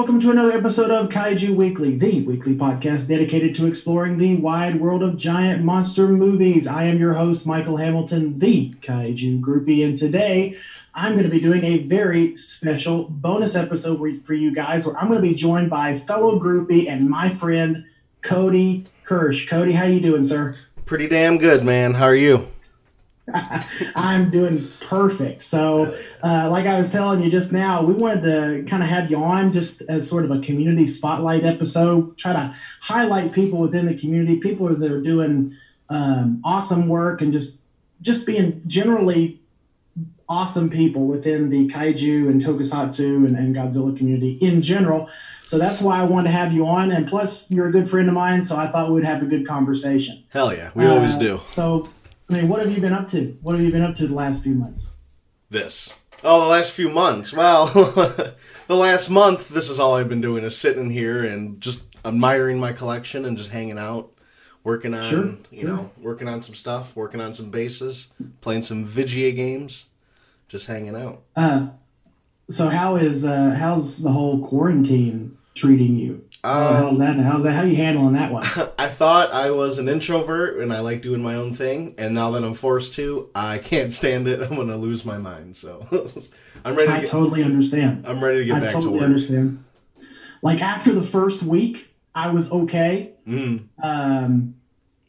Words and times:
Welcome 0.00 0.22
to 0.22 0.30
another 0.30 0.56
episode 0.56 0.90
of 0.90 1.10
Kaiju 1.10 1.54
Weekly, 1.54 1.98
the 1.98 2.22
weekly 2.22 2.54
podcast 2.54 3.06
dedicated 3.06 3.54
to 3.56 3.66
exploring 3.66 4.16
the 4.16 4.34
wide 4.36 4.80
world 4.80 5.02
of 5.02 5.18
giant 5.18 5.62
monster 5.62 6.08
movies. 6.08 6.66
I 6.66 6.84
am 6.84 6.98
your 6.98 7.12
host, 7.12 7.46
Michael 7.46 7.76
Hamilton, 7.76 8.38
the 8.38 8.70
Kaiju 8.80 9.42
Groupie, 9.42 9.84
and 9.84 9.98
today 9.98 10.56
I'm 10.94 11.12
going 11.12 11.24
to 11.24 11.30
be 11.30 11.38
doing 11.38 11.64
a 11.64 11.82
very 11.82 12.34
special 12.34 13.08
bonus 13.10 13.54
episode 13.54 13.98
for 14.24 14.32
you 14.32 14.54
guys 14.54 14.86
where 14.86 14.96
I'm 14.96 15.08
going 15.08 15.20
to 15.20 15.28
be 15.28 15.34
joined 15.34 15.68
by 15.68 15.94
fellow 15.96 16.40
groupie 16.40 16.88
and 16.88 17.10
my 17.10 17.28
friend 17.28 17.84
Cody 18.22 18.86
Kirsch. 19.04 19.50
Cody, 19.50 19.72
how 19.72 19.84
you 19.84 20.00
doing, 20.00 20.24
sir? 20.24 20.56
Pretty 20.86 21.08
damn 21.08 21.36
good, 21.36 21.62
man. 21.62 21.92
How 21.92 22.06
are 22.06 22.14
you? 22.14 22.48
I'm 23.96 24.30
doing 24.30 24.68
perfect. 24.80 25.42
So, 25.42 25.96
uh, 26.22 26.48
like 26.50 26.66
I 26.66 26.76
was 26.76 26.90
telling 26.90 27.22
you 27.22 27.30
just 27.30 27.52
now, 27.52 27.82
we 27.82 27.94
wanted 27.94 28.22
to 28.22 28.64
kind 28.68 28.82
of 28.82 28.88
have 28.88 29.10
you 29.10 29.18
on 29.18 29.52
just 29.52 29.82
as 29.82 30.08
sort 30.08 30.24
of 30.24 30.30
a 30.30 30.40
community 30.40 30.86
spotlight 30.86 31.44
episode, 31.44 32.16
try 32.16 32.32
to 32.32 32.54
highlight 32.80 33.32
people 33.32 33.58
within 33.58 33.86
the 33.86 33.94
community, 33.94 34.36
people 34.36 34.68
that 34.68 34.90
are 34.90 35.00
doing 35.00 35.56
um, 35.88 36.40
awesome 36.44 36.88
work 36.88 37.20
and 37.20 37.32
just 37.32 37.60
just 38.00 38.26
being 38.26 38.62
generally 38.66 39.40
awesome 40.30 40.70
people 40.70 41.06
within 41.06 41.50
the 41.50 41.66
kaiju 41.68 42.28
and 42.28 42.40
tokusatsu 42.40 43.26
and, 43.26 43.36
and 43.36 43.54
Godzilla 43.54 43.94
community 43.96 44.38
in 44.40 44.62
general. 44.62 45.10
So 45.42 45.58
that's 45.58 45.82
why 45.82 45.98
I 45.98 46.04
wanted 46.04 46.28
to 46.28 46.32
have 46.32 46.52
you 46.52 46.66
on. 46.66 46.92
And 46.92 47.06
plus, 47.06 47.50
you're 47.50 47.68
a 47.68 47.72
good 47.72 47.90
friend 47.90 48.08
of 48.08 48.14
mine, 48.14 48.42
so 48.42 48.56
I 48.56 48.68
thought 48.68 48.92
we'd 48.92 49.04
have 49.04 49.22
a 49.22 49.26
good 49.26 49.46
conversation. 49.46 50.22
Hell 50.32 50.54
yeah, 50.54 50.70
we 50.74 50.86
uh, 50.86 50.94
always 50.94 51.16
do. 51.16 51.40
So 51.46 51.90
I 52.30 52.34
mean, 52.34 52.48
what 52.48 52.60
have 52.60 52.72
you 52.72 52.80
been 52.80 52.92
up 52.92 53.08
to? 53.08 53.36
What 53.42 53.56
have 53.56 53.64
you 53.64 53.72
been 53.72 53.82
up 53.82 53.96
to 53.96 54.06
the 54.06 54.14
last 54.14 54.44
few 54.44 54.54
months? 54.54 54.94
This. 55.48 55.98
Oh, 56.22 56.42
the 56.42 56.46
last 56.46 56.72
few 56.72 56.88
months. 56.88 57.32
Well, 57.34 57.66
the 58.66 58.76
last 58.76 59.10
month, 59.10 59.48
this 59.48 59.68
is 59.68 59.80
all 59.80 59.96
I've 59.96 60.08
been 60.08 60.20
doing 60.20 60.44
is 60.44 60.56
sitting 60.56 60.90
here 60.90 61.24
and 61.24 61.60
just 61.60 61.82
admiring 62.04 62.60
my 62.60 62.72
collection 62.72 63.24
and 63.24 63.36
just 63.36 63.50
hanging 63.50 63.78
out, 63.78 64.12
working 64.62 64.94
on, 64.94 65.10
sure, 65.10 65.26
you 65.50 65.62
sure. 65.62 65.76
know, 65.76 65.90
working 65.98 66.28
on 66.28 66.40
some 66.40 66.54
stuff, 66.54 66.94
working 66.94 67.20
on 67.20 67.32
some 67.32 67.50
bases, 67.50 68.12
playing 68.40 68.62
some 68.62 68.84
Vigia 68.84 69.34
games, 69.34 69.86
just 70.46 70.66
hanging 70.66 70.94
out. 70.94 71.22
Uh, 71.34 71.68
so 72.48 72.68
how 72.68 72.96
is 72.96 73.24
uh, 73.24 73.56
how's 73.58 74.02
the 74.02 74.12
whole 74.12 74.46
quarantine 74.46 75.36
treating 75.54 75.96
you? 75.96 76.24
Um, 76.42 76.76
how's 76.76 76.98
that? 76.98 77.16
How's 77.16 77.44
that? 77.44 77.52
How 77.52 77.62
are 77.62 77.66
you 77.66 77.76
handling 77.76 78.14
that 78.14 78.32
one? 78.32 78.44
I 78.78 78.88
thought 78.88 79.32
I 79.32 79.50
was 79.50 79.78
an 79.78 79.88
introvert 79.88 80.58
and 80.58 80.72
I 80.72 80.80
like 80.80 81.02
doing 81.02 81.22
my 81.22 81.34
own 81.34 81.52
thing, 81.52 81.94
and 81.98 82.14
now 82.14 82.30
that 82.30 82.42
I'm 82.42 82.54
forced 82.54 82.94
to, 82.94 83.28
I 83.34 83.58
can't 83.58 83.92
stand 83.92 84.26
it. 84.26 84.40
I'm 84.50 84.56
gonna 84.56 84.78
lose 84.78 85.04
my 85.04 85.18
mind. 85.18 85.56
So 85.56 85.86
I'm 86.64 86.76
ready. 86.76 86.88
I 86.88 86.94
to 86.94 87.00
get, 87.02 87.10
totally 87.10 87.42
understand. 87.42 88.06
I'm 88.06 88.24
ready 88.24 88.38
to 88.40 88.44
get 88.46 88.56
I 88.56 88.60
back 88.60 88.72
totally 88.72 88.94
to 88.94 88.98
work. 88.98 89.04
Understand. 89.04 89.64
Like 90.42 90.62
after 90.62 90.92
the 90.92 91.02
first 91.02 91.42
week, 91.42 91.94
I 92.14 92.30
was 92.30 92.50
okay. 92.50 93.12
Mm. 93.28 93.64
Um, 93.82 94.54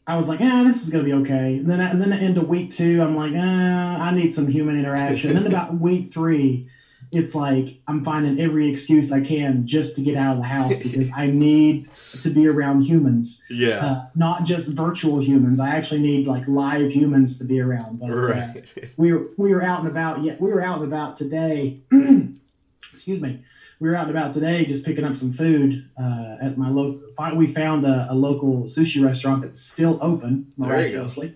I 0.06 0.16
was 0.16 0.28
like, 0.28 0.40
yeah, 0.40 0.64
this 0.64 0.82
is 0.82 0.90
gonna 0.90 1.04
be 1.04 1.14
okay. 1.14 1.56
And 1.56 1.70
then, 1.70 1.80
and 1.80 2.00
then 2.00 2.12
into 2.12 2.42
week 2.42 2.72
two, 2.72 3.00
I'm 3.02 3.16
like, 3.16 3.32
eh, 3.32 3.38
I 3.40 4.14
need 4.14 4.34
some 4.34 4.48
human 4.48 4.78
interaction. 4.78 5.30
and 5.30 5.38
then 5.38 5.46
about 5.46 5.78
week 5.78 6.12
three 6.12 6.68
it's 7.12 7.34
like 7.34 7.78
I'm 7.86 8.02
finding 8.02 8.40
every 8.40 8.70
excuse 8.70 9.12
I 9.12 9.20
can 9.20 9.66
just 9.66 9.96
to 9.96 10.02
get 10.02 10.16
out 10.16 10.32
of 10.32 10.38
the 10.38 10.44
house 10.44 10.82
because 10.82 11.10
I 11.14 11.26
need 11.26 11.90
to 12.22 12.30
be 12.30 12.48
around 12.48 12.82
humans. 12.82 13.44
Yeah. 13.50 13.84
Uh, 13.84 14.06
not 14.14 14.44
just 14.44 14.74
virtual 14.74 15.22
humans. 15.22 15.60
I 15.60 15.68
actually 15.68 16.00
need 16.00 16.26
like 16.26 16.48
live 16.48 16.90
humans 16.90 17.38
to 17.38 17.44
be 17.44 17.60
around. 17.60 18.00
But, 18.00 18.10
uh, 18.10 18.14
right. 18.14 18.56
Uh, 18.56 18.86
we 18.96 19.12
were 19.12 19.28
we 19.36 19.52
were 19.52 19.62
out 19.62 19.80
and 19.80 19.88
about. 19.88 20.22
Yeah, 20.22 20.36
we 20.38 20.50
were 20.50 20.62
out 20.62 20.78
and 20.78 20.86
about 20.86 21.16
today. 21.16 21.80
excuse 22.90 23.20
me. 23.20 23.44
We 23.78 23.88
were 23.88 23.96
out 23.96 24.06
and 24.06 24.16
about 24.16 24.32
today, 24.32 24.64
just 24.64 24.84
picking 24.86 25.04
up 25.04 25.14
some 25.14 25.32
food 25.32 25.88
uh, 26.00 26.36
at 26.40 26.56
my 26.56 26.70
local. 26.70 27.02
We 27.36 27.46
found 27.46 27.84
a, 27.84 28.06
a, 28.10 28.14
local 28.14 28.62
sushi 28.62 29.04
restaurant 29.04 29.42
that's 29.42 29.60
still 29.60 29.98
open 30.00 30.52
miraculously. 30.56 31.34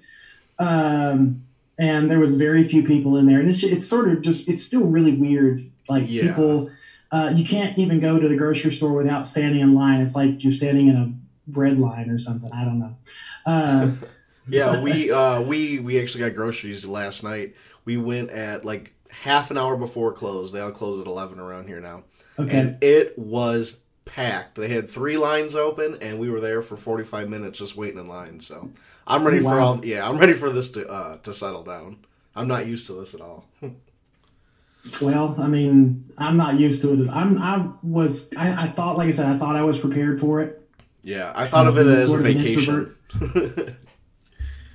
Um, 0.58 1.42
and 1.78 2.10
there 2.10 2.18
was 2.18 2.36
very 2.36 2.64
few 2.64 2.82
people 2.82 3.16
in 3.16 3.26
there, 3.26 3.38
and 3.38 3.48
it's 3.48 3.62
it's 3.62 3.86
sort 3.86 4.08
of 4.08 4.22
just 4.22 4.48
it's 4.48 4.62
still 4.62 4.86
really 4.86 5.14
weird. 5.14 5.60
Like 5.88 6.04
yeah. 6.06 6.28
people, 6.28 6.70
uh, 7.12 7.32
you 7.34 7.46
can't 7.46 7.78
even 7.78 8.00
go 8.00 8.18
to 8.18 8.28
the 8.28 8.36
grocery 8.36 8.72
store 8.72 8.92
without 8.92 9.26
standing 9.26 9.60
in 9.60 9.74
line. 9.74 10.00
It's 10.00 10.16
like 10.16 10.42
you're 10.42 10.52
standing 10.52 10.88
in 10.88 10.96
a 10.96 11.12
bread 11.50 11.78
line 11.78 12.10
or 12.10 12.18
something. 12.18 12.50
I 12.52 12.64
don't 12.64 12.78
know. 12.78 12.96
Uh, 13.44 13.90
yeah, 14.48 14.82
we 14.82 15.10
uh, 15.10 15.42
we 15.42 15.78
we 15.78 16.00
actually 16.00 16.24
got 16.24 16.34
groceries 16.34 16.86
last 16.86 17.22
night. 17.22 17.54
We 17.84 17.96
went 17.98 18.30
at 18.30 18.64
like 18.64 18.94
half 19.10 19.50
an 19.50 19.58
hour 19.58 19.76
before 19.76 20.12
close. 20.12 20.52
They 20.52 20.60
all 20.60 20.72
close 20.72 21.00
at 21.00 21.06
eleven 21.06 21.38
around 21.38 21.68
here 21.68 21.80
now. 21.80 22.04
Okay, 22.38 22.58
and 22.58 22.78
it 22.82 23.18
was 23.18 23.80
packed. 24.06 24.54
They 24.54 24.68
had 24.68 24.88
three 24.88 25.18
lines 25.18 25.54
open, 25.54 25.98
and 26.00 26.18
we 26.18 26.30
were 26.30 26.40
there 26.40 26.62
for 26.62 26.76
45 26.76 27.28
minutes 27.28 27.58
just 27.58 27.76
waiting 27.76 27.98
in 27.98 28.06
line. 28.06 28.40
So 28.40 28.70
I'm 29.06 29.26
ready 29.26 29.42
wow. 29.42 29.50
for 29.50 29.60
all. 29.60 29.84
Yeah, 29.84 30.08
I'm 30.08 30.16
ready 30.16 30.32
for 30.32 30.48
this 30.48 30.70
to 30.70 30.88
uh, 30.88 31.16
to 31.18 31.34
settle 31.34 31.62
down. 31.62 31.98
I'm 32.34 32.48
not 32.48 32.66
used 32.66 32.86
to 32.86 32.94
this 32.94 33.14
at 33.14 33.20
all. 33.20 33.46
well, 35.02 35.36
I 35.38 35.48
mean, 35.48 36.10
I'm 36.16 36.36
not 36.36 36.58
used 36.58 36.80
to 36.82 36.94
it. 36.94 37.10
I'm. 37.10 37.36
I 37.38 37.68
was. 37.82 38.32
I, 38.36 38.64
I, 38.64 38.66
thought, 38.68 38.96
like 38.96 39.08
I 39.08 39.10
said, 39.10 39.26
I 39.26 39.36
thought 39.36 39.56
I 39.56 39.62
was 39.62 39.78
prepared 39.78 40.18
for 40.18 40.40
it. 40.40 40.62
Yeah, 41.02 41.32
I 41.36 41.44
thought 41.44 41.66
of 41.66 41.76
it 41.76 41.86
as 41.86 42.12
a 42.12 42.18
vacation. 42.18 42.94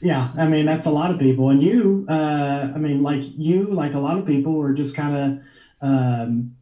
yeah, 0.02 0.32
I 0.38 0.48
mean 0.48 0.66
that's 0.66 0.86
a 0.86 0.92
lot 0.92 1.12
of 1.12 1.20
people, 1.20 1.50
and 1.50 1.64
you. 1.64 2.06
Uh, 2.08 2.72
I 2.74 2.78
mean, 2.78 3.02
like 3.02 3.24
you, 3.38 3.64
like 3.64 3.96
a 3.96 4.00
lot 4.00 4.20
of 4.20 4.26
people, 4.26 4.62
are 4.62 4.74
just 4.74 4.96
kind 4.96 5.16
of. 5.18 5.44
Um, 5.84 6.56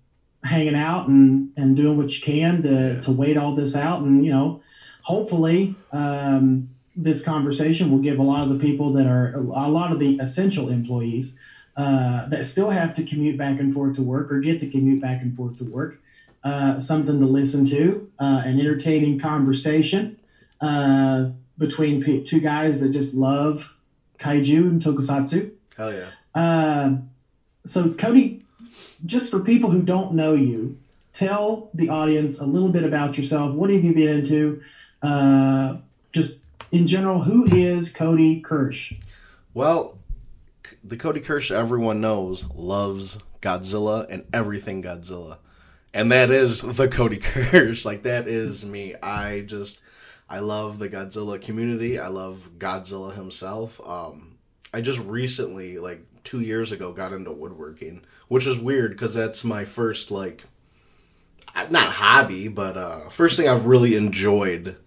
hanging 0.43 0.75
out 0.75 1.07
and, 1.07 1.51
and 1.57 1.75
doing 1.75 1.97
what 1.97 2.15
you 2.15 2.21
can 2.21 2.61
to, 2.61 3.01
to 3.01 3.11
wait 3.11 3.37
all 3.37 3.55
this 3.55 3.75
out. 3.75 4.01
And, 4.01 4.25
you 4.25 4.31
know, 4.31 4.61
hopefully 5.01 5.75
um, 5.91 6.69
this 6.95 7.23
conversation 7.23 7.91
will 7.91 7.99
give 7.99 8.19
a 8.19 8.23
lot 8.23 8.43
of 8.43 8.49
the 8.49 8.55
people 8.55 8.93
that 8.93 9.05
are, 9.05 9.33
a 9.33 9.69
lot 9.69 9.91
of 9.91 9.99
the 9.99 10.17
essential 10.19 10.69
employees 10.69 11.37
uh, 11.77 12.27
that 12.29 12.45
still 12.45 12.69
have 12.69 12.93
to 12.93 13.03
commute 13.03 13.37
back 13.37 13.59
and 13.59 13.73
forth 13.73 13.95
to 13.95 14.01
work 14.01 14.31
or 14.31 14.39
get 14.39 14.59
to 14.59 14.69
commute 14.69 15.01
back 15.01 15.21
and 15.21 15.35
forth 15.35 15.57
to 15.57 15.63
work, 15.65 15.99
uh, 16.43 16.79
something 16.79 17.19
to 17.19 17.25
listen 17.25 17.65
to, 17.65 18.09
uh, 18.19 18.41
an 18.45 18.59
entertaining 18.59 19.19
conversation 19.19 20.17
uh, 20.61 21.29
between 21.57 22.01
p- 22.01 22.23
two 22.23 22.39
guys 22.39 22.79
that 22.81 22.89
just 22.89 23.13
love 23.13 23.75
kaiju 24.17 24.57
and 24.69 24.81
tokusatsu. 24.81 25.51
Hell 25.77 25.93
yeah. 25.93 26.09
Uh, 26.35 26.97
so, 27.65 27.93
Cody, 27.93 28.43
just 29.05 29.31
for 29.31 29.39
people 29.39 29.69
who 29.71 29.81
don't 29.81 30.13
know 30.13 30.33
you, 30.33 30.77
tell 31.13 31.69
the 31.73 31.89
audience 31.89 32.39
a 32.39 32.45
little 32.45 32.71
bit 32.71 32.83
about 32.83 33.17
yourself. 33.17 33.53
What 33.55 33.69
have 33.69 33.83
you 33.83 33.93
been 33.93 34.07
into? 34.07 34.61
Uh, 35.01 35.77
just 36.11 36.43
in 36.71 36.87
general, 36.87 37.23
who 37.23 37.45
is 37.45 37.91
Cody 37.91 38.41
Kirsch? 38.41 38.93
Well, 39.53 39.97
the 40.83 40.97
Cody 40.97 41.19
Kirsch 41.19 41.51
everyone 41.51 42.01
knows 42.01 42.45
loves 42.53 43.17
Godzilla 43.41 44.05
and 44.09 44.23
everything 44.33 44.83
Godzilla. 44.83 45.37
And 45.93 46.11
that 46.11 46.29
is 46.29 46.61
the 46.61 46.87
Cody 46.87 47.17
Kirsch. 47.21 47.85
Like, 47.85 48.03
that 48.03 48.27
is 48.27 48.63
me. 48.63 48.95
I 49.01 49.41
just, 49.41 49.81
I 50.29 50.39
love 50.39 50.77
the 50.77 50.89
Godzilla 50.89 51.41
community. 51.41 51.97
I 51.97 52.07
love 52.07 52.51
Godzilla 52.57 53.15
himself. 53.15 53.81
Um, 53.85 54.37
I 54.73 54.81
just 54.81 54.99
recently, 54.99 55.79
like 55.79 56.05
two 56.23 56.41
years 56.41 56.71
ago, 56.71 56.91
got 56.91 57.13
into 57.13 57.31
woodworking 57.31 58.01
which 58.29 58.47
is 58.47 58.57
weird 58.57 58.91
because 58.91 59.13
that's 59.13 59.43
my 59.43 59.65
first 59.65 60.09
like 60.09 60.45
not 61.69 61.91
hobby, 61.91 62.47
but 62.47 62.77
uh, 62.77 63.09
first 63.09 63.37
thing 63.37 63.49
I've 63.49 63.65
really 63.65 63.95
enjoyed 63.95 64.77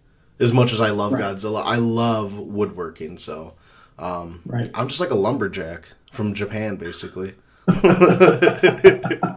as 0.40 0.52
much 0.52 0.72
as 0.72 0.80
I 0.80 0.90
love 0.90 1.12
right. 1.12 1.22
Godzilla. 1.22 1.62
I 1.62 1.76
love 1.76 2.38
woodworking, 2.38 3.18
so 3.18 3.54
um, 3.98 4.40
right. 4.46 4.70
I'm 4.72 4.88
just 4.88 5.00
like 5.00 5.10
a 5.10 5.16
lumberjack 5.16 5.88
from 6.10 6.32
Japan, 6.32 6.76
basically. 6.76 7.34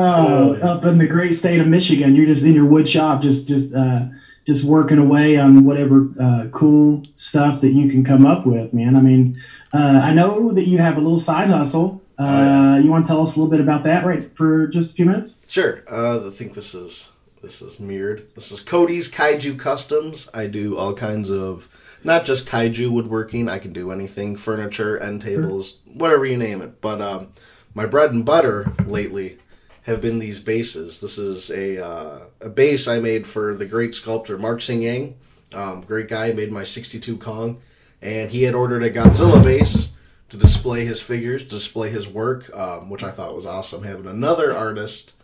Oh, 0.00 0.54
up 0.62 0.84
in 0.84 0.98
the 0.98 1.08
great 1.08 1.32
state 1.32 1.60
of 1.60 1.66
Michigan, 1.66 2.14
you're 2.14 2.26
just 2.26 2.46
in 2.46 2.54
your 2.54 2.66
wood 2.66 2.86
shop, 2.86 3.20
just 3.20 3.48
just 3.48 3.74
uh, 3.74 4.02
just 4.48 4.64
working 4.64 4.96
away 4.96 5.36
on 5.36 5.66
whatever 5.66 6.08
uh, 6.18 6.46
cool 6.52 7.02
stuff 7.12 7.60
that 7.60 7.72
you 7.72 7.88
can 7.88 8.02
come 8.02 8.24
up 8.24 8.46
with, 8.46 8.72
man. 8.72 8.96
I 8.96 9.00
mean, 9.00 9.38
uh, 9.74 10.00
I 10.02 10.14
know 10.14 10.52
that 10.52 10.66
you 10.66 10.78
have 10.78 10.96
a 10.96 11.00
little 11.00 11.20
side 11.20 11.50
hustle 11.50 12.02
uh, 12.18 12.24
oh, 12.24 12.42
yeah. 12.76 12.78
You 12.82 12.90
want 12.90 13.06
to 13.06 13.08
tell 13.08 13.22
us 13.22 13.36
a 13.36 13.40
little 13.40 13.50
bit 13.50 13.60
about 13.60 13.84
that, 13.84 14.04
right, 14.04 14.34
for 14.34 14.66
just 14.66 14.92
a 14.92 14.96
few 14.96 15.04
minutes? 15.04 15.40
Sure. 15.48 15.84
Uh, 15.90 16.26
I 16.26 16.30
think 16.30 16.54
this 16.54 16.74
is 16.74 17.12
this 17.42 17.62
is 17.62 17.78
mirrored. 17.78 18.26
This 18.34 18.50
is 18.50 18.60
Cody's 18.60 19.10
Kaiju 19.10 19.56
Customs. 19.58 20.28
I 20.34 20.48
do 20.48 20.76
all 20.76 20.94
kinds 20.94 21.30
of 21.30 21.68
not 22.02 22.24
just 22.24 22.48
kaiju 22.48 22.90
woodworking. 22.90 23.48
I 23.48 23.60
can 23.60 23.72
do 23.72 23.92
anything, 23.92 24.36
furniture, 24.36 24.98
end 24.98 25.22
tables, 25.22 25.78
sure. 25.84 25.94
whatever 25.94 26.26
you 26.26 26.36
name 26.36 26.60
it. 26.60 26.80
But 26.80 27.00
um, 27.00 27.28
my 27.74 27.86
bread 27.86 28.12
and 28.12 28.24
butter 28.24 28.72
lately 28.84 29.38
have 29.88 30.02
been 30.02 30.18
these 30.18 30.38
bases. 30.38 31.00
This 31.00 31.16
is 31.16 31.50
a 31.50 31.84
uh, 31.84 32.20
a 32.40 32.48
base 32.48 32.86
I 32.86 33.00
made 33.00 33.26
for 33.26 33.54
the 33.54 33.66
great 33.66 33.94
sculptor 33.94 34.38
Mark 34.38 34.62
Sing 34.62 34.82
Yang. 34.82 35.16
Um, 35.54 35.80
great 35.80 36.08
guy, 36.08 36.30
made 36.32 36.52
my 36.52 36.62
62 36.62 37.16
Kong, 37.16 37.62
and 38.02 38.30
he 38.30 38.42
had 38.42 38.54
ordered 38.54 38.82
a 38.82 38.90
Godzilla 38.90 39.42
base 39.42 39.94
to 40.28 40.36
display 40.36 40.84
his 40.84 41.00
figures, 41.00 41.42
display 41.42 41.88
his 41.88 42.06
work, 42.06 42.54
um, 42.54 42.90
which 42.90 43.02
I 43.02 43.10
thought 43.10 43.34
was 43.34 43.46
awesome. 43.46 43.82
Having 43.82 44.08
another 44.08 44.54
artist, 44.54 45.14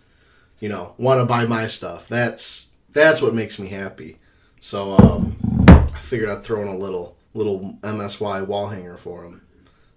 you 0.61 0.71
know, 0.71 0.95
want 0.97 1.21
to 1.21 1.27
buy 1.27 1.45
my 1.45 1.67
stuff. 1.67 2.09
That's 2.09 2.69
that's 2.91 3.21
what 3.21 3.35
makes 3.35 3.59
me 3.59 3.69
happy. 3.69 4.19
So 4.61 4.97
um, 4.99 5.37
I 5.69 6.01
figured 6.01 6.31
I'd 6.31 6.43
throw 6.43 6.63
in 6.63 6.69
a 6.69 6.77
little 6.77 7.19
little 7.35 7.77
MSY 7.83 8.47
wall 8.47 8.69
hanger 8.69 8.97
for 8.97 9.25
him. 9.25 9.43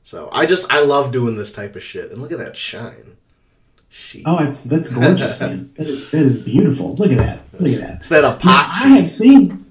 So 0.04 0.28
I 0.34 0.46
just 0.46 0.69
I 0.69 0.84
love 0.84 1.14
doing 1.14 1.38
this 1.38 1.54
type 1.54 1.78
of 1.78 1.84
shit. 1.84 2.12
And 2.12 2.22
look 2.22 2.34
at 2.34 2.38
that 2.40 2.58
shine. 2.58 3.16
She. 3.89 4.24
Oh, 4.25 4.38
it's 4.44 4.63
that's 4.63 4.89
gorgeous, 4.89 5.39
man. 5.42 5.74
That 5.78 5.88
is 5.88 6.12
that 6.12 6.24
is 6.24 6.42
beautiful. 6.42 6.95
Look 6.95 7.12
at 7.12 7.18
that. 7.18 7.39
Look 7.60 7.72
at 7.72 7.80
that. 7.81 7.95
It's 7.98 8.10
that 8.10 8.24
epoxy. 8.24 8.86
Now, 8.86 8.95
I 8.95 8.98
have 8.98 9.10
seen 9.10 9.66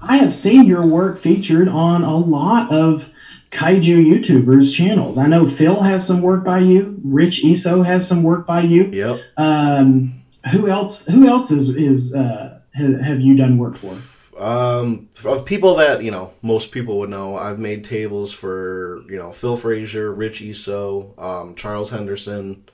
I 0.00 0.16
have 0.18 0.34
seen 0.34 0.64
your 0.66 0.86
work 0.86 1.18
featured 1.18 1.68
on 1.68 2.02
a 2.02 2.16
lot 2.16 2.72
of 2.72 3.12
kaiju 3.50 4.04
YouTubers 4.04 4.74
channels. 4.74 5.18
I 5.18 5.26
know 5.26 5.46
Phil 5.46 5.80
has 5.80 6.06
some 6.06 6.22
work 6.22 6.42
by 6.44 6.58
you. 6.60 6.98
Rich 7.04 7.44
Eso 7.44 7.82
has 7.82 8.08
some 8.08 8.22
work 8.22 8.46
by 8.46 8.62
you. 8.62 8.84
Yep. 8.86 9.20
Um, 9.36 10.22
who 10.50 10.68
else? 10.68 11.06
Who 11.06 11.28
else 11.28 11.50
is 11.50 11.76
is 11.76 12.14
uh, 12.14 12.60
have 12.74 13.20
you 13.20 13.36
done 13.36 13.58
work 13.58 13.76
for? 13.76 13.96
Um, 14.38 15.10
of 15.24 15.44
people 15.44 15.76
that 15.76 16.02
you 16.02 16.10
know, 16.10 16.32
most 16.42 16.72
people 16.72 16.98
would 17.00 17.10
know. 17.10 17.36
I've 17.36 17.58
made 17.58 17.84
tables 17.84 18.32
for 18.32 19.02
you 19.08 19.18
know 19.18 19.30
Phil 19.30 19.56
Frazier, 19.56 20.12
Rich 20.12 20.42
Eso, 20.42 21.14
um, 21.18 21.54
Charles 21.54 21.90
Henderson. 21.90 22.64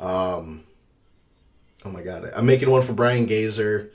Um, 0.00 0.64
oh 1.84 1.90
my 1.90 2.02
god, 2.02 2.30
I'm 2.34 2.46
making 2.46 2.70
one 2.70 2.82
for 2.82 2.92
Brian 2.92 3.26
Gazer. 3.26 3.90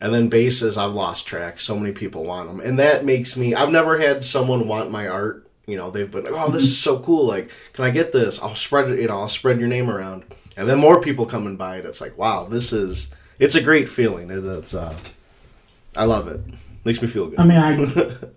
And 0.00 0.12
then 0.12 0.28
bases, 0.28 0.76
I've 0.76 0.92
lost 0.92 1.26
track. 1.26 1.60
So 1.60 1.78
many 1.78 1.92
people 1.92 2.24
want 2.24 2.48
them, 2.48 2.60
and 2.60 2.78
that 2.78 3.04
makes 3.04 3.36
me. 3.36 3.54
I've 3.54 3.70
never 3.70 3.98
had 3.98 4.22
someone 4.24 4.68
want 4.68 4.90
my 4.90 5.08
art. 5.08 5.48
You 5.66 5.76
know, 5.76 5.90
they've 5.90 6.10
been 6.10 6.24
like, 6.24 6.34
"Oh, 6.34 6.50
this 6.50 6.64
is 6.64 6.78
so 6.78 6.98
cool! 6.98 7.24
Like, 7.26 7.50
can 7.72 7.84
I 7.84 7.90
get 7.90 8.12
this? 8.12 8.42
I'll 8.42 8.56
spread 8.56 8.90
it. 8.90 9.00
You 9.00 9.08
know, 9.08 9.20
I'll 9.20 9.28
spread 9.28 9.60
your 9.60 9.68
name 9.68 9.88
around." 9.88 10.24
And 10.56 10.68
then 10.68 10.78
more 10.78 11.00
people 11.00 11.26
come 11.26 11.46
and 11.46 11.56
buy 11.56 11.78
it. 11.78 11.86
It's 11.86 12.00
like, 12.00 12.18
wow, 12.18 12.44
this 12.44 12.72
is. 12.72 13.14
It's 13.38 13.54
a 13.54 13.62
great 13.62 13.88
feeling. 13.88 14.30
It, 14.30 14.44
it's. 14.44 14.74
Uh, 14.74 14.94
I 15.96 16.04
love 16.04 16.28
it. 16.28 16.40
Makes 16.84 17.00
me 17.00 17.08
feel 17.08 17.28
good. 17.28 17.40
I 17.40 17.44
mean, 17.44 17.56
I, 17.56 17.72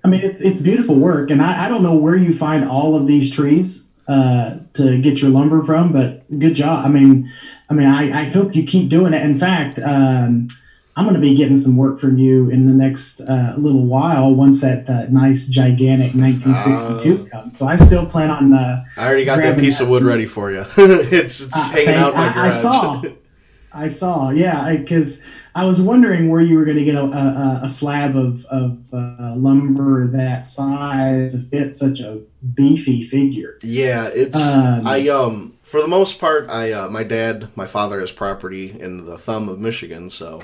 I 0.06 0.08
mean, 0.08 0.22
it's 0.22 0.42
it's 0.42 0.62
beautiful 0.62 0.96
work, 0.96 1.32
and 1.32 1.42
I, 1.42 1.66
I 1.66 1.70
don't 1.70 1.84
know 1.84 1.98
where 1.98 2.16
you 2.16 2.34
find 2.34 2.64
all 2.64 2.96
of 2.96 3.08
these 3.08 3.30
trees 3.30 3.87
uh, 4.08 4.58
to 4.74 5.00
get 5.00 5.22
your 5.22 5.32
lumber 5.32 5.62
from, 5.64 5.92
but 5.92 6.30
good 6.40 6.56
job. 6.56 6.86
I 6.86 6.90
mean, 6.90 7.32
I 7.70 7.74
mean, 7.74 7.88
I, 7.88 8.22
I 8.22 8.24
hope 8.26 8.56
you 8.56 8.64
keep 8.64 8.90
doing 8.90 9.14
it. 9.14 9.22
In 9.22 9.38
fact, 9.38 9.80
um, 9.80 10.48
I'm 10.96 11.04
going 11.04 11.14
to 11.14 11.22
be 11.22 11.36
getting 11.36 11.56
some 11.56 11.78
work 11.78 12.00
from 12.00 12.18
you 12.18 12.50
in 12.50 12.66
the 12.66 12.74
next 12.74 13.22
uh, 13.22 13.54
little 13.56 13.86
while 13.86 14.34
once 14.34 14.62
that 14.62 14.90
uh, 14.90 15.06
nice 15.10 15.48
gigantic 15.48 16.16
1962 16.16 17.26
uh, 17.26 17.30
comes. 17.30 17.58
So 17.58 17.68
I 17.68 17.76
still 17.76 18.06
plan 18.08 18.32
on. 18.32 18.54
Uh, 18.54 18.84
I 18.98 19.08
already 19.08 19.24
got 19.24 19.38
that 19.38 19.60
piece 19.60 19.78
that. 19.78 19.84
of 19.84 19.90
wood 19.90 20.04
ready 20.04 20.26
for 20.26 20.52
you. 20.52 20.62
it's 20.78 21.42
it's 21.42 21.56
uh, 21.56 21.72
hanging 21.76 21.96
out 21.96 22.14
in 22.14 22.20
my 22.20 22.34
garage. 22.34 22.38
I, 22.38 22.48
I 22.48 22.50
saw. 22.50 23.04
I 23.74 23.88
saw. 23.90 24.30
Yeah, 24.32 24.76
because 24.76 25.24
I, 25.62 25.66
was 25.66 25.82
wondering 25.82 26.30
where 26.30 26.42
you 26.42 26.58
were 26.58 26.66
going 26.66 26.78
to 26.78 26.86
get 26.86 26.96
a, 26.96 27.04
a, 27.04 27.60
a, 27.64 27.70
slab 27.70 28.16
of, 28.16 28.46
of 28.46 28.94
uh, 28.94 29.34
lumber 29.36 30.08
that 30.08 30.44
size 30.44 31.34
to 31.34 31.40
fit 31.40 31.76
such 31.76 32.00
a 32.00 32.22
beefy 32.54 33.02
figure. 33.02 33.58
Yeah, 33.64 34.10
it's 34.14 34.40
um, 34.40 34.86
I 34.86 35.08
um 35.10 35.56
for 35.62 35.82
the 35.82 35.88
most 35.88 36.20
part 36.20 36.50
I 36.50 36.72
uh, 36.72 36.90
my 36.90 37.04
dad 37.04 37.50
my 37.56 37.66
father 37.66 38.00
has 38.00 38.12
property 38.12 38.80
in 38.80 39.06
the 39.06 39.18
thumb 39.18 39.50
of 39.50 39.60
Michigan, 39.60 40.10
so 40.10 40.44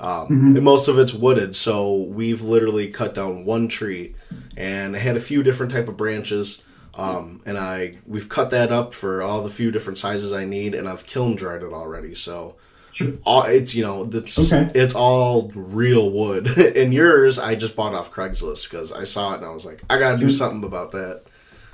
um, 0.00 0.28
mm-hmm. 0.28 0.62
most 0.62 0.88
of 0.88 0.98
it's 0.98 1.12
wooded, 1.12 1.56
so 1.56 1.94
we've 1.94 2.42
literally 2.42 2.88
cut 2.88 3.14
down 3.14 3.44
one 3.44 3.66
tree, 3.68 4.14
and 4.56 4.94
I 4.94 5.00
had 5.00 5.16
a 5.16 5.20
few 5.20 5.42
different 5.42 5.72
type 5.72 5.88
of 5.88 5.96
branches. 5.96 6.64
Um, 6.94 7.42
and 7.46 7.56
I 7.56 7.94
we've 8.06 8.28
cut 8.28 8.50
that 8.50 8.72
up 8.72 8.92
for 8.92 9.22
all 9.22 9.40
the 9.42 9.50
few 9.50 9.70
different 9.70 9.98
sizes 9.98 10.32
I 10.32 10.44
need, 10.44 10.74
and 10.74 10.88
I've 10.88 11.06
kiln 11.06 11.36
dried 11.36 11.62
it 11.62 11.72
already. 11.72 12.14
So 12.14 12.56
sure. 12.92 13.12
all, 13.24 13.42
it's 13.44 13.74
you 13.74 13.82
know 13.82 14.08
it's 14.12 14.52
okay. 14.52 14.70
it's 14.74 14.94
all 14.94 15.50
real 15.54 16.10
wood. 16.10 16.46
and 16.76 16.92
yours, 16.92 17.38
I 17.38 17.54
just 17.54 17.76
bought 17.76 17.94
off 17.94 18.12
Craigslist 18.12 18.70
because 18.70 18.92
I 18.92 19.04
saw 19.04 19.34
it 19.34 19.38
and 19.38 19.46
I 19.46 19.50
was 19.50 19.64
like, 19.64 19.82
I 19.88 19.98
gotta 19.98 20.18
do 20.18 20.30
something 20.30 20.64
about 20.64 20.92
that. 20.92 21.22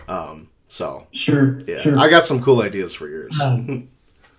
Um, 0.08 0.48
so 0.68 1.06
sure, 1.12 1.58
yeah, 1.66 1.78
sure. 1.78 1.98
I 1.98 2.08
got 2.08 2.26
some 2.26 2.42
cool 2.42 2.62
ideas 2.62 2.94
for 2.94 3.08
yours. 3.08 3.40
Um, 3.40 3.88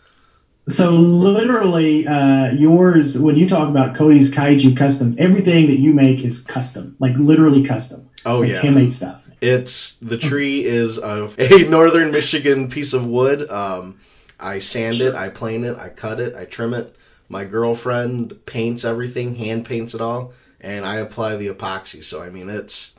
so 0.68 0.92
literally, 0.92 2.08
uh, 2.08 2.52
yours 2.52 3.20
when 3.20 3.36
you 3.36 3.48
talk 3.48 3.70
about 3.70 3.96
Cody's 3.96 4.34
Kaiju 4.34 4.78
Customs, 4.78 5.18
everything 5.18 5.68
that 5.68 5.80
you 5.80 5.94
make 5.94 6.24
is 6.24 6.42
custom, 6.42 6.96
like 7.00 7.16
literally 7.18 7.64
custom. 7.64 8.10
Oh 8.26 8.40
like 8.40 8.50
yeah, 8.50 8.62
handmade 8.62 8.92
stuff. 8.92 9.30
It's 9.42 9.96
the 9.98 10.18
tree 10.18 10.66
is 10.66 10.98
of 10.98 11.38
a 11.40 11.70
northern 11.70 12.12
Michigan 12.12 12.70
piece 12.70 12.94
of 12.94 13.06
wood. 13.06 13.50
Um, 13.50 14.00
I 14.40 14.60
sand 14.60 15.02
it, 15.02 15.16
I 15.16 15.30
plane 15.30 15.64
it, 15.64 15.78
I 15.78 15.90
cut 15.90 16.20
it, 16.20 16.36
I 16.36 16.46
trim 16.46 16.74
it. 16.74 16.96
My 17.28 17.44
girlfriend 17.44 18.46
paints 18.46 18.86
everything, 18.86 19.36
hand 19.36 19.66
paints 19.66 19.96
it 19.96 20.02
all, 20.02 20.34
and 20.62 20.86
I 20.86 20.98
apply 20.98 21.38
the 21.38 21.48
epoxy. 21.48 22.04
So 22.04 22.22
I 22.22 22.30
mean, 22.30 22.50
it's 22.50 22.94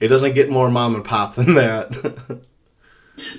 it 0.00 0.08
doesn't 0.08 0.34
get 0.34 0.50
more 0.50 0.70
mom 0.70 0.94
and 0.94 1.04
pop 1.04 1.34
than 1.34 1.54
that. 1.54 2.40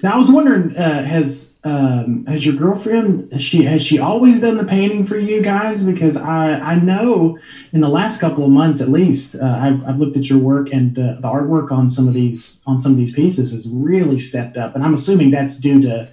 Now 0.01 0.13
I 0.13 0.17
was 0.17 0.31
wondering, 0.31 0.75
uh, 0.75 1.03
has 1.03 1.57
um, 1.63 2.25
has 2.25 2.45
your 2.45 2.55
girlfriend 2.55 3.31
has 3.31 3.41
she 3.41 3.63
has 3.63 3.83
she 3.83 3.99
always 3.99 4.41
done 4.41 4.57
the 4.57 4.63
painting 4.63 5.05
for 5.05 5.17
you 5.17 5.41
guys? 5.41 5.83
Because 5.83 6.17
I 6.17 6.59
I 6.59 6.75
know 6.79 7.37
in 7.71 7.81
the 7.81 7.89
last 7.89 8.19
couple 8.19 8.43
of 8.43 8.49
months 8.49 8.81
at 8.81 8.89
least, 8.89 9.35
uh, 9.35 9.45
I've, 9.45 9.83
I've 9.85 9.99
looked 9.99 10.17
at 10.17 10.29
your 10.29 10.39
work 10.39 10.69
and 10.71 10.95
the, 10.95 11.17
the 11.21 11.27
artwork 11.27 11.71
on 11.71 11.89
some 11.89 12.07
of 12.07 12.13
these 12.13 12.63
on 12.65 12.79
some 12.79 12.93
of 12.93 12.97
these 12.97 13.13
pieces 13.13 13.51
has 13.51 13.69
really 13.69 14.17
stepped 14.17 14.57
up, 14.57 14.75
and 14.75 14.83
I'm 14.83 14.93
assuming 14.93 15.31
that's 15.31 15.57
due 15.57 15.81
to 15.81 16.09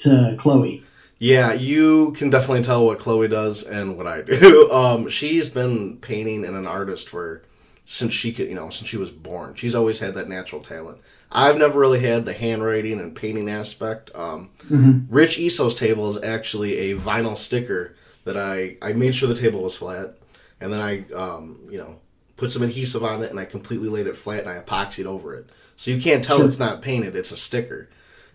to 0.00 0.34
Chloe. 0.38 0.84
Yeah, 1.18 1.52
you 1.52 2.12
can 2.12 2.30
definitely 2.30 2.62
tell 2.62 2.86
what 2.86 2.98
Chloe 2.98 3.28
does 3.28 3.62
and 3.62 3.96
what 3.96 4.06
I 4.06 4.22
do. 4.22 4.68
Um, 4.80 5.08
she's 5.08 5.50
been 5.50 5.98
painting 5.98 6.44
and 6.44 6.56
an 6.56 6.66
artist 6.66 7.08
for 7.08 7.42
since 7.84 8.14
she 8.14 8.32
could, 8.32 8.48
you 8.48 8.54
know, 8.54 8.70
since 8.70 8.88
she 8.88 8.96
was 8.96 9.10
born. 9.10 9.54
She's 9.54 9.74
always 9.74 9.98
had 9.98 10.14
that 10.14 10.28
natural 10.28 10.62
talent. 10.62 10.98
I've 11.32 11.58
never 11.58 11.78
really 11.78 12.00
had 12.00 12.24
the 12.24 12.32
handwriting 12.32 13.00
and 13.00 13.14
painting 13.14 13.50
aspect. 13.50 14.10
Um, 14.14 14.50
mm-hmm. 14.64 15.12
Rich 15.12 15.38
Eso's 15.38 15.74
table 15.74 16.08
is 16.08 16.22
actually 16.22 16.78
a 16.78 16.96
vinyl 16.96 17.36
sticker 17.36 17.94
that 18.24 18.36
I 18.36 18.76
I 18.80 18.92
made 18.92 19.14
sure 19.14 19.28
the 19.28 19.34
table 19.34 19.62
was 19.62 19.76
flat, 19.76 20.16
and 20.60 20.72
then 20.72 20.80
I 20.80 21.12
um, 21.12 21.58
you 21.68 21.78
know 21.78 21.96
put 22.36 22.50
some 22.50 22.62
adhesive 22.62 23.04
on 23.04 23.22
it 23.22 23.30
and 23.30 23.38
I 23.38 23.44
completely 23.44 23.88
laid 23.88 24.06
it 24.06 24.16
flat 24.16 24.46
and 24.46 24.48
I 24.48 24.60
epoxied 24.60 25.04
over 25.04 25.34
it, 25.34 25.48
so 25.76 25.90
you 25.90 26.00
can't 26.00 26.24
tell 26.24 26.38
sure. 26.38 26.46
it's 26.46 26.58
not 26.58 26.82
painted. 26.82 27.14
It's 27.16 27.32
a 27.32 27.36
sticker. 27.36 27.88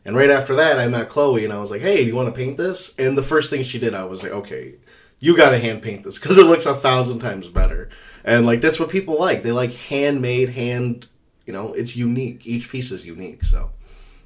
And 0.05 0.15
right 0.15 0.29
after 0.29 0.55
that, 0.55 0.79
I 0.79 0.87
met 0.87 1.09
Chloe 1.09 1.43
and 1.43 1.51
I 1.51 1.59
was 1.59 1.71
like, 1.71 1.81
"Hey, 1.81 1.97
do 1.97 2.05
you 2.05 2.15
want 2.15 2.33
to 2.33 2.39
paint 2.39 2.57
this?" 2.57 2.93
And 2.97 3.17
the 3.17 3.23
first 3.23 3.49
thing 3.49 3.63
she 3.63 3.79
did, 3.79 3.93
I 3.93 4.05
was 4.05 4.23
like, 4.23 4.31
"Okay, 4.31 4.75
you 5.19 5.35
got 5.35 5.49
to 5.49 5.59
hand 5.59 5.81
paint 5.81 6.03
this 6.03 6.19
because 6.19 6.37
it 6.37 6.45
looks 6.45 6.65
a 6.65 6.75
thousand 6.75 7.19
times 7.19 7.49
better." 7.49 7.89
And 8.23 8.45
like 8.45 8.61
that's 8.61 8.79
what 8.79 8.89
people 8.89 9.19
like. 9.19 9.43
They 9.43 9.51
like 9.51 9.73
handmade, 9.73 10.49
hand 10.49 11.07
you 11.45 11.53
know, 11.53 11.73
it's 11.73 11.95
unique. 11.95 12.45
Each 12.45 12.69
piece 12.69 12.91
is 12.91 13.05
unique. 13.05 13.43
So 13.43 13.71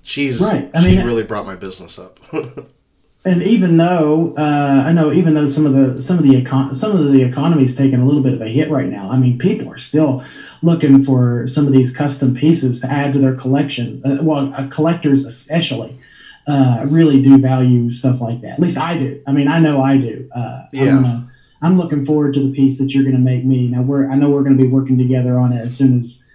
she's 0.04 0.42
right. 0.42 0.70
I 0.74 0.82
she 0.82 0.98
mean, 0.98 1.06
really 1.06 1.24
brought 1.24 1.46
my 1.46 1.56
business 1.56 2.00
up. 2.00 2.20
and 3.26 3.44
even 3.44 3.78
though 3.78 4.34
uh, 4.38 4.84
I 4.88 4.94
know, 4.94 5.12
even 5.12 5.34
though 5.34 5.46
some 5.46 5.66
of 5.66 5.74
the 5.74 6.02
some 6.02 6.18
of 6.18 6.24
the 6.24 6.42
econ- 6.42 6.76
some 6.76 6.96
of 6.96 7.12
the 7.12 7.24
economy 7.24 7.64
is 7.64 7.76
taking 7.76 8.00
a 8.00 8.06
little 8.06 8.24
bit 8.24 8.34
of 8.34 8.42
a 8.42 8.48
hit 8.48 8.70
right 8.70 8.88
now. 8.88 9.10
I 9.10 9.18
mean, 9.18 9.38
people 9.38 9.70
are 9.72 9.78
still 9.78 10.24
looking 10.62 11.04
for 11.04 11.46
some 11.46 11.68
of 11.68 11.74
these 11.74 11.96
custom 11.96 12.34
pieces 12.34 12.80
to 12.82 12.88
add 12.88 13.14
to 13.14 13.20
their 13.20 13.36
collection. 13.36 14.02
Uh, 14.06 14.20
well, 14.22 14.54
uh, 14.54 14.68
collectors 14.68 15.26
especially. 15.26 16.00
Uh, 16.48 16.84
really 16.90 17.22
do 17.22 17.38
value 17.38 17.92
stuff 17.92 18.22
like 18.22 18.42
that. 18.42 18.54
At 18.54 18.60
least 18.60 18.78
I 18.80 18.98
do. 18.98 19.22
I 19.28 19.32
mean, 19.32 19.48
I 19.48 19.60
know 19.60 19.84
I 19.84 19.98
do. 19.98 20.28
Uh, 20.34 20.64
yeah. 20.72 20.98
I'm, 20.98 21.32
I'm 21.62 21.78
looking 21.78 22.04
forward 22.04 22.34
to 22.36 22.40
the 22.40 22.52
piece 22.52 22.80
that 22.80 22.92
you're 22.92 23.04
going 23.04 23.16
to 23.16 23.22
make 23.22 23.44
me. 23.44 23.68
Now, 23.68 23.84
we're 23.84 24.10
I 24.10 24.16
know 24.16 24.32
we're 24.32 24.42
going 24.42 24.58
to 24.58 24.64
be 24.64 24.68
working 24.68 24.98
together 24.98 25.38
on 25.38 25.54
it 25.54 25.60
as 25.60 25.78
soon 25.78 26.00
as 26.00 26.26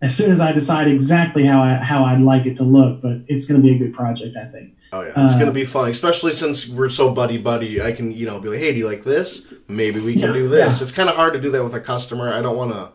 as 0.00 0.14
soon 0.16 0.30
as 0.30 0.40
I 0.40 0.52
decide 0.52 0.86
exactly 0.86 1.44
how 1.44 1.60
I 1.60 1.74
how 1.74 2.04
I'd 2.04 2.20
like 2.20 2.46
it 2.46 2.56
to 2.58 2.62
look. 2.62 3.00
But 3.00 3.22
it's 3.26 3.46
going 3.46 3.60
to 3.60 3.66
be 3.66 3.74
a 3.74 3.78
good 3.78 3.94
project, 3.94 4.36
I 4.36 4.44
think. 4.44 4.74
Oh 4.94 5.02
yeah, 5.02 5.24
it's 5.24 5.34
uh, 5.34 5.38
going 5.38 5.46
to 5.46 5.52
be 5.52 5.64
fun, 5.64 5.90
especially 5.90 6.32
since 6.32 6.68
we're 6.68 6.88
so 6.88 7.12
buddy 7.12 7.36
buddy. 7.36 7.82
I 7.82 7.90
can 7.90 8.12
you 8.12 8.26
know 8.26 8.38
be 8.38 8.48
like, 8.48 8.60
hey, 8.60 8.72
do 8.72 8.78
you 8.78 8.86
like 8.86 9.02
this? 9.02 9.44
Maybe 9.66 9.98
we 9.98 10.12
can 10.12 10.22
yeah, 10.22 10.32
do 10.32 10.46
this. 10.48 10.78
Yeah. 10.78 10.84
It's 10.84 10.92
kind 10.92 11.08
of 11.08 11.16
hard 11.16 11.32
to 11.32 11.40
do 11.40 11.50
that 11.50 11.64
with 11.64 11.74
a 11.74 11.80
customer. 11.80 12.32
I 12.32 12.40
don't 12.40 12.56
want 12.56 12.70
to 12.70 12.92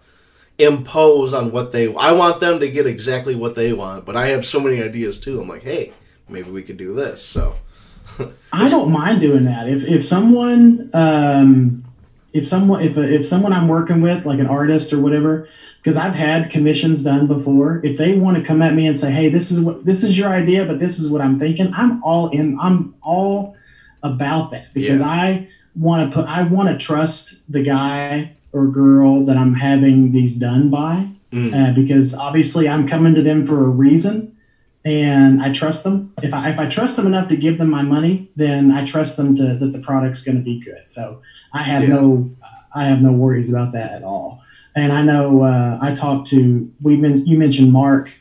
impose 0.65 1.33
on 1.33 1.51
what 1.51 1.73
they. 1.73 1.93
I 1.93 2.13
want 2.13 2.39
them 2.39 2.61
to 2.61 2.69
get 2.69 2.87
exactly 2.87 3.35
what 3.35 3.55
they 3.55 3.73
want, 3.73 4.05
but 4.05 4.15
I 4.15 4.27
have 4.27 4.45
so 4.45 4.61
many 4.61 4.81
ideas 4.81 5.19
too. 5.19 5.41
I'm 5.41 5.49
like, 5.49 5.63
hey, 5.63 5.91
maybe 6.29 6.49
we 6.51 6.63
could 6.63 6.77
do 6.77 6.95
this. 6.95 7.21
So. 7.21 7.55
I 8.53 8.69
don't 8.69 8.91
mind 8.91 9.19
doing 9.19 9.43
that. 9.43 9.67
If 9.67 9.83
if 9.83 10.05
someone 10.05 10.89
um, 10.93 11.83
if 12.31 12.47
someone 12.47 12.81
if 12.81 12.97
if 12.97 13.25
someone 13.25 13.51
I'm 13.51 13.67
working 13.67 13.99
with, 14.01 14.25
like 14.25 14.39
an 14.39 14.47
artist 14.47 14.93
or 14.93 15.01
whatever, 15.01 15.49
because 15.81 15.97
I've 15.97 16.15
had 16.15 16.49
commissions 16.49 17.03
done 17.03 17.27
before. 17.27 17.79
If 17.83 17.97
they 17.97 18.13
want 18.13 18.37
to 18.37 18.43
come 18.43 18.61
at 18.61 18.73
me 18.73 18.85
and 18.85 18.97
say, 18.97 19.11
"Hey, 19.11 19.29
this 19.29 19.51
is 19.51 19.61
what 19.61 19.85
this 19.85 20.03
is 20.03 20.17
your 20.17 20.29
idea, 20.29 20.65
but 20.65 20.79
this 20.79 20.99
is 20.99 21.09
what 21.09 21.21
I'm 21.21 21.37
thinking," 21.37 21.73
I'm 21.73 22.03
all 22.03 22.29
in. 22.29 22.57
I'm 22.59 22.93
all 23.01 23.55
about 24.03 24.51
that 24.51 24.67
because 24.73 25.01
yeah. 25.01 25.07
I 25.07 25.47
want 25.75 26.11
to 26.11 26.15
put. 26.15 26.27
I 26.27 26.43
want 26.43 26.69
to 26.69 26.77
trust 26.77 27.39
the 27.47 27.61
guy 27.61 28.31
or 28.51 28.67
girl 28.67 29.23
that 29.25 29.37
I'm 29.37 29.53
having 29.53 30.11
these 30.11 30.35
done 30.35 30.69
by, 30.69 31.07
mm. 31.31 31.53
uh, 31.53 31.73
because 31.73 32.15
obviously 32.15 32.67
I'm 32.67 32.87
coming 32.87 33.13
to 33.15 33.21
them 33.21 33.43
for 33.43 33.63
a 33.63 33.67
reason. 33.69 34.35
and 34.85 35.41
I 35.41 35.51
trust 35.51 35.83
them. 35.83 36.13
If 36.23 36.33
I 36.33 36.49
if 36.49 36.59
I 36.59 36.65
trust 36.65 36.95
them 36.95 37.05
enough 37.05 37.27
to 37.27 37.35
give 37.35 37.57
them 37.57 37.69
my 37.69 37.81
money, 37.81 38.29
then 38.35 38.71
I 38.71 38.85
trust 38.85 39.17
them 39.17 39.35
to 39.35 39.55
that 39.55 39.71
the 39.73 39.79
product's 39.79 40.23
going 40.23 40.37
to 40.37 40.43
be 40.43 40.59
good. 40.59 40.83
So 40.85 41.21
I 41.53 41.63
have 41.63 41.83
Yeah. 41.83 41.95
no 41.95 42.29
I 42.73 42.85
have 42.85 43.01
no 43.01 43.11
worries 43.11 43.49
about 43.49 43.71
that 43.73 43.91
at 43.91 44.03
all. 44.03 44.41
And 44.79 44.93
I 44.93 45.01
know 45.01 45.43
uh, 45.43 45.77
I 45.81 45.93
talked 45.93 46.27
to 46.27 46.71
we 46.81 46.95
men, 46.95 47.25
you 47.25 47.37
mentioned 47.37 47.71
Mark 47.71 48.11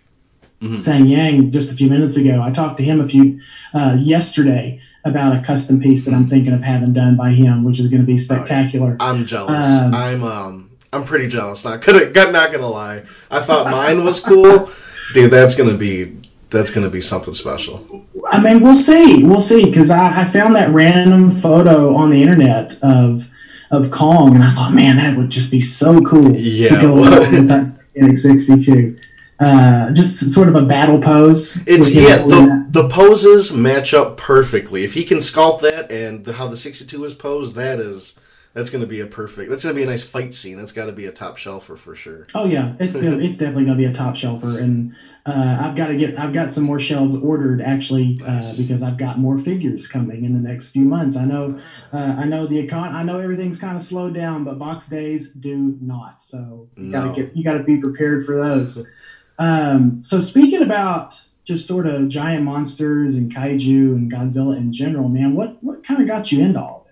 Mhm. 0.61 0.77
Sang 0.77 1.07
Yang 1.07 1.53
just 1.53 1.71
a 1.73 1.77
few 1.77 1.89
minutes 1.89 2.17
ago. 2.17 2.43
I 2.43 2.51
talked 2.51 2.79
to 2.79 2.83
him 2.83 3.01
a 3.01 3.07
few 3.07 3.39
uh, 3.73 3.97
yesterday 3.97 4.81
about 5.05 5.37
a 5.37 5.41
custom 5.41 5.81
piece 5.81 6.05
that 6.05 6.13
I'm 6.15 6.29
thinking 6.29 6.53
of 6.53 6.65
having 6.65 6.93
done 6.93 7.15
by 7.17 7.31
him, 7.31 7.63
which 7.63 7.79
is 7.79 7.87
going 7.87 8.01
to 8.03 8.07
be 8.07 8.17
spectacular. 8.17 8.97
I'm 8.99 9.25
jealous. 9.25 9.65
Um, 9.65 9.95
I'm 9.95 10.25
um 10.25 10.71
I'm 10.93 11.05
pretty 11.05 11.29
jealous. 11.29 11.65
Not 11.65 11.81
gonna 11.81 12.11
not 12.33 12.51
gonna 12.51 12.69
lie. 12.69 13.03
I 13.31 13.39
thought 13.39 13.71
mine 13.71 14.03
was 14.05 14.19
cool, 14.19 14.69
dude. 15.15 15.31
That's 15.31 15.55
gonna 15.55 15.77
be 15.77 16.17
that's 16.51 16.73
gonna 16.73 16.91
be 16.91 17.03
something 17.03 17.35
special. 17.35 18.05
I 18.33 18.43
mean, 18.43 18.61
we'll 18.61 18.75
see. 18.75 19.23
We'll 19.23 19.39
see. 19.53 19.65
Because 19.65 19.91
I, 19.91 20.23
I 20.23 20.25
found 20.25 20.57
that 20.57 20.71
random 20.71 21.31
photo 21.37 21.95
on 21.95 22.11
the 22.11 22.21
internet 22.21 22.77
of 22.83 23.23
of 23.71 23.91
Kong, 23.91 24.35
and 24.35 24.43
I 24.45 24.51
thought, 24.51 24.73
man, 24.73 24.97
that 24.97 25.17
would 25.17 25.31
just 25.31 25.51
be 25.51 25.61
so 25.61 26.01
cool 26.03 26.35
Yeah, 26.35 26.69
to 26.69 26.81
go 26.81 26.95
would. 26.95 27.19
with 27.19 27.49
that 27.49 27.79
Titanic 27.95 28.17
62. 28.17 28.97
Uh, 29.41 29.93
just 29.93 30.33
sort 30.33 30.49
of 30.49 30.57
a 30.57 30.63
battle 30.63 31.01
pose. 31.01 31.63
It's 31.67 31.93
yeah. 31.95 32.19
The 32.19 32.67
the 32.71 32.89
poses 32.89 33.53
match 33.53 33.95
up 33.95 34.17
perfectly. 34.17 34.83
If 34.83 34.95
he 34.95 35.05
can 35.05 35.19
sculpt 35.19 35.61
that 35.61 35.93
and 35.93 36.25
the, 36.25 36.33
how 36.33 36.49
the 36.49 36.57
62 36.57 37.05
is 37.05 37.15
posed, 37.15 37.55
that 37.55 37.79
is 37.79 38.19
that's 38.55 38.71
gonna 38.71 38.87
be 38.87 39.01
a 39.01 39.07
perfect. 39.07 39.51
That's 39.51 39.63
gonna 39.63 39.75
be 39.75 39.83
a 39.83 39.87
nice 39.87 40.03
fight 40.05 40.35
scene. 40.35 40.57
That's 40.57 40.73
got 40.73 40.87
to 40.87 40.93
be 40.93 41.05
a 41.07 41.13
top 41.13 41.37
shelfer 41.37 41.77
for 41.79 41.95
sure. 41.95 42.27
Oh 42.35 42.45
yeah, 42.47 42.75
it's 42.81 42.99
de- 42.99 43.21
it's 43.21 43.37
definitely 43.37 43.65
gonna 43.67 43.77
be 43.77 43.85
a 43.85 43.93
top 43.93 44.15
shelfer, 44.15 44.59
and 44.61 44.95
uh, 45.27 45.59
I've 45.61 45.77
got 45.77 45.89
to 45.89 45.97
get 45.97 46.19
I've 46.19 46.33
got 46.33 46.51
some 46.51 46.65
more 46.65 46.81
shelves 46.81 47.15
ordered 47.23 47.61
actually 47.61 48.19
uh, 48.25 48.33
Nice. 48.37 48.57
because 48.57 48.83
I've 48.83 48.97
got 48.97 49.19
more 49.19 49.37
figures 49.39 49.87
coming 49.87 50.25
in 50.25 50.33
the 50.33 50.49
next 50.49 50.71
few 50.71 50.85
months. 50.85 51.17
I 51.17 51.25
know 51.27 51.59
uh, 51.93 52.17
I 52.19 52.25
know 52.25 52.47
the 52.47 52.67
econ 52.67 52.93
I 52.93 53.03
know 53.03 53.19
everything's 53.21 53.59
kind 53.61 53.77
of 53.77 53.83
slowed 53.83 54.15
down, 54.15 54.45
but 54.45 54.59
box 54.59 54.89
days 54.89 55.33
do 55.35 55.77
not. 55.81 56.23
So 56.23 56.69
you 56.77 56.85
No. 56.85 57.03
gotta 57.09 57.23
get 57.23 57.37
you 57.37 57.45
gotta 57.45 57.63
be 57.63 57.77
prepared 57.77 58.25
for 58.25 58.35
those. 58.37 58.87
Um, 59.39 60.03
so 60.03 60.21
speaking 60.21 60.63
about 60.63 61.21
just 61.45 61.67
sort 61.67 61.87
of 61.87 62.09
giant 62.09 62.45
monsters 62.45 63.15
and 63.15 63.33
kaiju 63.35 63.95
and 63.95 64.13
Godzilla 64.13 64.57
in 64.57 64.73
general, 64.73 65.09
man, 65.09 65.35
what 65.35 65.63
what 65.63 65.85
kind 65.85 66.01
of 66.01 66.09
got 66.09 66.33
you 66.33 66.43
into 66.45 66.61
all? 66.61 66.88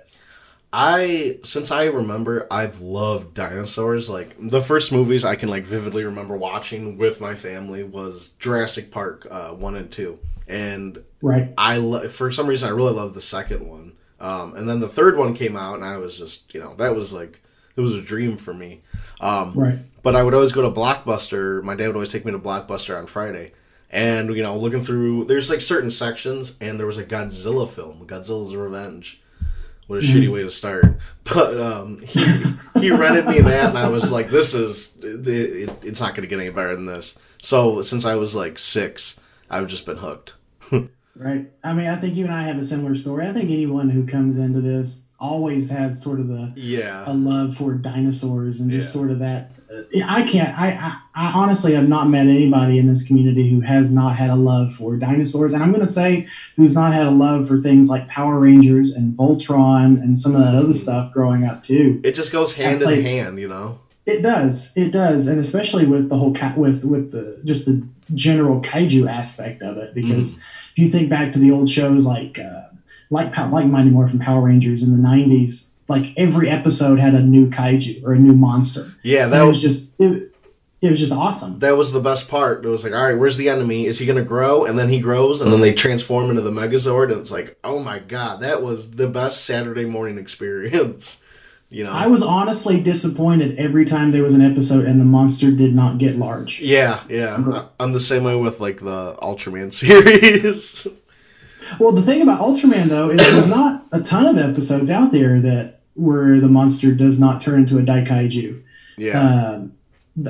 I 0.79 1.39
since 1.43 1.71
I 1.71 1.85
remember, 1.85 2.47
I've 2.51 2.81
loved 2.83 3.33
dinosaurs. 3.33 4.11
Like 4.11 4.37
the 4.39 4.61
first 4.61 4.93
movies 4.93 5.25
I 5.25 5.35
can 5.35 5.49
like 5.49 5.65
vividly 5.65 6.05
remember 6.05 6.37
watching 6.37 6.99
with 6.99 7.19
my 7.19 7.35
family 7.35 7.83
was 7.83 8.29
Jurassic 8.39 8.91
Park 8.91 9.27
uh, 9.31 9.49
one 9.53 9.75
and 9.75 9.91
two, 9.91 10.19
and 10.47 11.03
Right. 11.23 11.55
I 11.57 11.79
lo- 11.79 12.09
for 12.09 12.31
some 12.31 12.47
reason 12.47 12.69
I 12.69 12.73
really 12.73 12.93
loved 12.93 13.15
the 13.15 13.21
second 13.23 13.67
one. 13.67 13.93
Um, 14.21 14.55
and 14.55 14.69
then 14.69 14.81
the 14.81 14.89
third 14.89 15.17
one 15.17 15.35
came 15.35 15.57
out, 15.57 15.77
and 15.77 15.85
I 15.85 15.97
was 15.97 16.19
just 16.19 16.53
you 16.53 16.61
know 16.61 16.75
that 16.75 16.95
was 16.95 17.11
like 17.11 17.41
it 17.75 17.81
was 17.81 17.95
a 17.95 18.03
dream 18.03 18.37
for 18.37 18.53
me. 18.53 18.83
Um, 19.19 19.53
Right. 19.55 19.79
but 20.03 20.15
I 20.15 20.23
would 20.23 20.35
always 20.35 20.53
go 20.53 20.61
to 20.63 20.71
Blockbuster. 20.71 21.63
My 21.63 21.75
dad 21.75 21.87
would 21.87 21.97
always 21.97 22.11
take 22.13 22.27
me 22.27 22.33
to 22.33 22.39
Blockbuster 22.39 22.99
on 22.99 23.07
Friday. 23.07 23.53
And, 23.91 24.31
you 24.35 24.43
know, 24.43 24.57
looking 24.59 24.81
through, 24.81 25.25
there's 25.27 25.49
like 25.49 25.61
certain 25.61 25.91
sections, 25.93 26.57
and 26.61 26.79
there 26.79 26.87
was 26.89 26.99
a 26.99 27.05
Godzilla 27.05 27.69
film, 27.69 28.05
Godzilla's 28.07 28.55
Revenge. 28.57 29.23
What 29.87 30.01
a 30.01 30.03
shitty 30.03 30.33
way 30.33 30.43
to 30.43 30.51
start. 30.51 30.85
But 31.25 31.59
um, 31.61 31.99
he, 31.99 32.25
he 32.81 32.91
rented 32.93 33.27
me 33.27 33.41
that, 33.41 33.71
and 33.71 33.79
I 33.79 33.89
was 33.89 34.13
like, 34.13 34.29
this 34.29 34.55
is, 34.55 34.97
it, 35.03 35.27
it, 35.27 35.71
it's 35.83 36.01
not 36.01 36.15
going 36.15 36.23
to 36.23 36.29
get 36.29 36.39
any 36.39 36.51
better 36.51 36.77
than 36.77 36.87
this. 36.87 37.19
So 37.43 37.81
since 37.81 38.05
I 38.05 38.15
was 38.15 38.37
like 38.37 38.61
six, 38.61 39.19
I've 39.51 39.67
just 39.67 39.85
been 39.85 39.97
hooked. 39.97 40.35
Right. 41.19 41.51
I 41.65 41.73
mean, 41.73 41.87
I 41.87 41.97
think 41.97 42.15
you 42.15 42.27
and 42.27 42.35
I 42.35 42.43
have 42.43 42.59
a 42.59 42.63
similar 42.63 42.95
story. 42.95 43.27
I 43.27 43.33
think 43.33 43.51
anyone 43.51 43.89
who 43.89 44.07
comes 44.07 44.37
into 44.37 44.61
this 44.61 45.06
always 45.19 45.71
has 45.71 46.01
sort 46.03 46.21
of 46.21 46.31
a, 46.31 46.53
Yeah. 46.57 47.05
a 47.07 47.15
love 47.15 47.55
for 47.57 47.73
dinosaurs 47.75 48.61
and 48.61 48.71
just 48.71 48.89
Yeah. 48.95 49.01
sort 49.01 49.11
of 49.11 49.19
that. 49.21 49.53
uh, 49.69 49.83
I 50.07 50.23
can't. 50.23 50.57
I, 50.57 50.69
I 50.71 50.97
I 51.19 51.33
honestly 51.33 51.75
have 51.75 51.89
not 51.89 52.09
met 52.09 52.27
anybody 52.29 52.79
in 52.79 52.87
this 52.87 53.03
community 53.07 53.49
who 53.51 53.61
has 53.63 53.91
not 53.91 54.15
had 54.15 54.31
a 54.31 54.37
love 54.37 54.73
for 54.73 54.97
dinosaurs, 54.97 55.55
and 55.55 55.63
I'm 55.63 55.71
going 55.73 55.81
to 55.85 55.91
say 55.93 56.27
who's 56.57 56.75
not 56.75 56.93
had 56.93 57.07
a 57.07 57.11
love 57.11 57.49
for 57.49 57.57
things 57.57 57.89
like 57.91 58.07
Power 58.07 58.39
Rangers 58.39 58.91
and 58.93 59.17
Voltron 59.17 60.01
and 60.01 60.17
some 60.19 60.37
of 60.37 60.43
that 60.43 60.55
other 60.55 60.75
stuff 60.75 61.13
growing 61.13 61.43
up 61.45 61.65
too. 61.65 62.01
It 62.05 62.15
just 62.15 62.31
goes 62.31 62.55
hand 62.55 62.81
in 62.83 63.03
hand, 63.03 63.41
you 63.41 63.49
know? 63.49 63.81
It 64.05 64.23
does. 64.23 64.73
It 64.77 64.93
does, 64.93 65.27
and 65.27 65.41
especially 65.41 65.85
with 65.87 66.11
the 66.11 66.17
whole 66.19 66.33
cat 66.33 66.57
with 66.57 66.85
with 66.85 67.11
the 67.11 67.37
just 67.45 67.67
the 67.67 67.83
general 68.15 68.61
kaiju 68.61 69.11
aspect 69.11 69.63
of 69.63 69.79
it. 69.79 69.95
Because 69.95 70.37
if 70.37 70.79
you 70.79 70.87
think 70.87 71.09
back 71.11 71.33
to 71.33 71.41
the 71.41 71.51
old 71.51 71.69
shows 71.69 72.07
like 72.07 72.39
uh, 72.39 72.69
like 73.11 73.37
like 73.37 73.67
Mighty 73.67 73.91
Morphin 73.91 74.19
Power 74.19 74.43
Rangers 74.43 74.83
in 74.83 74.91
the 74.91 75.09
'90s, 75.09 75.73
like 75.89 76.13
every 76.17 76.49
episode 76.49 76.99
had 76.99 77.15
a 77.15 77.21
new 77.21 77.49
kaiju 77.49 78.05
or 78.05 78.15
a 78.15 78.19
new 78.19 78.33
monster. 78.35 78.93
Yeah, 79.03 79.27
that 79.29 79.43
was 79.43 79.63
was 79.63 79.63
just 79.63 80.01
it, 80.01 80.35
it 80.83 80.91
was 80.91 81.01
just 81.01 81.13
awesome. 81.13 81.59
that 81.61 81.77
was 81.77 81.93
the 81.93 82.01
best 82.01 82.29
part. 82.29 82.65
It 82.65 82.69
was 82.69 82.85
like, 82.85 82.93
all 82.93 83.03
right, 83.03 83.19
where's 83.19 83.37
the 83.37 83.49
enemy? 83.49 83.87
Is 83.87 83.99
he 83.99 84.07
gonna 84.07 84.23
grow? 84.23 84.65
And 84.65 84.79
then 84.79 84.89
he 84.89 85.01
grows, 85.01 85.41
and 85.41 85.53
then 85.53 85.61
they 85.61 85.73
transform 85.73 86.31
into 86.31 86.43
the 86.43 86.51
Megazord, 86.51 87.11
and 87.11 87.21
it's 87.21 87.33
like, 87.33 87.59
oh 87.65 87.83
my 87.83 87.99
god, 87.99 88.41
that 88.41 88.63
was 88.63 88.93
the 88.93 89.09
best 89.09 89.45
Saturday 89.45 89.85
morning 89.85 90.19
experience. 90.19 91.23
You 91.69 91.83
know? 91.83 91.91
I 91.91 92.07
was 92.07 92.23
honestly 92.23 92.81
disappointed 92.81 93.59
every 93.59 93.85
time 93.85 94.13
there 94.13 94.23
was 94.23 94.35
an 94.35 94.41
episode 94.41 94.85
and 94.85 95.01
the 95.01 95.05
monster 95.05 95.51
did 95.51 95.75
not 95.75 95.99
get 95.99 96.15
large. 96.15 96.61
yeah, 96.61 97.03
yeah. 97.09 97.67
I'm 97.81 97.93
the 97.93 97.99
same 97.99 98.23
way 98.23 98.37
with 98.37 98.61
like 98.61 98.79
the 98.79 99.17
Ultraman 99.21 99.73
series. 99.73 100.87
Well, 101.79 101.93
the 101.93 102.03
thing 102.03 102.23
about 102.23 102.41
Ultraman 102.41 102.87
though 102.89 103.11
is 103.11 103.17
there's 103.19 103.49
not 103.49 103.85
a 103.93 104.01
ton 104.01 104.27
of 104.27 104.39
episodes 104.39 104.91
out 104.91 105.11
there 105.11 105.41
that 105.41 105.81
where 105.95 106.39
the 106.41 106.49
monster 106.49 106.93
does 106.95 107.19
not 107.19 107.41
turn 107.41 107.61
into 107.61 107.79
a 107.79 107.83
daikaiju. 107.83 108.61
yeah, 108.99 109.21
Um, 109.55 109.73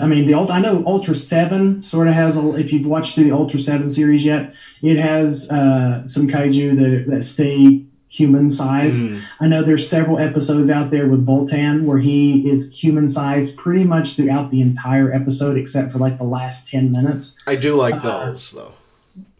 I 0.00 0.06
mean, 0.06 0.24
the 0.26 0.34
I 0.34 0.60
know 0.60 0.82
Ultra 0.86 1.14
Seven 1.14 1.80
sort 1.82 2.08
of 2.08 2.14
has 2.14 2.36
a. 2.36 2.54
If 2.56 2.72
you've 2.72 2.86
watched 2.86 3.14
through 3.14 3.24
the 3.24 3.32
Ultra 3.32 3.60
Seven 3.60 3.88
series 3.88 4.24
yet, 4.24 4.52
it 4.82 4.96
has 4.96 5.50
uh, 5.50 6.04
some 6.06 6.26
kaiju 6.26 6.76
that 6.76 7.10
that 7.10 7.22
stay 7.22 7.82
human 8.08 8.50
size. 8.50 9.02
Mhm. 9.02 9.20
I 9.40 9.46
know 9.48 9.62
there's 9.64 9.86
several 9.88 10.18
episodes 10.18 10.70
out 10.70 10.90
there 10.90 11.06
with 11.06 11.26
Baltan 11.26 11.82
where 11.84 11.98
he 11.98 12.48
is 12.48 12.72
human 12.82 13.06
size 13.08 13.52
pretty 13.52 13.84
much 13.84 14.14
throughout 14.16 14.50
the 14.50 14.60
entire 14.60 15.12
episode, 15.12 15.56
except 15.56 15.92
for 15.92 15.98
like 15.98 16.16
the 16.18 16.24
last 16.24 16.68
ten 16.68 16.90
minutes. 16.90 17.36
I 17.46 17.54
do 17.56 17.74
like 17.76 17.96
Uh, 18.04 18.26
those 18.26 18.50
though. 18.52 18.72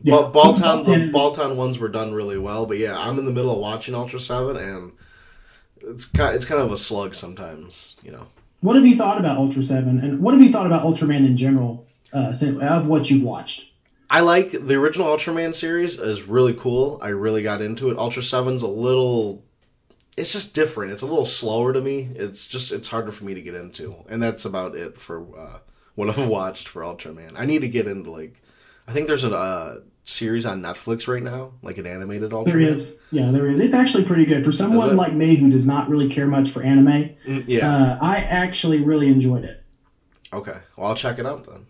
Yeah. 0.07 0.17
Ba- 0.17 0.31
Baltan, 0.39 0.85
the 0.85 0.93
Baltan 0.93 1.03
is- 1.07 1.15
Baltan 1.15 1.57
ones 1.57 1.79
were 1.79 1.89
done 1.89 2.15
really 2.15 2.39
well, 2.39 2.65
but 2.67 2.79
yeah, 2.79 2.99
I'm 2.99 3.19
in 3.19 3.25
the 3.25 3.33
middle 3.33 3.53
of 3.53 3.59
watching 3.59 3.95
Ultra 3.95 4.21
Seven, 4.21 4.57
and 4.57 4.93
it's 5.83 6.05
kind, 6.05 6.35
it's 6.35 6.45
kind 6.45 6.61
of 6.61 6.71
a 6.71 6.77
slug 6.77 7.15
sometimes, 7.15 7.97
you 8.03 8.13
know. 8.13 8.27
What 8.61 8.77
have 8.77 8.87
you 8.87 8.97
thought 8.97 9.19
about 9.19 9.39
Ultra 9.39 9.63
Seven, 9.63 9.99
and 9.99 10.21
what 10.21 10.33
have 10.35 10.43
you 10.43 10.53
thought 10.53 10.67
about 10.67 10.85
Ultraman 10.85 11.27
in 11.27 11.37
general, 11.37 11.87
uh, 12.13 12.33
of 12.63 12.87
what 12.87 13.11
you've 13.11 13.23
watched? 13.23 13.73
I 14.09 14.21
like 14.21 14.53
the 14.53 14.75
original 14.75 15.09
Ultraman 15.09 15.55
series 15.55 15.99
is 15.99 16.23
really 16.23 16.55
cool. 16.55 16.99
I 17.03 17.09
really 17.09 17.43
got 17.43 17.61
into 17.61 17.91
it. 17.91 17.99
Ultra 17.99 18.23
Seven's 18.23 18.63
a 18.63 18.69
little 18.69 19.43
it's 20.17 20.33
just 20.33 20.55
different. 20.55 20.93
It's 20.93 21.03
a 21.03 21.07
little 21.07 21.27
slower 21.27 21.73
to 21.73 21.81
me. 21.81 22.09
It's 22.15 22.47
just 22.47 22.73
it's 22.73 22.89
harder 22.89 23.11
for 23.11 23.25
me 23.25 23.35
to 23.35 23.43
get 23.43 23.55
into. 23.55 23.97
And 24.09 24.23
that's 24.23 24.45
about 24.45 24.75
it 24.75 24.99
for 24.99 25.27
uh, 25.37 25.59
what 25.95 26.09
I've 26.09 26.29
watched 26.29 26.69
for 26.69 26.83
Ultraman. 26.83 27.33
I 27.37 27.45
need 27.45 27.61
to 27.61 27.69
get 27.69 27.87
into 27.87 28.11
like 28.11 28.41
I 28.89 28.93
think 28.93 29.09
there's 29.09 29.25
a 29.25 29.35
uh, 29.35 29.79
series 30.07 30.47
on 30.47 30.63
Netflix 30.63 31.07
right 31.09 31.23
now, 31.23 31.53
like 31.63 31.77
an 31.79 31.87
animated 31.87 32.31
Ultraman. 32.31 32.47
There 32.47 32.61
is, 32.61 33.01
yeah, 33.11 33.31
there 33.33 33.49
is. 33.49 33.61
It's 33.61 33.75
actually 33.75 34.05
pretty 34.05 34.25
good 34.25 34.45
for 34.45 34.53
someone 34.53 34.97
like 34.97 35.13
me 35.13 35.35
who 35.35 35.51
does 35.51 35.67
not 35.67 35.89
really 35.91 36.09
care 36.09 36.27
much 36.29 36.49
for 36.51 36.63
anime. 36.63 37.11
Mm, 37.27 37.45
yeah. 37.47 37.69
Uh, 37.69 37.99
I 38.01 38.19
actually 38.19 38.83
really 38.83 39.09
enjoyed 39.09 39.45
it. 39.45 39.63
okay. 40.33 40.59
Well, 40.77 40.87
I'll 40.89 40.95
check 40.95 41.19
it 41.19 41.27
out 41.27 41.45
then. 41.45 41.67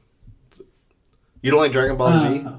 You 1.43 1.50
don't 1.50 1.61
like 1.61 1.73
Dragon 1.73 1.97
Ball 1.97 2.12
Z? 2.19 2.47
Uh, 2.47 2.50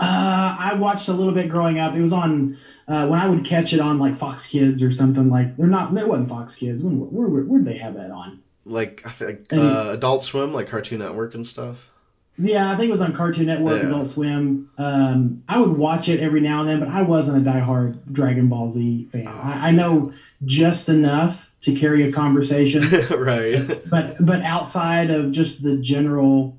uh, 0.00 0.56
I 0.58 0.74
watched 0.78 1.08
a 1.08 1.12
little 1.12 1.32
bit 1.34 1.48
growing 1.48 1.78
up. 1.80 1.94
It 1.94 2.00
was 2.02 2.12
on 2.12 2.56
uh, 2.86 3.08
when 3.08 3.18
I 3.18 3.28
would 3.28 3.44
catch 3.44 3.72
it 3.72 3.80
on 3.80 3.98
like 3.98 4.14
Fox 4.14 4.46
Kids 4.46 4.82
or 4.82 4.90
something 4.90 5.28
like. 5.28 5.56
They're 5.56 5.66
not. 5.66 5.96
It 5.96 6.06
wasn't 6.06 6.28
Fox 6.28 6.54
Kids. 6.54 6.84
When 6.84 7.00
where 7.10 7.26
where 7.28 7.42
would 7.42 7.64
they 7.64 7.78
have 7.78 7.94
that 7.94 8.10
on? 8.10 8.42
Like 8.64 9.02
I 9.04 9.10
think 9.10 9.52
uh, 9.52 9.90
Adult 9.92 10.22
Swim, 10.22 10.52
like 10.52 10.68
Cartoon 10.68 11.00
Network 11.00 11.34
and 11.34 11.46
stuff. 11.46 11.90
Yeah, 12.36 12.70
I 12.70 12.76
think 12.76 12.88
it 12.88 12.90
was 12.90 13.00
on 13.00 13.12
Cartoon 13.12 13.46
Network, 13.46 13.80
Yeah. 13.80 13.88
Adult 13.88 14.08
Swim. 14.08 14.68
Um, 14.76 15.44
I 15.48 15.58
would 15.58 15.76
watch 15.76 16.08
it 16.08 16.18
every 16.20 16.40
now 16.40 16.60
and 16.60 16.68
then, 16.68 16.80
but 16.80 16.88
I 16.88 17.02
wasn't 17.02 17.46
a 17.46 17.50
diehard 17.50 17.98
Dragon 18.12 18.48
Ball 18.48 18.68
Z 18.70 19.08
fan. 19.12 19.28
I, 19.28 19.68
I 19.68 19.70
know 19.70 20.12
just 20.44 20.88
enough 20.88 21.52
to 21.60 21.74
carry 21.74 22.02
a 22.08 22.12
conversation, 22.12 22.82
right. 23.16 23.80
but 23.90 24.16
but 24.24 24.42
outside 24.42 25.10
of 25.10 25.30
just 25.30 25.62
the 25.62 25.76
general, 25.76 26.58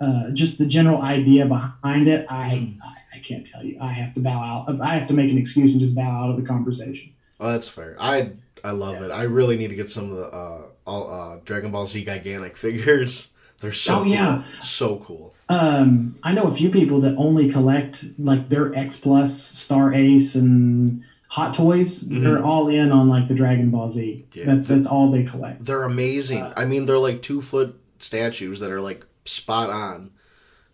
uh, 0.00 0.30
just 0.30 0.58
the 0.58 0.66
general 0.66 1.02
idea 1.02 1.44
behind 1.44 2.06
it, 2.06 2.24
I, 2.30 2.76
I 2.82 3.16
I 3.16 3.18
can't 3.18 3.44
tell 3.44 3.64
you. 3.64 3.78
I 3.80 3.92
have 3.92 4.14
to 4.14 4.20
bow 4.20 4.40
out. 4.68 4.80
I 4.80 4.94
have 4.94 5.08
to 5.08 5.14
make 5.14 5.30
an 5.32 5.38
excuse 5.38 5.72
and 5.72 5.80
just 5.80 5.96
bow 5.96 6.08
out 6.08 6.30
of 6.30 6.36
the 6.36 6.46
conversation. 6.46 7.12
Oh, 7.40 7.50
that's 7.50 7.68
fair. 7.68 7.96
I 7.98 8.30
I 8.62 8.70
love 8.70 9.02
it. 9.02 9.10
I 9.10 9.24
really 9.24 9.56
need 9.56 9.68
to 9.68 9.74
get 9.74 9.90
some 9.90 10.12
of 10.12 10.16
the 10.18 10.26
uh, 10.26 10.62
all 10.86 11.10
uh, 11.12 11.38
Dragon 11.44 11.72
Ball 11.72 11.84
Z 11.84 12.04
gigantic 12.04 12.56
figures 12.66 13.32
They're 13.60 13.72
so 13.72 14.00
Oh, 14.00 14.04
yeah. 14.04 14.42
cool. 14.58 14.64
so 14.64 14.96
cool. 15.04 15.34
Um, 15.48 16.14
I 16.22 16.32
know 16.32 16.44
a 16.44 16.54
few 16.54 16.70
people 16.70 17.00
that 17.00 17.14
only 17.16 17.50
collect 17.50 18.04
like 18.18 18.48
their 18.48 18.74
X 18.74 18.98
Plus, 19.00 19.36
Star 19.36 19.92
Ace, 19.92 20.34
and 20.34 21.02
Hot 21.28 21.52
Toys. 21.54 22.04
Mhm. 22.04 22.22
They're 22.22 22.42
all 22.42 22.68
in 22.68 22.90
on 22.92 23.08
like 23.08 23.28
the 23.28 23.34
Dragon 23.34 23.70
Ball 23.70 23.88
Z. 23.88 24.24
Yeah. 24.32 24.44
That's 24.46 24.68
that's 24.68 24.86
all 24.86 25.10
they 25.10 25.22
collect. 25.24 25.64
They're 25.64 25.82
amazing. 25.84 26.42
Uh, 26.42 26.52
I 26.56 26.64
mean, 26.64 26.86
they're 26.86 26.98
like 26.98 27.20
two 27.22 27.40
foot 27.40 27.78
statues 27.98 28.60
that 28.60 28.70
are 28.70 28.80
like 28.80 29.04
spot 29.24 29.70
on 29.70 30.10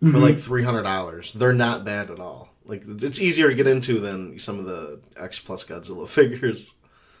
for 0.01 0.17
Mhm. 0.17 0.21
like 0.21 0.37
three 0.39 0.63
hundred 0.63 0.83
dollars. 0.83 1.33
They're 1.33 1.53
not 1.53 1.83
bad 1.83 2.09
at 2.11 2.19
all. 2.19 2.49
Like 2.65 2.83
it's 2.87 3.19
easier 3.19 3.49
to 3.49 3.55
get 3.55 3.65
into 3.67 3.99
than 3.99 4.37
some 4.39 4.59
of 4.59 4.65
the 4.65 4.99
X 5.19 5.39
Plus 5.39 5.63
Godzilla 5.65 6.07
figures. 6.19 6.73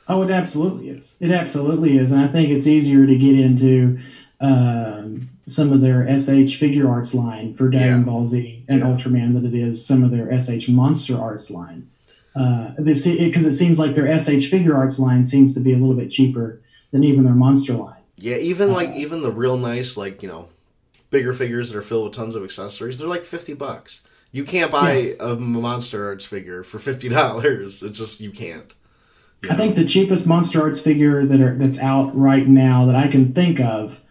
Oh, 0.07 0.21
it 0.21 0.29
absolutely 0.31 0.89
is. 0.89 1.15
It 1.19 1.31
absolutely 1.31 1.97
is, 1.97 2.11
and 2.11 2.21
I 2.23 2.27
think 2.27 2.49
it's 2.49 2.67
easier 2.67 3.05
to 3.07 3.15
get 3.17 3.37
into 3.37 3.97
um, 4.39 5.29
some 5.47 5.71
of 5.71 5.81
their 5.81 6.03
SH 6.05 6.59
Figuarts 6.61 7.15
line 7.15 7.53
for 7.53 7.69
Dragon 7.69 7.99
Yeah. 7.99 8.05
Ball 8.05 8.25
Z 8.25 8.63
and 8.67 8.79
Yeah. 8.81 8.85
Ultraman 8.85 9.33
than 9.33 9.45
it 9.45 9.55
is 9.55 9.85
some 9.85 10.03
of 10.03 10.11
their 10.11 10.29
SH 10.31 10.67
monster 10.69 11.17
arts 11.17 11.49
line. 11.49 11.87
Uh, 12.35 12.71
this 12.77 13.07
because 13.07 13.45
it, 13.47 13.53
seems 13.53 13.79
like 13.79 13.95
their 13.95 14.07
SH 14.19 14.51
Figuarts 14.51 14.99
line 14.99 15.23
seems 15.23 15.53
to 15.55 15.59
be 15.59 15.71
a 15.73 15.77
little 15.77 15.95
bit 15.95 16.09
cheaper 16.09 16.61
than 16.91 17.03
even 17.03 17.23
their 17.23 17.33
monster 17.33 17.73
line. 17.73 18.01
Yeah, 18.17 18.37
even 18.37 18.71
like 18.71 18.89
Uh, 18.89 18.97
even 18.97 19.21
the 19.21 19.31
real 19.31 19.57
nice 19.57 19.97
like 19.97 20.21
you 20.21 20.29
know 20.29 20.49
bigger 21.09 21.33
figures 21.33 21.71
that 21.71 21.77
are 21.77 21.81
filled 21.81 22.05
with 22.05 22.13
tons 22.13 22.35
of 22.35 22.43
accessories, 22.43 22.97
they're 22.97 23.07
like 23.07 23.25
fifty 23.25 23.53
bucks. 23.53 24.01
You 24.31 24.43
can't 24.43 24.69
buy 24.69 25.15
a 25.19 25.35
Monster 25.35 26.05
Arts 26.07 26.25
figure 26.25 26.61
for 26.61 26.77
fifty 26.79 27.09
dollars. 27.09 27.81
It's 27.87 27.97
just 27.97 28.19
you 28.19 28.31
can't. 28.31 28.73
You 29.43 29.49
I 29.49 29.53
know? 29.53 29.57
think 29.57 29.75
the 29.75 29.85
cheapest 29.85 30.27
monster 30.27 30.61
arts 30.61 30.79
figure 30.79 31.25
that 31.25 31.39
are 31.41 31.55
that's 31.55 31.79
out 31.79 32.15
right 32.17 32.47
now 32.47 32.85
that 32.87 32.95
I 32.95 33.07
can 33.07 33.33
think 33.33 33.59
of 33.59 34.01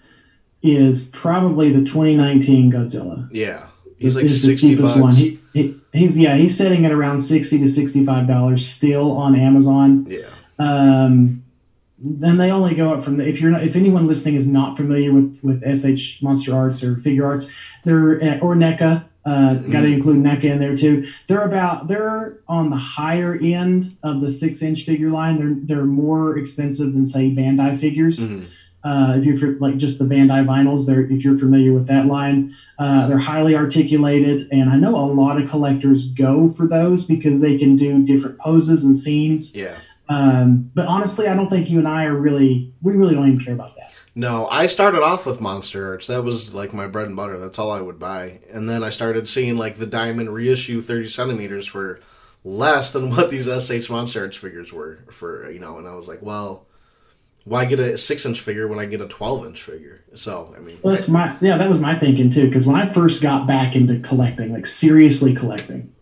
is 0.62 1.08
probably 1.10 1.70
the 1.72 1.84
2019 1.84 2.72
Godzilla. 2.72 3.28
Yeah, 3.32 3.66
he's 3.98 4.16
like 4.16 4.24
is 4.24 4.42
the 4.42 4.48
sixty 4.48 4.68
cheapest 4.70 4.94
bucks. 4.94 5.02
one. 5.02 5.14
He, 5.14 5.38
he, 5.52 5.74
he's 5.92 6.18
yeah, 6.18 6.36
he's 6.36 6.56
sitting 6.56 6.84
at 6.86 6.92
around 6.92 7.20
sixty 7.20 7.58
to 7.58 7.66
sixty-five 7.66 8.26
dollars 8.26 8.66
still 8.66 9.12
on 9.16 9.34
Amazon. 9.36 10.06
yeah, 10.08 10.26
Um, 10.58 11.44
and 12.22 12.38
they 12.40 12.50
only 12.50 12.74
go 12.74 12.92
up 12.92 13.02
from 13.02 13.16
the, 13.16 13.26
if 13.26 13.40
you're 13.40 13.50
not 13.50 13.62
if 13.64 13.76
anyone 13.76 14.06
listening 14.06 14.34
is 14.34 14.46
not 14.46 14.76
familiar 14.76 15.12
with 15.12 15.38
with 15.42 15.62
SH 15.62 16.22
Monster 16.22 16.54
Arts 16.54 16.82
or 16.82 16.96
Figuarts, 16.96 17.50
they're 17.84 18.22
at, 18.22 18.42
or 18.42 18.54
NECA. 18.54 19.04
Uh, 19.24 19.54
Got 19.54 19.80
to 19.80 19.86
include 19.88 20.18
NECA 20.18 20.44
in 20.44 20.58
there 20.60 20.76
too. 20.76 21.04
They're 21.26 21.42
about 21.42 21.88
they're 21.88 22.38
on 22.46 22.70
the 22.70 22.76
higher 22.76 23.36
end 23.42 23.96
of 24.04 24.20
the 24.20 24.30
six 24.30 24.62
inch 24.62 24.82
figure 24.84 25.10
line. 25.10 25.36
They're 25.36 25.56
they're 25.78 25.84
more 25.84 26.36
expensive 26.38 26.92
than 26.92 27.04
say 27.06 27.30
Bandai 27.30 27.76
figures. 27.76 28.20
Mhm. 28.20 28.46
Uh, 28.86 29.16
if 29.16 29.40
you're 29.40 29.58
like 29.58 29.76
just 29.78 29.98
the 29.98 30.04
Bandai 30.04 30.46
vinyls, 30.46 30.86
they're 30.86 31.10
if 31.10 31.24
you're 31.24 31.36
familiar 31.36 31.72
with 31.72 31.88
that 31.88 32.06
line, 32.06 32.54
uh, 32.78 33.08
they're 33.08 33.18
highly 33.18 33.56
articulated, 33.56 34.48
and 34.52 34.70
I 34.70 34.76
know 34.76 34.94
a 34.94 35.10
lot 35.12 35.42
of 35.42 35.50
collectors 35.50 36.12
go 36.12 36.48
for 36.48 36.68
those 36.68 37.04
because 37.04 37.40
they 37.40 37.58
can 37.58 37.74
do 37.74 38.06
different 38.06 38.38
poses 38.38 38.84
and 38.84 38.96
scenes. 38.96 39.56
yeah. 39.56 39.76
Um, 40.08 40.70
but 40.72 40.86
honestly, 40.86 41.26
I 41.26 41.34
don't 41.34 41.50
think 41.50 41.68
you 41.68 41.80
and 41.80 41.88
I 41.88 42.04
are 42.04 42.14
really 42.14 42.72
we 42.80 42.92
really 42.92 43.16
don't 43.16 43.26
even 43.26 43.40
care 43.40 43.54
about 43.54 43.74
that. 43.74 43.92
No, 44.14 44.46
I 44.46 44.66
started 44.66 45.02
off 45.02 45.26
with 45.26 45.40
Monster 45.40 45.88
Arts. 45.88 46.06
That 46.06 46.22
was 46.22 46.54
like 46.54 46.72
my 46.72 46.86
bread 46.86 47.08
and 47.08 47.16
butter. 47.16 47.40
That's 47.40 47.58
all 47.58 47.72
I 47.72 47.80
would 47.80 47.98
buy. 47.98 48.38
And 48.52 48.70
then 48.70 48.84
I 48.84 48.90
started 48.90 49.26
seeing 49.26 49.56
like 49.56 49.76
the 49.76 49.86
Diamond 49.86 50.32
reissue 50.32 50.80
30 50.80 51.08
centimeters 51.08 51.66
for 51.66 51.98
less 52.44 52.92
than 52.92 53.10
what 53.14 53.30
these 53.30 53.46
SH 53.46 53.90
Monster 53.90 54.20
Arts 54.20 54.36
figures 54.36 54.72
were 54.72 55.00
for, 55.10 55.50
you 55.50 55.58
know, 55.58 55.76
and 55.78 55.88
I 55.88 55.94
was 55.94 56.06
like, 56.06 56.22
well, 56.22 56.66
why 57.46 57.64
get 57.64 57.78
a 57.80 57.96
six 57.96 58.26
inch 58.26 58.40
figure 58.40 58.66
when 58.68 58.78
I 58.78 58.84
get 58.84 59.00
a 59.00 59.06
12 59.08 59.46
inch 59.46 59.62
figure? 59.62 60.02
So, 60.14 60.52
I 60.56 60.60
mean, 60.60 60.78
Well, 60.82 60.92
that's 60.94 61.08
my 61.08 61.36
yeah, 61.40 61.56
that 61.56 61.68
was 61.68 61.80
my 61.80 61.98
thinking 61.98 62.28
too. 62.28 62.46
Because 62.48 62.66
when 62.66 62.76
I 62.76 62.84
first 62.86 63.22
got 63.22 63.46
back 63.46 63.74
into 63.74 63.98
collecting, 64.00 64.52
like 64.52 64.66
seriously 64.66 65.32
collecting, 65.34 65.92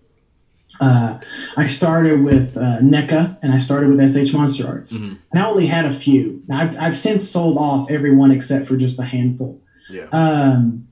uh, 0.81 1.19
I 1.57 1.67
started 1.67 2.23
with 2.25 2.57
uh, 2.57 2.79
NECA 2.81 3.37
and 3.43 3.53
I 3.53 3.59
started 3.59 3.91
with 3.91 4.01
SH 4.01 4.33
Monster 4.35 4.67
Arts, 4.67 4.93
Mhm. 4.93 5.19
and 5.33 5.43
I 5.43 5.47
only 5.47 5.67
had 5.67 5.85
a 5.85 5.91
few. 5.91 6.43
Now, 6.49 6.61
I've 6.63 6.77
I've 6.81 6.97
since 6.97 7.29
sold 7.29 7.59
off 7.59 7.91
everyone 7.91 8.31
except 8.33 8.67
for 8.67 8.77
just 8.77 8.99
a 8.99 9.05
handful. 9.05 9.61
yeah. 9.91 10.07
Um, 10.13 10.87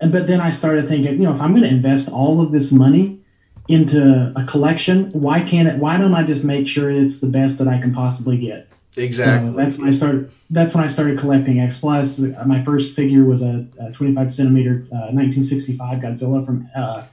but 0.00 0.26
then 0.26 0.40
I 0.40 0.50
started 0.50 0.86
thinking, 0.86 1.12
you 1.14 1.20
know, 1.26 1.32
if 1.32 1.40
I'm 1.40 1.52
going 1.52 1.62
to 1.62 1.68
invest 1.68 2.12
all 2.12 2.42
of 2.42 2.52
this 2.52 2.70
money 2.72 3.20
into 3.68 4.32
a 4.36 4.44
collection, 4.44 5.08
why 5.12 5.40
can't 5.40 5.66
it? 5.66 5.78
Why 5.78 5.96
don't 5.96 6.12
I 6.14 6.22
just 6.24 6.44
make 6.44 6.68
sure 6.68 6.90
it's 6.90 7.20
the 7.20 7.28
best 7.28 7.58
that 7.58 7.68
I 7.68 7.78
can 7.80 7.94
possibly 7.94 8.36
get? 8.36 8.68
Exactly. 8.96 9.50
So 9.50 9.56
that's 9.56 9.78
when 9.78 9.88
I 9.88 9.90
started. 9.90 10.30
That's 10.50 10.74
when 10.74 10.84
I 10.84 10.86
started 10.86 11.18
collecting 11.18 11.60
X 11.60 11.78
Plus. 11.78 12.20
My 12.46 12.62
first 12.62 12.94
figure 12.94 13.24
was 13.24 13.42
a, 13.42 13.66
a 13.80 13.90
25 13.92 14.30
centimeter 14.30 14.86
uh, 14.92 15.10
1965 15.10 15.98
Godzilla 16.00 16.44
from 16.44 16.68
uh, 16.76 17.04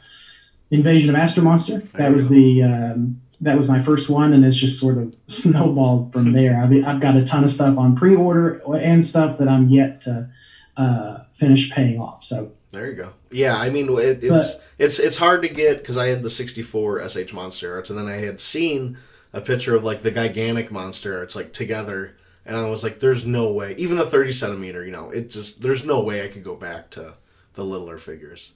Invasion 0.69 1.09
of 1.09 1.15
Astro 1.15 1.43
Monster. 1.43 1.79
That 1.93 2.11
was 2.11 2.29
the 2.29 2.63
um, 2.63 3.21
that 3.41 3.57
was 3.57 3.67
my 3.67 3.81
first 3.81 4.09
one, 4.09 4.33
and 4.33 4.45
it's 4.45 4.55
just 4.55 4.79
sort 4.79 4.97
of 4.97 5.15
snowballed 5.27 6.13
from 6.13 6.31
there. 6.33 6.61
I've, 6.61 6.71
I've 6.85 7.01
got 7.01 7.15
a 7.15 7.23
ton 7.23 7.43
of 7.43 7.51
stuff 7.51 7.77
on 7.77 7.95
pre 7.95 8.15
order 8.15 8.61
and 8.75 9.03
stuff 9.03 9.37
that 9.39 9.47
I'm 9.47 9.69
yet 9.69 10.01
to 10.01 10.29
uh, 10.77 11.19
finish 11.33 11.71
paying 11.71 11.99
off. 11.99 12.23
So 12.23 12.51
There 12.71 12.87
you 12.87 12.95
go. 12.95 13.13
Yeah, 13.31 13.57
I 13.57 13.69
mean 13.69 13.89
it, 13.97 14.23
it's 14.23 14.59
it's 14.77 14.99
it's 14.99 15.17
hard 15.17 15.41
to 15.41 15.49
get 15.49 15.79
because 15.79 15.97
I 15.97 16.07
had 16.07 16.21
the 16.21 16.29
'64 16.29 17.09
SH 17.09 17.33
Monster 17.33 17.79
and 17.79 17.97
then 17.97 18.07
I 18.07 18.17
had 18.17 18.39
seen 18.39 18.97
a 19.33 19.41
picture 19.41 19.75
of 19.75 19.83
like 19.83 20.01
the 20.01 20.11
gigantic 20.11 20.71
Monster 20.71 21.23
It's 21.23 21.35
like 21.35 21.53
together, 21.53 22.15
and 22.45 22.55
I 22.55 22.69
was 22.69 22.83
like, 22.83 22.99
"There's 22.99 23.25
no 23.25 23.51
way." 23.51 23.75
Even 23.77 23.97
the 23.97 24.05
30 24.05 24.31
centimeter, 24.31 24.85
you 24.85 24.91
know, 24.91 25.09
it 25.09 25.29
just 25.29 25.61
there's 25.61 25.85
no 25.85 26.01
way 26.01 26.23
I 26.23 26.27
could 26.27 26.43
go 26.43 26.55
back 26.55 26.89
to 26.91 27.13
the 27.53 27.63
littler 27.63 27.97
figures. 27.97 28.53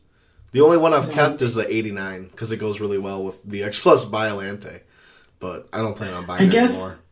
The 0.51 0.61
only 0.61 0.77
one 0.77 0.93
I've 0.93 1.11
kept 1.11 1.41
is 1.41 1.55
the 1.55 1.71
'89 1.71 2.27
because 2.27 2.51
it 2.51 2.57
goes 2.57 2.79
really 2.79 2.97
well 2.97 3.23
with 3.23 3.43
the 3.43 3.63
X 3.63 3.79
Plus 3.81 4.05
Biollante, 4.05 4.81
but 5.39 5.67
I 5.73 5.79
don't 5.79 5.97
plan 5.97 6.13
on 6.13 6.25
buying 6.25 6.43
I 6.43 6.45
it 6.45 6.51
guess 6.51 7.05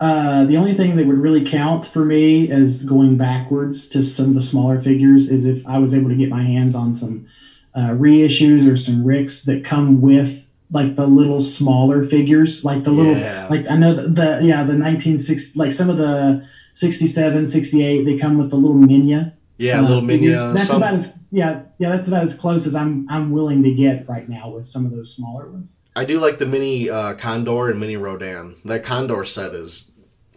uh, 0.00 0.44
the 0.46 0.56
only 0.56 0.72
thing 0.72 0.96
that 0.96 1.06
would 1.06 1.18
really 1.18 1.44
count 1.44 1.84
for 1.84 2.04
me 2.04 2.50
as 2.50 2.84
going 2.84 3.18
backwards 3.18 3.86
to 3.90 4.02
some 4.02 4.30
of 4.30 4.34
the 4.34 4.40
smaller 4.40 4.80
figures 4.80 5.30
is 5.30 5.44
if 5.44 5.66
I 5.66 5.78
was 5.78 5.94
able 5.94 6.08
to 6.08 6.16
get 6.16 6.30
my 6.30 6.42
hands 6.42 6.74
on 6.74 6.94
some 6.94 7.26
uh, 7.74 7.90
reissues 7.90 8.70
or 8.70 8.76
some 8.76 9.04
Ricks 9.04 9.42
that 9.44 9.62
come 9.62 10.00
with 10.00 10.49
like 10.72 10.94
the 10.96 11.06
little 11.06 11.40
smaller 11.40 12.02
figures, 12.02 12.64
like 12.64 12.84
the 12.84 12.90
little, 12.90 13.16
Yeah. 13.16 13.46
like 13.50 13.68
I 13.70 13.76
know 13.76 13.94
the, 13.94 14.02
the 14.08 14.40
yeah 14.42 14.62
the 14.64 14.76
1960 14.78 15.58
like 15.58 15.72
some 15.72 15.90
of 15.90 15.96
the 15.96 16.46
67, 16.74 17.46
68 17.46 18.04
they 18.04 18.16
come 18.16 18.38
with 18.38 18.50
the 18.50 18.56
little 18.56 18.76
Minya. 18.76 19.32
Yeah, 19.58 19.80
uh, 19.80 19.82
little 19.82 20.00
mini. 20.02 20.20
figures. 20.26 20.40
Uh, 20.42 20.52
That's 20.54 20.68
some- 20.68 20.76
about 20.78 20.94
as 20.94 21.18
yeah 21.30 21.62
yeah 21.78 21.90
that's 21.90 22.08
about 22.08 22.22
as 22.22 22.38
close 22.38 22.66
as 22.66 22.74
I'm 22.74 23.06
I'm 23.10 23.30
willing 23.30 23.62
to 23.64 23.74
get 23.74 24.08
right 24.08 24.28
now 24.28 24.48
with 24.50 24.64
some 24.64 24.86
of 24.86 24.92
those 24.92 25.14
smaller 25.14 25.50
ones. 25.50 25.76
I 25.96 26.04
do 26.04 26.18
like 26.20 26.38
the 26.38 26.46
mini 26.46 26.88
uh, 26.88 27.14
Condor 27.14 27.68
and 27.68 27.78
mini 27.80 27.96
Rodan. 27.96 28.54
That 28.64 28.82
Condor 28.84 29.24
set 29.24 29.54
is 29.54 29.90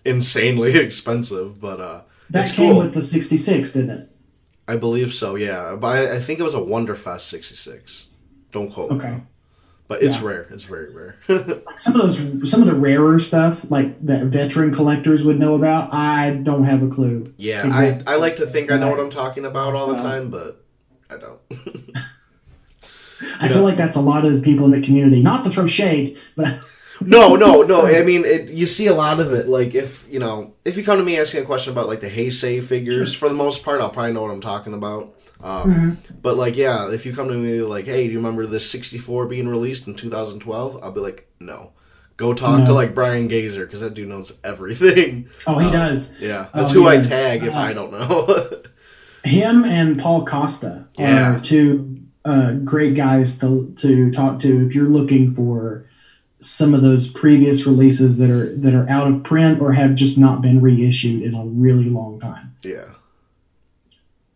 insanely 0.04 0.76
expensive, 0.88 1.62
but 1.62 1.80
uh, 1.80 2.02
That 2.32 2.52
came 2.52 2.74
cool. 2.74 2.82
with 2.82 2.94
the 2.96 3.02
66, 3.02 3.72
didn't 3.74 3.90
it? 3.92 4.10
I 4.68 4.78
believe 4.78 5.14
so. 5.14 5.36
Yeah, 5.36 5.76
but 5.80 5.88
I, 5.88 6.16
I 6.16 6.20
think 6.20 6.40
it 6.40 6.44
was 6.44 6.54
a 6.56 6.60
Wonderfest 6.60 7.22
'66. 7.22 8.08
Don't 8.52 8.72
quote 8.72 8.92
me. 8.92 8.98
Okay. 8.98 9.10
though. 9.10 9.22
But 9.88 10.02
it's 10.02 10.20
Yeah. 10.20 10.28
rare. 10.28 10.48
It's 10.52 10.64
very 10.64 10.90
rare. 10.94 11.16
like 11.28 11.78
some 11.78 11.96
of 11.96 12.02
those 12.02 12.50
some 12.50 12.62
of 12.62 12.68
the 12.68 12.76
rarer 12.76 13.20
stuff 13.20 13.70
like 13.70 14.04
that 14.06 14.26
veteran 14.26 14.74
collectors 14.74 15.24
would 15.26 15.38
know 15.40 15.56
about 15.56 15.94
i 15.94 16.32
don't 16.32 16.64
have 16.64 16.82
a 16.82 16.88
clue 16.88 17.34
yeah, 17.38 17.68
Exactly. 17.68 18.08
I 18.08 18.14
I 18.14 18.16
like 18.18 18.38
to 18.38 18.46
think 18.46 18.72
I 18.72 18.78
know 18.78 18.90
what 18.90 19.00
I'm 19.00 19.10
talking 19.10 19.46
about 19.46 19.76
all 19.76 19.88
the 19.94 19.98
time, 20.02 20.30
but 20.30 20.64
I 21.10 21.18
don't. 21.18 21.40
i 23.40 23.48
feel 23.48 23.62
like 23.64 23.78
that's 23.78 23.96
a 23.96 24.02
lot 24.02 24.26
of 24.26 24.36
the 24.36 24.42
people 24.42 24.66
in 24.66 24.72
the 24.72 24.82
community 24.82 25.22
not 25.22 25.44
to 25.44 25.50
throw 25.50 25.66
shade 25.68 26.18
but 26.36 26.60
No, 27.02 27.36
no, 27.36 27.64
no. 27.64 27.86
I 27.86 28.04
mean, 28.04 28.24
it, 28.24 28.52
you 28.52 28.66
see 28.66 28.88
a 28.88 28.94
lot 28.94 29.20
of 29.20 29.34
it. 29.34 29.50
Like 29.50 29.76
if 29.76 30.08
you 30.10 30.20
know, 30.20 30.54
if 30.64 30.78
you 30.78 30.84
come 30.86 30.98
to 31.00 31.04
me 31.04 31.20
asking 31.20 31.42
a 31.42 31.46
question 31.46 31.74
about 31.74 31.88
like 31.88 32.00
the 32.00 32.10
Heisei 32.10 32.64
figures, 32.64 33.14
for 33.14 33.28
the 33.28 33.36
most 33.36 33.64
part, 33.64 33.82
I'll 33.82 33.90
probably 33.90 34.14
know 34.14 34.22
what 34.22 34.32
I'm 34.32 34.40
talking 34.40 34.74
about. 34.74 35.14
Um, 35.44 35.98
But 36.22 36.38
like, 36.38 36.56
yeah, 36.56 36.90
if 36.92 37.06
you 37.06 37.14
come 37.14 37.28
to 37.28 37.34
me 37.36 37.62
like, 37.62 37.86
hey, 37.86 38.06
do 38.08 38.12
you 38.14 38.20
remember 38.20 38.46
this 38.46 38.70
'64 38.70 39.28
being 39.28 39.48
released 39.48 39.88
in 39.88 39.94
2012? 39.96 40.80
I'll 40.82 40.92
be 40.92 41.02
like, 41.02 41.28
no. 41.40 41.72
Go 42.16 42.34
talk 42.34 42.66
to 42.68 42.74
like 42.74 42.94
Brian 42.94 43.28
Gazer 43.28 43.66
because 43.66 43.82
that 43.82 43.96
dude 43.96 44.08
knows 44.08 44.34
everything. 44.44 45.28
oh 45.48 45.58
he 45.60 45.66
Um, 45.66 45.72
does 45.74 46.20
Yeah, 46.22 46.48
Oh, 46.54 46.60
that's 46.60 46.72
he 46.72 46.78
who 46.80 46.88
I 46.88 46.98
does. 46.98 47.08
tag 47.08 47.44
if 47.44 47.54
Uh, 47.56 47.58
I 47.60 47.74
don't 47.74 47.92
know. 47.92 48.62
him 49.26 49.64
and 49.66 49.98
paul 50.00 50.26
costa 50.26 50.86
Yeah. 50.98 51.36
are 51.36 51.40
two 51.40 52.00
uh, 52.26 52.52
great 52.54 52.94
guys 52.96 53.38
to 53.40 53.74
to 53.78 54.12
talk 54.12 54.40
to 54.40 54.66
if 54.66 54.76
you're 54.76 54.88
looking 54.90 55.32
for 55.34 55.86
some 56.40 56.74
of 56.74 56.82
those 56.82 57.10
previous 57.12 57.66
releases 57.66 58.18
that 58.20 58.30
are 58.30 58.54
that 58.58 58.74
are 58.76 58.88
out 58.90 59.08
of 59.10 59.24
print 59.24 59.60
or 59.62 59.74
have 59.74 59.96
just 59.96 60.18
not 60.18 60.42
been 60.42 60.62
reissued 60.62 61.22
in 61.24 61.34
a 61.34 61.44
really 61.46 61.90
long 61.90 62.20
time 62.20 62.54
yeah, 62.64 62.86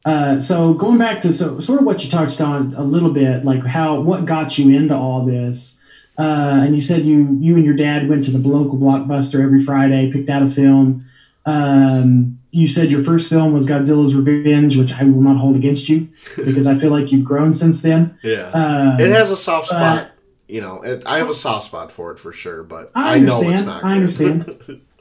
Uh, 0.07 0.39
so 0.39 0.73
going 0.73 0.97
back 0.97 1.19
to 1.21 1.31
so 1.33 1.59
sort 1.59 1.79
of 1.79 1.85
what 1.85 2.01
you 2.03 2.09
touched 2.09 2.39
on 2.39 2.73
a 2.75 2.83
little 2.83 3.11
bit, 3.11 3.43
like 3.43 3.63
how 3.65 3.99
what 3.99 4.23
got 4.25 4.57
you 4.57 4.65
into 4.77 4.95
all 4.95 5.25
this, 5.25 5.81
uh, 6.17 6.61
and 6.63 6.73
you 6.73 6.81
said 6.81 7.01
you 7.03 7.37
you 7.41 7.55
and 7.57 7.65
your 7.65 7.75
dad 7.75 8.07
went 8.07 8.23
to 8.23 8.31
the 8.31 8.39
local 8.47 8.77
blockbuster 8.79 9.43
every 9.43 9.59
Friday, 9.59 10.09
picked 10.11 10.29
out 10.29 10.43
a 10.43 10.47
film. 10.47 11.05
Um, 11.45 12.39
you 12.51 12.67
said 12.67 12.89
your 12.89 13.03
first 13.03 13.29
film 13.29 13.51
was 13.53 13.67
Godzilla's 13.67 14.15
Revenge, 14.15 14.77
which 14.77 14.93
I 14.93 15.03
will 15.03 15.21
not 15.21 15.37
hold 15.37 15.55
against 15.57 15.89
you 15.89 16.07
because 16.37 16.67
I 16.67 16.75
feel 16.75 16.89
like 16.91 17.11
you've 17.11 17.25
grown 17.25 17.51
since 17.51 17.81
then. 17.81 18.17
Yeah, 18.23 18.49
Um, 18.53 18.99
it 18.99 19.11
has 19.11 19.29
a 19.29 19.35
soft 19.37 19.67
spot. 19.67 20.11
you 20.47 20.61
know, 20.61 20.81
it, 20.83 21.03
I 21.05 21.17
have 21.17 21.29
a 21.29 21.33
soft 21.33 21.65
spot 21.65 21.91
for 21.91 22.11
it 22.11 22.19
for 22.19 22.31
sure, 22.31 22.63
but 22.63 22.91
I 22.95 23.15
I, 23.15 23.19
know 23.19 23.41
it's 23.49 23.63
not. 23.63 23.83
I 23.83 23.89
good. 23.93 23.97
understand. 23.97 24.81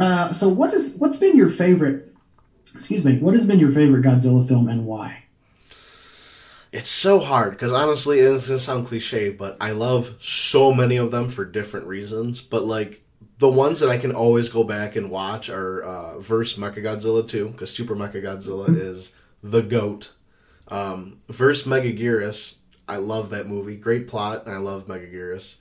Uh, 0.00 0.32
so 0.32 0.48
what 0.48 0.72
is 0.72 0.96
what's 0.96 1.18
been 1.18 1.36
your 1.36 1.50
favorite? 1.50 2.11
Excuse 2.74 3.04
me. 3.04 3.18
What 3.18 3.34
has 3.34 3.46
been 3.46 3.58
your 3.58 3.70
favorite 3.70 4.04
Godzilla 4.04 4.46
film 4.46 4.68
and 4.68 4.86
why? 4.86 5.24
It's 6.72 6.88
so 6.88 7.20
hard 7.20 7.50
because 7.52 7.72
honestly, 7.72 8.20
it's 8.20 8.48
gonna 8.48 8.58
sound 8.58 8.86
cliche, 8.86 9.28
but 9.28 9.56
I 9.60 9.72
love 9.72 10.16
so 10.20 10.72
many 10.72 10.96
of 10.96 11.10
them 11.10 11.28
for 11.28 11.44
different 11.44 11.86
reasons. 11.86 12.40
But 12.40 12.64
like 12.64 13.02
the 13.38 13.50
ones 13.50 13.80
that 13.80 13.90
I 13.90 13.98
can 13.98 14.12
always 14.12 14.48
go 14.48 14.64
back 14.64 14.96
and 14.96 15.10
watch 15.10 15.50
are 15.50 15.82
uh, 15.82 16.18
Verse 16.18 16.56
Mechagodzilla 16.56 17.26
2, 17.28 17.48
because 17.48 17.74
Super 17.74 17.94
Mechagodzilla 17.94 18.68
Mm-hmm. 18.68 18.76
is 18.80 19.12
the 19.42 19.60
goat. 19.60 20.12
Um, 20.68 21.18
Verse 21.28 21.64
Megaguirus, 21.64 22.56
I 22.88 22.96
love 22.96 23.28
that 23.30 23.46
movie. 23.48 23.76
Great 23.76 24.08
plot, 24.08 24.46
and 24.46 24.54
I 24.54 24.58
love 24.58 24.86
Megaguirus. 24.86 25.56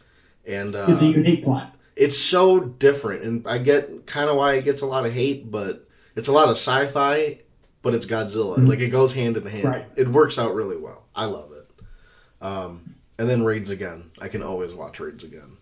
And 0.48 0.76
uh, 0.76 0.86
It's 0.90 1.02
a 1.02 1.08
unique 1.08 1.44
plot. 1.44 1.76
it's 1.98 2.18
so 2.18 2.60
different, 2.62 3.24
and 3.24 3.46
I 3.48 3.58
get 3.58 4.06
kind 4.06 4.30
of 4.30 4.38
why 4.38 4.54
it 4.54 4.64
gets 4.64 4.82
a 4.82 4.86
lot 4.86 5.06
of 5.06 5.12
hate, 5.12 5.52
but 5.52 5.88
it's 6.16 6.28
a 6.28 6.32
lot 6.32 6.46
of 6.46 6.52
sci-fi, 6.58 7.40
but 7.82 7.94
it's 7.94 8.06
Godzilla. 8.06 8.68
Like 8.68 8.80
it 8.80 8.90
goes 8.90 9.14
hand 9.14 9.38
in 9.38 9.44
hand. 9.46 9.64
Mm-hmm. 9.64 9.68
Right. 9.68 9.86
It 9.96 10.08
works 10.10 10.38
out 10.38 10.54
really 10.54 10.78
well. 10.78 11.04
I 11.16 11.26
love 11.26 11.52
it. 11.52 11.70
Um, 12.42 12.96
and 13.18 13.30
then 13.30 13.44
Raids 13.44 13.70
again. 13.70 14.12
I 14.20 14.28
can 14.28 14.42
always 14.42 14.74
watch 14.74 15.00
Raids 15.00 15.24
again. 15.24 15.58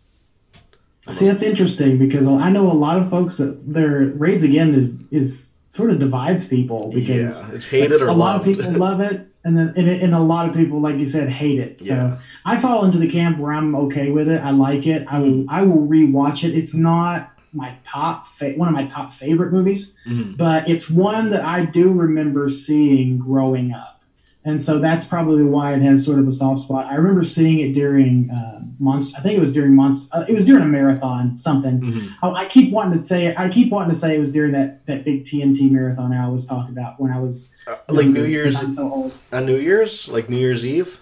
See, 1.08 1.26
that's 1.28 1.44
interesting 1.44 1.98
because 1.98 2.28
I 2.28 2.52
know 2.52 2.70
a 2.70 2.74
lot 2.74 3.00
of 3.00 3.10
folks 3.10 3.38
that 3.38 3.74
their 3.74 4.06
raids 4.06 4.44
again 4.44 4.76
is 4.76 5.00
is 5.12 5.54
sort 5.70 5.92
of 5.92 6.00
divides 6.00 6.48
people 6.48 6.92
because 6.94 7.48
yeah, 7.48 7.56
it's 7.56 7.66
hated 7.68 7.92
like, 7.92 8.02
or 8.02 8.08
a 8.08 8.14
lot 8.14 8.36
of 8.40 8.44
people 8.44 8.70
love 8.78 9.00
it 9.00 9.28
and 9.44 9.58
then 9.58 9.74
and, 9.76 9.88
and 9.90 10.14
a 10.14 10.20
lot 10.20 10.48
of 10.50 10.54
people 10.56 10.82
like 10.82 10.98
you 10.98 11.06
said 11.06 11.30
hate 11.30 11.60
it 11.60 11.80
so 11.80 11.94
Yeah. 11.94 12.18
i 12.44 12.58
fall 12.58 12.86
into 12.86 12.98
the 12.98 13.10
camp 13.10 13.38
where 13.38 13.54
i'm 13.54 13.76
okay 13.76 14.10
with 14.10 14.28
it 14.28 14.42
i 14.42 14.50
like 14.50 14.88
it 14.88 15.06
i 15.08 15.20
will 15.20 15.46
i 15.50 15.62
will 15.62 15.88
rewatch 15.88 16.44
it 16.44 16.56
it's 16.56 16.74
not 16.74 17.32
my 17.54 17.74
top 17.84 18.26
fa- 18.28 18.54
one 18.56 18.68
of 18.68 18.74
my 18.74 18.86
top 18.86 19.12
favorite 19.12 19.52
movies 19.52 19.96
Mhm. 20.08 20.38
but 20.38 20.70
it's 20.70 20.90
one 20.90 21.30
that 21.32 21.44
i 21.44 21.66
do 21.66 21.90
remember 21.92 22.48
seeing 22.50 23.18
growing 23.18 23.72
up 23.74 24.02
and 24.46 24.62
so 24.62 24.80
that's 24.80 25.06
probably 25.06 25.44
why 25.44 25.74
it 25.74 25.82
has 25.82 26.06
sort 26.06 26.20
of 26.20 26.28
a 26.28 26.32
soft 26.32 26.60
spot 26.62 26.86
i 26.86 26.96
remember 26.96 27.24
seeing 27.24 27.60
it 27.60 27.74
during 27.74 28.30
uh, 28.30 28.62
monster 28.80 29.18
i 29.20 29.22
think 29.24 29.36
it 29.36 29.40
was 29.40 29.52
during 29.54 29.76
monster 29.76 30.08
uh, 30.16 30.26
it 30.28 30.34
was 30.34 30.46
during 30.46 30.64
a 30.64 30.68
marathon 30.68 31.38
something 31.38 31.82
Mhm. 31.82 32.08
Oh, 32.24 32.34
I 32.34 32.46
keep 32.46 32.72
wanting 32.72 32.98
to 33.00 33.04
say 33.04 33.34
I 33.36 33.50
keep 33.50 33.72
wanting 33.72 33.92
to 33.92 33.96
say 33.98 34.16
it 34.16 34.20
was 34.20 34.32
during 34.32 34.52
that 34.54 34.86
that 34.86 35.04
big 35.06 35.24
TNT 35.24 35.70
marathon 35.72 36.14
I 36.14 36.24
always 36.26 36.46
talk 36.46 36.70
about 36.70 37.00
when 37.00 37.12
I 37.12 37.20
was 37.20 37.54
Uh, 37.68 37.76
like 37.90 38.08
New 38.08 38.26
Year's 38.26 38.56
I'm 38.62 38.70
so 38.70 38.92
old. 38.92 39.12
on 39.32 39.46
New 39.46 39.58
Year's, 39.58 40.08
like 40.10 40.30
New 40.30 40.38
Year's 40.38 40.66
Eve. 40.66 41.00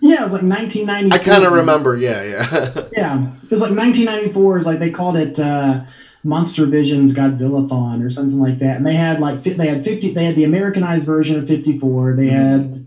Yeah, 0.00 0.20
it 0.20 0.22
was 0.22 0.32
like 0.32 0.42
1994. 0.42 1.18
I 1.18 1.24
kind 1.24 1.44
of 1.44 1.52
remember. 1.52 1.96
Yeah, 1.96 2.22
yeah. 2.22 2.88
Yeah, 2.92 3.32
it 3.42 3.50
was 3.50 3.60
like 3.60 3.72
1994. 3.72 4.58
Is 4.58 4.66
like 4.66 4.78
they 4.78 4.90
called 4.90 5.16
it 5.16 5.38
uh, 5.38 5.84
Monster 6.22 6.66
Visions 6.66 7.14
Godzilla-thon 7.14 8.02
or 8.02 8.10
something 8.10 8.38
like 8.38 8.58
that, 8.58 8.76
and 8.76 8.86
they 8.86 8.94
had 8.94 9.20
like 9.20 9.42
they 9.42 9.66
had 9.68 9.84
50. 9.84 10.12
They 10.12 10.24
had 10.24 10.36
the 10.36 10.44
Americanized 10.44 11.06
version 11.06 11.38
of 11.38 11.46
54. 11.48 12.14
They 12.14 12.28
had 12.28 12.86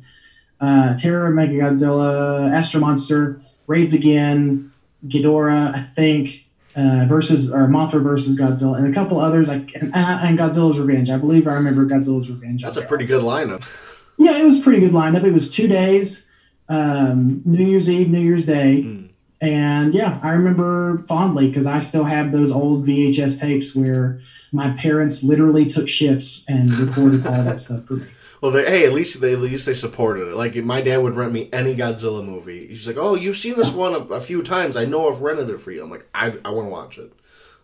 uh, 0.62 0.96
Terror 0.98 1.32
Mechagodzilla, 1.32 2.52
Astro 2.52 2.82
Monster, 2.82 3.42
Raids 3.68 3.94
Again, 3.94 4.72
Ghidorah, 5.08 5.76
I 5.76 5.82
think. 5.82 6.46
Uh, 6.76 7.06
versus 7.10 7.52
or 7.52 7.68
Mothra 7.68 8.02
versus 8.02 8.40
Godzilla 8.40 8.78
and 8.78 8.88
a 8.88 8.94
couple 8.94 9.20
others 9.20 9.50
like 9.50 9.74
and, 9.74 9.94
and 9.94 10.38
Godzilla's 10.38 10.80
Revenge. 10.80 11.10
I 11.10 11.18
believe 11.18 11.48
I 11.48 11.54
remember 11.54 11.84
Godzilla's 11.84 12.30
Revenge. 12.30 12.62
That's 12.62 12.78
a 12.78 12.84
pretty 12.84 13.12
also. 13.12 13.20
good 13.20 13.26
lineup. 13.28 13.96
Yeah, 14.20 14.38
it 14.38 14.44
was 14.44 14.60
a 14.60 14.62
pretty 14.62 14.82
good 14.82 14.92
lineup. 14.92 15.24
It 15.24 15.32
was 15.32 15.50
two 15.50 15.68
days, 15.68 16.29
um, 16.70 17.42
New 17.46 17.66
Year's 17.66 17.90
Eve, 17.90 18.10
New 18.10 18.20
Year's 18.22 18.46
Day, 18.46 18.84
Mm. 18.84 19.10
and 19.42 19.94
yeah, 19.94 20.20
I 20.24 20.32
remember 20.32 21.04
fondly 21.08 21.48
because 21.48 21.66
I 21.66 21.80
still 21.80 22.04
have 22.04 22.32
those 22.32 22.52
old 22.52 22.86
VHS 22.86 23.40
tapes 23.40 23.76
where 23.76 24.22
my 24.52 24.72
parents 24.72 25.24
literally 25.24 25.66
took 25.66 25.88
shifts 25.90 26.46
and 26.48 26.72
recorded 26.78 27.26
all 27.26 27.44
that 27.44 27.60
stuff 27.60 27.86
for 27.86 27.94
me. 27.96 28.06
Well, 28.42 28.52
they, 28.52 28.64
hey, 28.66 28.86
at 28.86 28.94
least 28.94 29.20
they 29.20 29.34
at 29.34 29.40
least 29.42 29.66
they 29.66 29.74
supported 29.74 30.30
it. 30.30 30.34
Like 30.36 30.56
my 30.64 30.80
dad 30.80 31.00
would 31.00 31.14
rent 31.16 31.34
me 31.34 31.50
any 31.52 31.76
Godzilla 31.76 32.26
movie. 32.26 32.68
He's 32.68 32.88
like, 32.88 32.96
"Oh, 32.96 33.14
you've 33.16 33.36
seen 33.36 33.58
this 33.58 33.70
one 33.74 33.94
a, 33.94 33.98
a 34.16 34.20
few 34.22 34.44
times. 34.44 34.78
I 34.78 34.86
know 34.86 35.10
I've 35.12 35.20
rented 35.20 35.50
it 35.50 35.60
for 35.60 35.72
you." 35.72 35.84
I'm 35.84 35.90
like, 35.90 36.08
"I, 36.16 36.28
I 36.46 36.52
want 36.52 36.68
to 36.68 36.72
watch 36.72 36.98
it. 37.00 37.12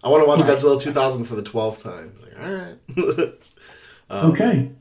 I 0.04 0.10
want 0.10 0.24
to 0.24 0.28
watch 0.28 0.42
Right. 0.42 0.50
Godzilla 0.58 0.82
2000 0.82 1.24
for 1.24 1.36
the 1.36 1.44
12th 1.44 1.82
time." 1.82 2.12
He's 2.16 2.24
like, 2.26 2.46
"All 2.46 2.52
right." 2.52 3.34
Um, 4.10 4.32
okay, 4.34 4.72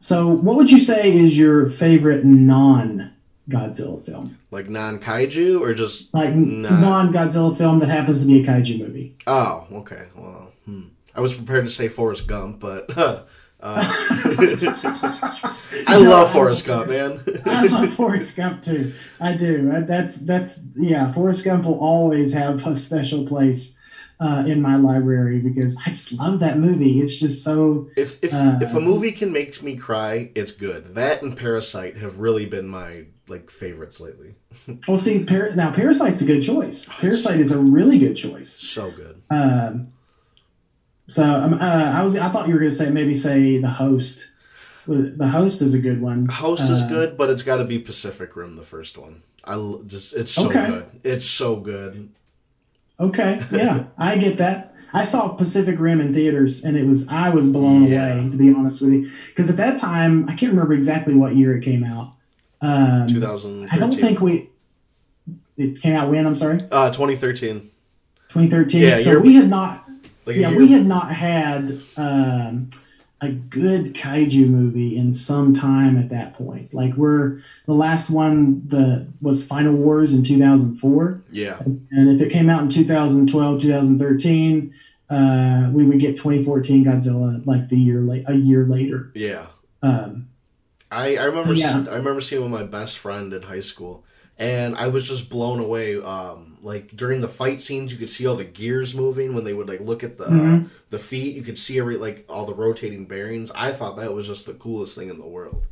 so 0.00 0.28
what 0.28 0.56
would 0.56 0.70
you 0.70 0.78
say 0.78 1.12
is 1.16 1.36
your 1.38 1.68
favorite 1.68 2.24
non 2.24 3.12
Godzilla 3.50 4.04
film? 4.04 4.36
like 4.50 4.68
non 4.68 4.98
kaiju 4.98 5.60
or 5.60 5.74
just 5.74 6.12
Like 6.14 6.34
non 6.34 7.12
Godzilla 7.12 7.56
film 7.56 7.78
that 7.80 7.88
happens 7.88 8.20
to 8.20 8.26
be 8.26 8.40
a 8.42 8.44
kaiju 8.44 8.78
movie. 8.80 9.14
oh, 9.26 9.66
okay. 9.72 10.06
Well, 10.16 10.52
hmm. 10.64 10.82
I 11.14 11.20
was 11.20 11.34
prepared 11.34 11.64
to 11.64 11.70
say 11.70 11.88
Forrest 11.88 12.26
Gump, 12.28 12.60
but 12.60 12.96
uh, 12.98 13.24
I 15.86 15.98
No, 16.00 16.10
love 16.10 16.30
Forrest 16.32 16.66
Gump, 16.66 16.88
man. 16.90 17.20
I 17.46 17.66
love 17.66 17.92
Forrest 17.94 18.36
Gump 18.36 18.62
too. 18.62 18.92
I 19.20 19.34
do. 19.36 19.70
That's 19.86 20.16
that's 20.16 20.60
yeah. 20.76 21.10
Forrest 21.12 21.44
Gump 21.44 21.64
will 21.64 21.78
always 21.80 22.32
have 22.34 22.64
a 22.66 22.74
special 22.74 23.26
place 23.26 23.77
uh, 24.20 24.42
in 24.46 24.60
my 24.60 24.76
library 24.76 25.38
because 25.38 25.76
I 25.86 25.90
just 25.90 26.18
love 26.18 26.40
that 26.40 26.58
movie. 26.58 27.00
It's 27.00 27.18
just 27.18 27.44
so 27.44 27.88
If 27.96 28.22
if 28.22 28.32
Uh, 28.34 28.58
if 28.60 28.74
a 28.74 28.80
movie 28.80 29.12
can 29.12 29.32
make 29.32 29.62
me 29.62 29.76
cry, 29.76 30.30
it's 30.34 30.52
good. 30.52 30.94
That 30.94 31.22
and 31.22 31.36
Parasite 31.36 31.96
have 31.98 32.18
really 32.18 32.46
been 32.46 32.68
my 32.68 33.04
like 33.28 33.50
favorites 33.50 34.00
lately. 34.00 34.34
well. 34.88 34.96
See, 34.98 35.24
Par- 35.24 35.54
now 35.54 35.70
Parasite's 35.72 36.22
a 36.22 36.24
good 36.24 36.42
choice. 36.42 36.88
Parasite 37.00 37.38
is 37.40 37.52
a 37.52 37.58
really 37.58 37.98
good 37.98 38.14
choice. 38.16 38.48
So 38.50 38.90
good. 38.90 39.22
Um, 39.30 39.92
so 41.06 41.22
um, 41.24 41.54
uh, 41.54 41.58
I 41.94 42.02
was 42.02 42.16
I 42.16 42.28
thought 42.30 42.48
you 42.48 42.54
were 42.54 42.60
going 42.60 42.70
to 42.70 42.76
say 42.76 42.90
maybe 42.90 43.14
say 43.14 43.58
the 43.58 43.68
host. 43.70 44.32
The 44.86 45.28
host 45.28 45.60
is 45.60 45.74
a 45.74 45.78
good 45.78 46.00
one. 46.00 46.24
Host 46.26 46.70
is 46.70 46.80
Uh, 46.80 46.88
good, 46.88 47.16
but 47.18 47.28
it's 47.28 47.42
got 47.42 47.58
to 47.58 47.64
be 47.64 47.78
Pacific 47.78 48.34
Rim, 48.34 48.56
the 48.56 48.62
first 48.62 48.96
one. 48.96 49.22
I 49.44 49.54
just 49.86 50.14
it's 50.14 50.32
so 50.32 50.46
Okay. 50.48 50.66
good. 50.66 50.86
It's 51.04 51.26
so 51.26 51.56
good. 51.56 52.08
Okay, 53.00 53.40
yeah, 53.52 53.84
I 53.96 54.16
get 54.18 54.38
that. 54.38 54.74
I 54.92 55.04
saw 55.04 55.28
Pacific 55.34 55.78
Rim 55.78 56.00
in 56.00 56.12
theaters, 56.12 56.64
and 56.64 56.76
it 56.76 56.84
was 56.86 57.06
I 57.08 57.30
was 57.30 57.46
blown 57.46 57.84
Yeah. 57.84 58.14
away 58.14 58.30
to 58.30 58.36
be 58.36 58.52
honest 58.52 58.82
with 58.82 58.92
you, 58.92 59.10
because 59.28 59.50
at 59.50 59.56
that 59.58 59.78
time 59.78 60.24
I 60.28 60.34
can't 60.34 60.50
remember 60.52 60.72
exactly 60.72 61.14
what 61.14 61.36
year 61.36 61.56
it 61.56 61.62
came 61.62 61.84
out. 61.84 62.12
Um, 62.60 63.06
2013. 63.06 63.68
I 63.70 63.78
don't 63.78 63.94
think 63.94 64.20
we. 64.20 64.50
It 65.56 65.80
came 65.80 65.94
out 65.94 66.10
when 66.10 66.26
I'm 66.26 66.34
sorry, 66.34 66.60
uh 66.72 66.90
2013. 66.90 67.70
2013. 68.30 68.82
Yeah, 68.82 68.98
so 68.98 69.18
we 69.20 69.34
had 69.34 69.48
not. 69.48 69.84
Like 70.26 70.36
yeah, 70.36 70.50
year- 70.50 70.58
we 70.58 70.68
had 70.72 70.86
not 70.86 71.12
had 71.12 71.80
um, 71.96 72.68
a 73.20 73.30
good 73.30 73.94
kaiju 73.94 74.48
movie 74.48 74.96
in 74.96 75.12
some 75.12 75.52
time 75.52 75.98
at 75.98 76.08
that 76.10 76.34
point. 76.34 76.72
Like 76.72 76.94
we're 76.94 77.40
the 77.66 77.74
last 77.74 78.10
one 78.10 78.62
the 78.68 79.06
was 79.20 79.46
Final 79.46 79.74
Wars 79.74 80.14
in 80.14 80.22
2004. 80.22 81.22
yeah. 81.32 81.60
And 81.60 82.08
if 82.08 82.20
it 82.20 82.30
came 82.30 82.48
out 82.48 82.62
in 82.62 82.68
2012, 82.68 83.60
2013, 83.60 84.74
uh, 85.10 85.70
we 85.72 85.84
would 85.84 85.98
get 85.98 86.16
2014 86.16 86.84
Godzilla 86.84 87.44
like 87.46 87.68
the 87.68 87.78
year 87.78 88.00
late, 88.00 88.24
a 88.28 88.34
year 88.34 88.64
later. 88.64 89.10
Yeah. 89.14 89.46
Um, 89.82 90.28
I, 90.90 91.16
I 91.16 91.24
remember 91.24 91.54
yeah. 91.54 91.84
I 91.90 91.96
remember 91.96 92.20
seeing 92.20 92.42
with 92.42 92.50
my 92.50 92.64
best 92.64 92.98
friend 92.98 93.32
in 93.32 93.42
high 93.42 93.60
school, 93.60 94.04
and 94.38 94.74
I 94.76 94.88
was 94.88 95.08
just 95.08 95.28
blown 95.28 95.60
away. 95.60 96.00
Um, 96.00 96.47
like 96.62 96.96
during 96.96 97.20
the 97.20 97.28
fight 97.28 97.60
scenes, 97.60 97.92
you 97.92 97.98
could 97.98 98.10
see 98.10 98.26
all 98.26 98.36
the 98.36 98.44
gears 98.44 98.94
moving 98.94 99.34
when 99.34 99.44
they 99.44 99.54
would 99.54 99.68
like 99.68 99.80
look 99.80 100.02
at 100.04 100.16
the 100.18 100.26
Mhm. 100.26 100.70
the 100.90 100.98
feet. 100.98 101.36
You 101.36 101.42
could 101.42 101.58
see 101.58 101.78
every 101.78 101.96
like 101.96 102.24
all 102.28 102.46
the 102.46 102.54
rotating 102.54 103.06
bearings. 103.06 103.50
I 103.54 103.72
thought 103.72 103.96
that 103.96 104.12
was 104.14 104.26
just 104.26 104.46
the 104.46 104.54
coolest 104.54 104.96
thing 104.96 105.08
in 105.10 105.18
the 105.18 105.26
world, 105.26 105.66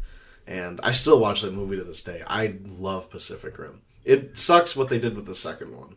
and 0.46 0.80
I 0.82 0.92
still 0.92 1.18
watch 1.20 1.42
that 1.42 1.52
movie 1.54 1.76
to 1.76 1.84
this 1.84 2.02
day. 2.02 2.22
I 2.26 2.54
love 2.78 3.10
Pacific 3.10 3.58
Rim. 3.58 3.80
It 4.04 4.38
sucks 4.38 4.76
what 4.76 4.88
they 4.88 4.98
did 4.98 5.16
with 5.16 5.26
the 5.26 5.34
second 5.34 5.76
one. 5.76 5.96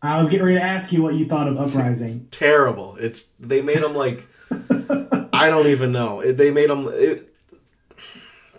I 0.00 0.16
was 0.16 0.30
getting 0.30 0.46
ready 0.46 0.58
to 0.58 0.64
ask 0.64 0.92
you 0.92 1.02
what 1.02 1.14
you 1.14 1.26
thought 1.26 1.48
of 1.48 1.58
Uprising. 1.58 2.28
Terrible. 2.30 2.96
It's 3.00 3.26
they 3.40 3.60
made 3.62 3.78
them 3.82 3.94
like 3.94 4.26
I 5.32 5.50
don't 5.50 5.66
even 5.66 5.92
know. 5.92 6.20
It, 6.20 6.36
they 6.38 6.50
made 6.50 6.70
them. 6.70 6.88
It, 6.90 7.34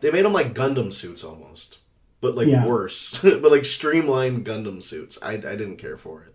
they 0.01 0.11
made 0.11 0.23
them 0.23 0.33
like 0.33 0.53
Gundam 0.53 0.93
suits 0.93 1.23
almost, 1.23 1.78
but 2.21 2.35
like 2.35 2.47
Yeah. 2.47 2.65
worse. 2.65 3.19
but 3.23 3.43
like 3.51 3.65
streamlined 3.65 4.45
Gundam 4.45 4.81
suits. 4.83 5.17
I, 5.21 5.33
I 5.33 5.55
didn't 5.55 5.77
care 5.77 5.97
for 5.97 6.23
it. 6.23 6.33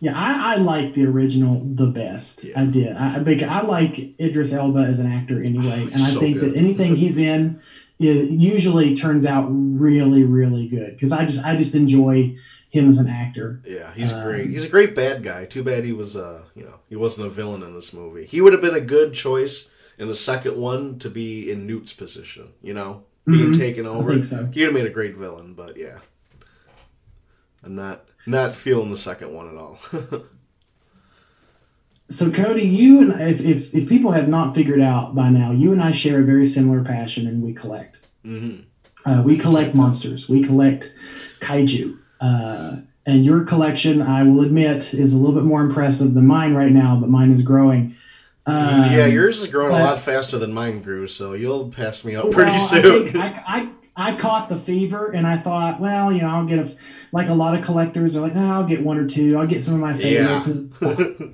Yeah, 0.00 0.12
I, 0.14 0.54
I 0.54 0.56
like 0.56 0.92
the 0.94 1.06
original 1.06 1.62
the 1.64 1.86
best. 1.86 2.44
Yeah. 2.44 2.60
I 2.60 2.66
did. 2.66 2.94
I, 2.96 3.16
I 3.20 3.24
think 3.24 3.42
I 3.42 3.62
like 3.62 4.20
Idris 4.20 4.52
Elba 4.52 4.80
as 4.80 4.98
an 4.98 5.10
actor 5.10 5.42
anyway, 5.42 5.82
and 5.92 5.94
I 5.94 6.10
So 6.10 6.20
think 6.20 6.38
good. 6.40 6.52
that 6.52 6.56
anything 6.58 6.96
he's 7.02 7.18
in, 7.18 7.60
it 7.98 8.28
usually 8.30 8.94
turns 8.94 9.24
out 9.24 9.46
really, 9.50 10.24
really 10.24 10.68
good. 10.68 10.90
Because 10.94 11.12
I 11.12 11.24
just 11.24 11.44
I 11.46 11.56
just 11.56 11.74
enjoy 11.74 12.36
him 12.68 12.88
as 12.88 12.98
an 12.98 13.08
actor. 13.08 13.62
Yeah, 13.64 13.92
he's 13.94 14.12
Um, 14.12 14.24
great. 14.24 14.50
He's 14.50 14.64
a 14.64 14.68
great 14.68 14.94
bad 14.96 15.22
guy. 15.22 15.44
Too 15.46 15.62
bad 15.62 15.84
he 15.84 15.92
was, 15.92 16.16
uh, 16.16 16.42
you 16.56 16.64
know, 16.64 16.80
he 16.88 16.96
wasn't 16.96 17.28
a 17.28 17.30
villain 17.30 17.62
in 17.62 17.72
this 17.72 17.92
movie. 17.94 18.26
He 18.26 18.40
would 18.40 18.52
have 18.52 18.60
been 18.60 18.74
a 18.74 18.80
good 18.80 19.14
choice 19.14 19.70
in 19.96 20.08
the 20.08 20.14
second 20.14 20.56
one 20.56 20.98
to 20.98 21.08
be 21.08 21.50
in 21.50 21.68
Newt's 21.68 21.92
position. 21.92 22.48
You 22.62 22.74
know, 22.74 23.04
being 23.26 23.52
Mhm. 23.52 23.56
taken 23.58 23.86
over. 23.86 24.12
think 24.12 24.24
so. 24.24 24.48
He'd 24.52 24.62
have 24.62 24.74
made 24.74 24.86
a 24.86 24.90
great 24.90 25.16
villain, 25.16 25.54
but 25.54 25.76
yeah, 25.76 25.98
I'm 27.64 27.74
not 27.74 28.04
not 28.26 28.48
feeling 28.50 28.90
the 28.90 28.96
second 28.96 29.32
one 29.32 29.48
at 29.48 29.56
all. 29.56 29.78
So 32.10 32.30
Cody, 32.30 32.62
you 32.66 33.00
and 33.00 33.20
if, 33.20 33.40
if 33.40 33.74
if 33.74 33.88
people 33.88 34.12
have 34.12 34.28
not 34.28 34.54
figured 34.54 34.80
out 34.80 35.14
by 35.14 35.30
now, 35.30 35.52
you 35.52 35.72
and 35.72 35.82
I 35.82 35.90
share 35.90 36.20
a 36.20 36.22
very 36.24 36.44
similar 36.44 36.84
passion, 36.84 37.26
and 37.26 37.42
we 37.42 37.52
collect. 37.54 37.96
hmm 38.22 38.56
Uh, 39.06 39.22
we 39.24 39.36
collect 39.36 39.74
monsters. 39.76 40.28
We 40.28 40.42
collect 40.42 40.92
kaiju. 41.40 41.96
Uh, 42.20 42.76
and 43.06 43.24
your 43.24 43.44
collection, 43.44 44.00
I 44.00 44.22
will 44.22 44.42
admit, 44.44 44.94
is 44.94 45.12
a 45.12 45.16
little 45.18 45.34
bit 45.34 45.44
more 45.44 45.60
impressive 45.62 46.14
than 46.14 46.26
mine 46.26 46.54
right 46.54 46.72
now, 46.72 46.98
but 47.00 47.08
mine 47.10 47.30
is 47.32 47.42
growing. 47.42 47.94
Um, 48.46 48.92
yeah, 48.92 49.06
yours 49.06 49.40
is 49.40 49.48
growing 49.48 49.72
but- 49.72 49.80
a 49.80 49.84
lot 49.84 49.98
faster 50.00 50.38
than 50.38 50.52
mine 50.52 50.82
grew, 50.82 51.06
so 51.06 51.32
you'll 51.32 51.70
pass 51.70 52.04
me 52.04 52.14
up 52.14 52.30
pretty 52.30 52.50
well, 52.50 52.60
soon. 52.60 53.16
I, 53.16 53.20
I, 53.28 53.42
I 53.46 53.70
I 53.96 54.16
caught 54.16 54.48
the 54.48 54.56
fever, 54.56 55.12
and 55.12 55.24
I 55.26 55.38
thought, 55.38 55.80
well, 55.80 56.12
you 56.12 56.20
know, 56.20 56.28
I'll 56.28 56.44
get 56.44 56.58
a 56.58 56.76
like 57.12 57.28
a 57.28 57.34
lot 57.34 57.56
of 57.56 57.64
collectors 57.64 58.16
are 58.16 58.20
like, 58.20 58.34
oh, 58.34 58.40
I'll 58.40 58.66
get 58.66 58.82
one 58.82 58.98
or 58.98 59.06
two. 59.06 59.36
I'll 59.38 59.46
get 59.46 59.62
some 59.62 59.74
of 59.74 59.80
my 59.80 59.94
favorites, 59.94 60.48
and, 60.48 60.72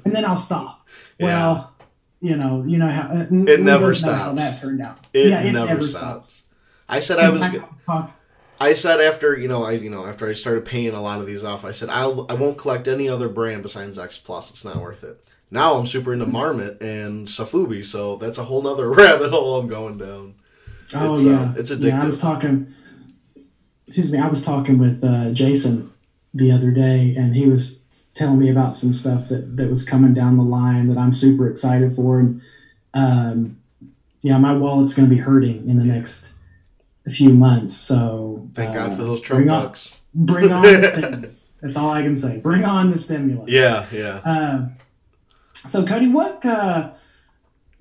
and 0.04 0.14
then 0.14 0.24
I'll 0.26 0.36
stop. 0.36 0.86
Well, 1.18 1.74
you 2.20 2.36
know, 2.36 2.62
you 2.66 2.76
know 2.76 2.88
how 2.88 3.08
uh, 3.08 3.22
It 3.22 3.60
never 3.60 3.64
know 3.64 3.78
how 3.88 3.92
stops. 3.94 4.36
that 4.42 4.60
turned 4.60 4.82
out. 4.82 4.98
It 5.14 5.30
yeah, 5.30 5.40
it 5.40 5.52
never 5.52 5.66
never, 5.68 5.82
stops. 5.82 6.28
stops. 6.28 6.42
I 6.88 7.00
said 7.00 7.18
I 7.18 7.30
was. 7.30 7.42
In 7.42 7.52
g- 7.52 7.58
fact, 7.58 7.72
I 7.88 7.94
was 8.02 8.10
I 8.60 8.72
said 8.74 9.00
after 9.00 9.36
you 9.38 9.48
know 9.48 9.64
I 9.64 9.72
you 9.72 9.88
know 9.88 10.04
after 10.06 10.28
I 10.28 10.34
started 10.34 10.66
paying 10.66 10.92
a 10.92 11.00
lot 11.00 11.18
of 11.20 11.26
these 11.26 11.44
off, 11.44 11.64
I 11.64 11.70
said 11.70 11.88
I'll 11.88 12.26
I 12.28 12.34
won't 12.34 12.58
collect 12.58 12.86
any 12.88 13.08
other 13.08 13.30
brand 13.30 13.62
besides 13.62 13.98
X 13.98 14.18
Plus. 14.18 14.50
It's 14.50 14.64
not 14.66 14.76
worth 14.76 15.02
it. 15.02 15.26
Now 15.50 15.74
I'm 15.74 15.86
super 15.86 16.12
into 16.12 16.26
Marmit 16.26 16.80
and 16.80 17.26
Sofubi, 17.26 17.84
so 17.84 18.16
that's 18.16 18.38
a 18.38 18.44
whole 18.44 18.62
nother 18.62 18.88
rabbit 18.94 19.30
hole 19.30 19.58
I'm 19.58 19.68
going 19.68 19.98
down. 19.98 20.34
Oh 20.94 21.12
It's, 21.12 21.24
uh, 21.24 21.28
yeah, 21.28 21.54
it's 21.56 21.70
Yeah, 21.70 22.02
I 22.02 22.04
was 22.04 22.20
talking. 22.20 22.74
Excuse 23.86 24.12
me, 24.12 24.18
I 24.18 24.28
was 24.28 24.44
talking 24.44 24.78
with 24.78 25.02
uh, 25.02 25.32
Jason 25.32 25.92
the 26.32 26.52
other 26.52 26.70
day, 26.70 27.14
and 27.16 27.34
he 27.34 27.48
was 27.48 27.82
telling 28.14 28.38
me 28.38 28.50
about 28.50 28.74
some 28.74 28.92
stuff 28.92 29.28
that 29.28 29.56
that 29.56 29.68
was 29.68 29.84
coming 29.84 30.14
down 30.14 30.36
the 30.36 30.44
line 30.44 30.88
that 30.88 30.98
I'm 30.98 31.12
super 31.12 31.48
excited 31.48 31.92
for, 31.92 32.20
and 32.20 32.40
um, 32.94 33.60
yeah, 34.22 34.38
my 34.38 34.54
wallet's 34.54 34.94
going 34.94 35.08
to 35.08 35.14
be 35.14 35.20
hurting 35.20 35.68
in 35.68 35.76
the 35.76 35.84
next 35.84 36.34
few 37.08 37.30
months. 37.30 37.76
So 37.76 38.48
Thank 38.54 38.74
God 38.74 38.92
uh, 38.92 38.96
for 38.96 39.02
those 39.02 39.20
Trump 39.20 39.44
bring 39.44 39.50
on, 39.50 39.64
bucks. 39.64 40.00
Bring 40.14 40.52
on 40.52 40.62
the 40.62 40.82
stimulus. 40.92 41.52
That's 41.60 41.76
all 41.76 41.90
I 41.90 42.02
can 42.02 42.16
say. 42.16 42.38
Bring 42.38 42.64
on 42.64 42.90
the 42.90 42.98
stimulus. 42.98 43.52
Yeah, 43.52 43.86
yeah. 43.92 44.20
Uh, 44.24 44.68
so 45.66 45.84
Cody, 45.84 46.08
what 46.08 46.44
uh, 46.44 46.90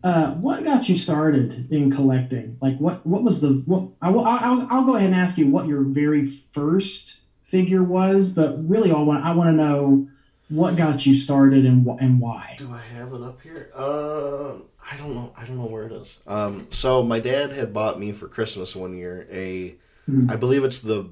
uh, 0.03 0.33
what 0.35 0.63
got 0.63 0.87
you 0.89 0.95
started 0.95 1.71
in 1.71 1.91
collecting? 1.91 2.57
Like, 2.61 2.77
what 2.77 3.05
what 3.05 3.23
was 3.23 3.41
the 3.41 3.63
what? 3.65 3.89
I 4.01 4.09
will, 4.09 4.23
I'll, 4.25 4.67
I'll 4.69 4.85
go 4.85 4.95
ahead 4.95 5.11
and 5.11 5.15
ask 5.19 5.37
you 5.37 5.47
what 5.47 5.67
your 5.67 5.81
very 5.81 6.23
first 6.23 7.19
figure 7.43 7.83
was, 7.83 8.33
but 8.33 8.67
really, 8.69 8.91
all 8.91 9.01
I 9.03 9.05
want 9.05 9.25
I 9.25 9.33
want 9.33 9.49
to 9.49 9.53
know 9.53 10.07
what 10.49 10.75
got 10.75 11.05
you 11.05 11.13
started 11.13 11.65
and 11.65 11.85
wh- 11.85 12.01
and 12.01 12.19
why. 12.19 12.55
Do 12.57 12.71
I 12.71 12.79
have 12.95 13.13
it 13.13 13.21
up 13.21 13.41
here? 13.41 13.71
Uh, 13.75 14.53
I 14.91 14.97
don't 14.97 15.13
know. 15.13 15.31
I 15.37 15.45
don't 15.45 15.57
know 15.57 15.65
where 15.67 15.85
it 15.85 15.91
is. 15.91 16.17
Um, 16.25 16.67
so 16.71 17.03
my 17.03 17.19
dad 17.19 17.51
had 17.51 17.71
bought 17.73 17.99
me 17.99 18.11
for 18.11 18.27
Christmas 18.27 18.75
one 18.75 18.97
year 18.97 19.27
a, 19.31 19.75
Mhm. 20.09 20.31
I 20.31 20.35
believe 20.37 20.63
it's 20.63 20.79
the 20.79 21.09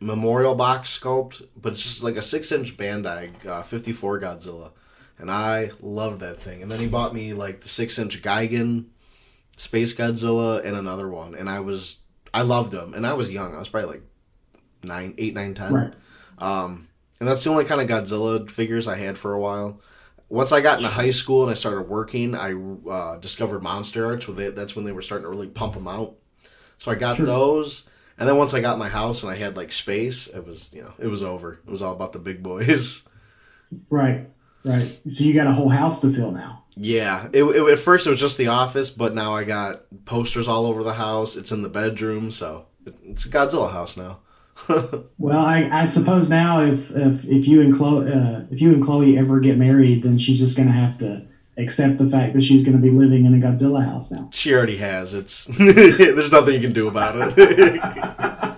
memorial 0.00 0.54
box 0.54 0.96
sculpt, 0.96 1.42
but 1.60 1.72
it's 1.72 1.82
just 1.82 2.04
like 2.04 2.16
a 2.16 2.22
six 2.22 2.52
inch 2.52 2.76
Bandai 2.76 3.44
uh, 3.46 3.62
54 3.62 4.20
Godzilla, 4.20 4.70
and 5.18 5.30
I 5.30 5.70
loved 5.80 6.20
that 6.20 6.38
thing. 6.40 6.62
And 6.62 6.70
then 6.70 6.78
he 6.80 6.86
bought 6.86 7.14
me 7.14 7.32
like 7.32 7.60
the 7.60 7.68
six 7.68 7.98
inch 7.98 8.22
Gigan 8.22 8.86
Space 9.56 9.94
Godzilla 9.94 10.64
and 10.64 10.76
another 10.76 11.08
one, 11.08 11.34
and 11.34 11.48
I 11.48 11.60
was 11.60 11.98
I 12.32 12.42
loved 12.42 12.72
them, 12.72 12.94
and 12.94 13.06
I 13.06 13.14
was 13.14 13.30
young. 13.30 13.54
I 13.54 13.58
was 13.58 13.68
probably 13.68 13.90
like 13.90 14.02
nine, 14.82 15.14
eight, 15.18 15.34
nine, 15.34 15.54
ten. 15.54 15.72
Right. 15.74 15.92
Um, 16.38 16.88
and 17.20 17.28
that's 17.28 17.42
the 17.42 17.50
only 17.50 17.64
kind 17.64 17.80
of 17.80 17.88
Godzilla 17.88 18.48
figures 18.48 18.86
I 18.86 18.96
had 18.96 19.18
for 19.18 19.32
a 19.32 19.40
while. 19.40 19.80
Once 20.28 20.52
I 20.52 20.60
got 20.60 20.78
into 20.78 20.90
high 20.90 21.10
school 21.10 21.42
and 21.42 21.50
I 21.50 21.54
started 21.54 21.88
working, 21.88 22.34
I 22.34 22.52
uh, 22.88 23.16
discovered 23.16 23.62
Monster 23.62 24.04
Arts. 24.06 24.28
With 24.28 24.38
it, 24.38 24.54
that's 24.54 24.76
when 24.76 24.84
they 24.84 24.92
were 24.92 25.02
starting 25.02 25.24
to 25.24 25.30
really 25.30 25.48
pump 25.48 25.72
them 25.74 25.88
out. 25.88 26.16
So 26.76 26.92
I 26.92 26.94
got 26.94 27.16
Sure. 27.16 27.26
those, 27.26 27.84
and 28.18 28.28
then 28.28 28.36
once 28.36 28.54
I 28.54 28.60
got 28.60 28.78
my 28.78 28.88
house 28.88 29.22
and 29.24 29.32
I 29.32 29.36
had 29.36 29.56
like 29.56 29.72
space, 29.72 30.28
it 30.28 30.46
was 30.46 30.72
you 30.72 30.82
know 30.82 30.92
it 30.98 31.08
was 31.08 31.24
over. 31.24 31.54
It 31.66 31.70
was 31.70 31.82
all 31.82 31.92
about 31.94 32.12
the 32.12 32.18
big 32.20 32.42
boys. 32.42 33.08
Right. 33.90 34.28
Right. 34.68 35.00
So 35.06 35.24
you 35.24 35.34
got 35.34 35.46
a 35.46 35.52
whole 35.52 35.70
house 35.70 36.00
to 36.02 36.12
fill 36.12 36.32
now. 36.32 36.64
Yeah, 36.76 37.28
it, 37.32 37.42
it, 37.42 37.72
at 37.72 37.78
first 37.78 38.06
it 38.06 38.10
was 38.10 38.20
just 38.20 38.38
the 38.38 38.48
office, 38.48 38.90
but 38.90 39.14
now 39.14 39.34
I 39.34 39.44
got 39.44 39.82
posters 40.04 40.46
all 40.46 40.66
over 40.66 40.84
the 40.84 40.92
house. 40.92 41.36
It's 41.36 41.50
in 41.50 41.62
the 41.62 41.68
bedroom, 41.68 42.30
so 42.30 42.66
it's 43.04 43.24
a 43.24 43.28
Godzilla 43.28 43.72
house 43.72 43.96
now. 43.96 44.20
Well, 45.18 45.44
I, 45.44 45.68
I 45.72 45.84
suppose 45.84 46.30
now 46.30 46.64
if 46.64 46.90
if 46.92 47.24
if 47.24 47.48
you 47.48 47.60
and 47.60 47.74
Chloe 47.74 48.10
uh, 48.10 48.42
if 48.50 48.60
you 48.60 48.72
and 48.72 48.82
Chloe 48.82 49.18
ever 49.18 49.40
get 49.40 49.58
married, 49.58 50.02
then 50.04 50.16
she's 50.16 50.38
just 50.38 50.56
going 50.56 50.68
to 50.68 50.74
have 50.74 50.96
to 50.98 51.26
accept 51.56 51.98
the 51.98 52.08
fact 52.08 52.34
that 52.34 52.42
she's 52.42 52.62
going 52.62 52.76
to 52.76 52.82
be 52.82 52.90
living 52.90 53.26
in 53.26 53.34
a 53.34 53.44
Godzilla 53.44 53.84
house 53.84 54.12
now. 54.12 54.30
She 54.32 54.54
already 54.54 54.78
has. 54.78 55.14
It's 55.14 55.44
there's 55.58 56.32
nothing 56.32 56.54
you 56.54 56.60
can 56.60 56.72
do 56.72 56.88
about 56.88 57.14
it. 57.16 58.57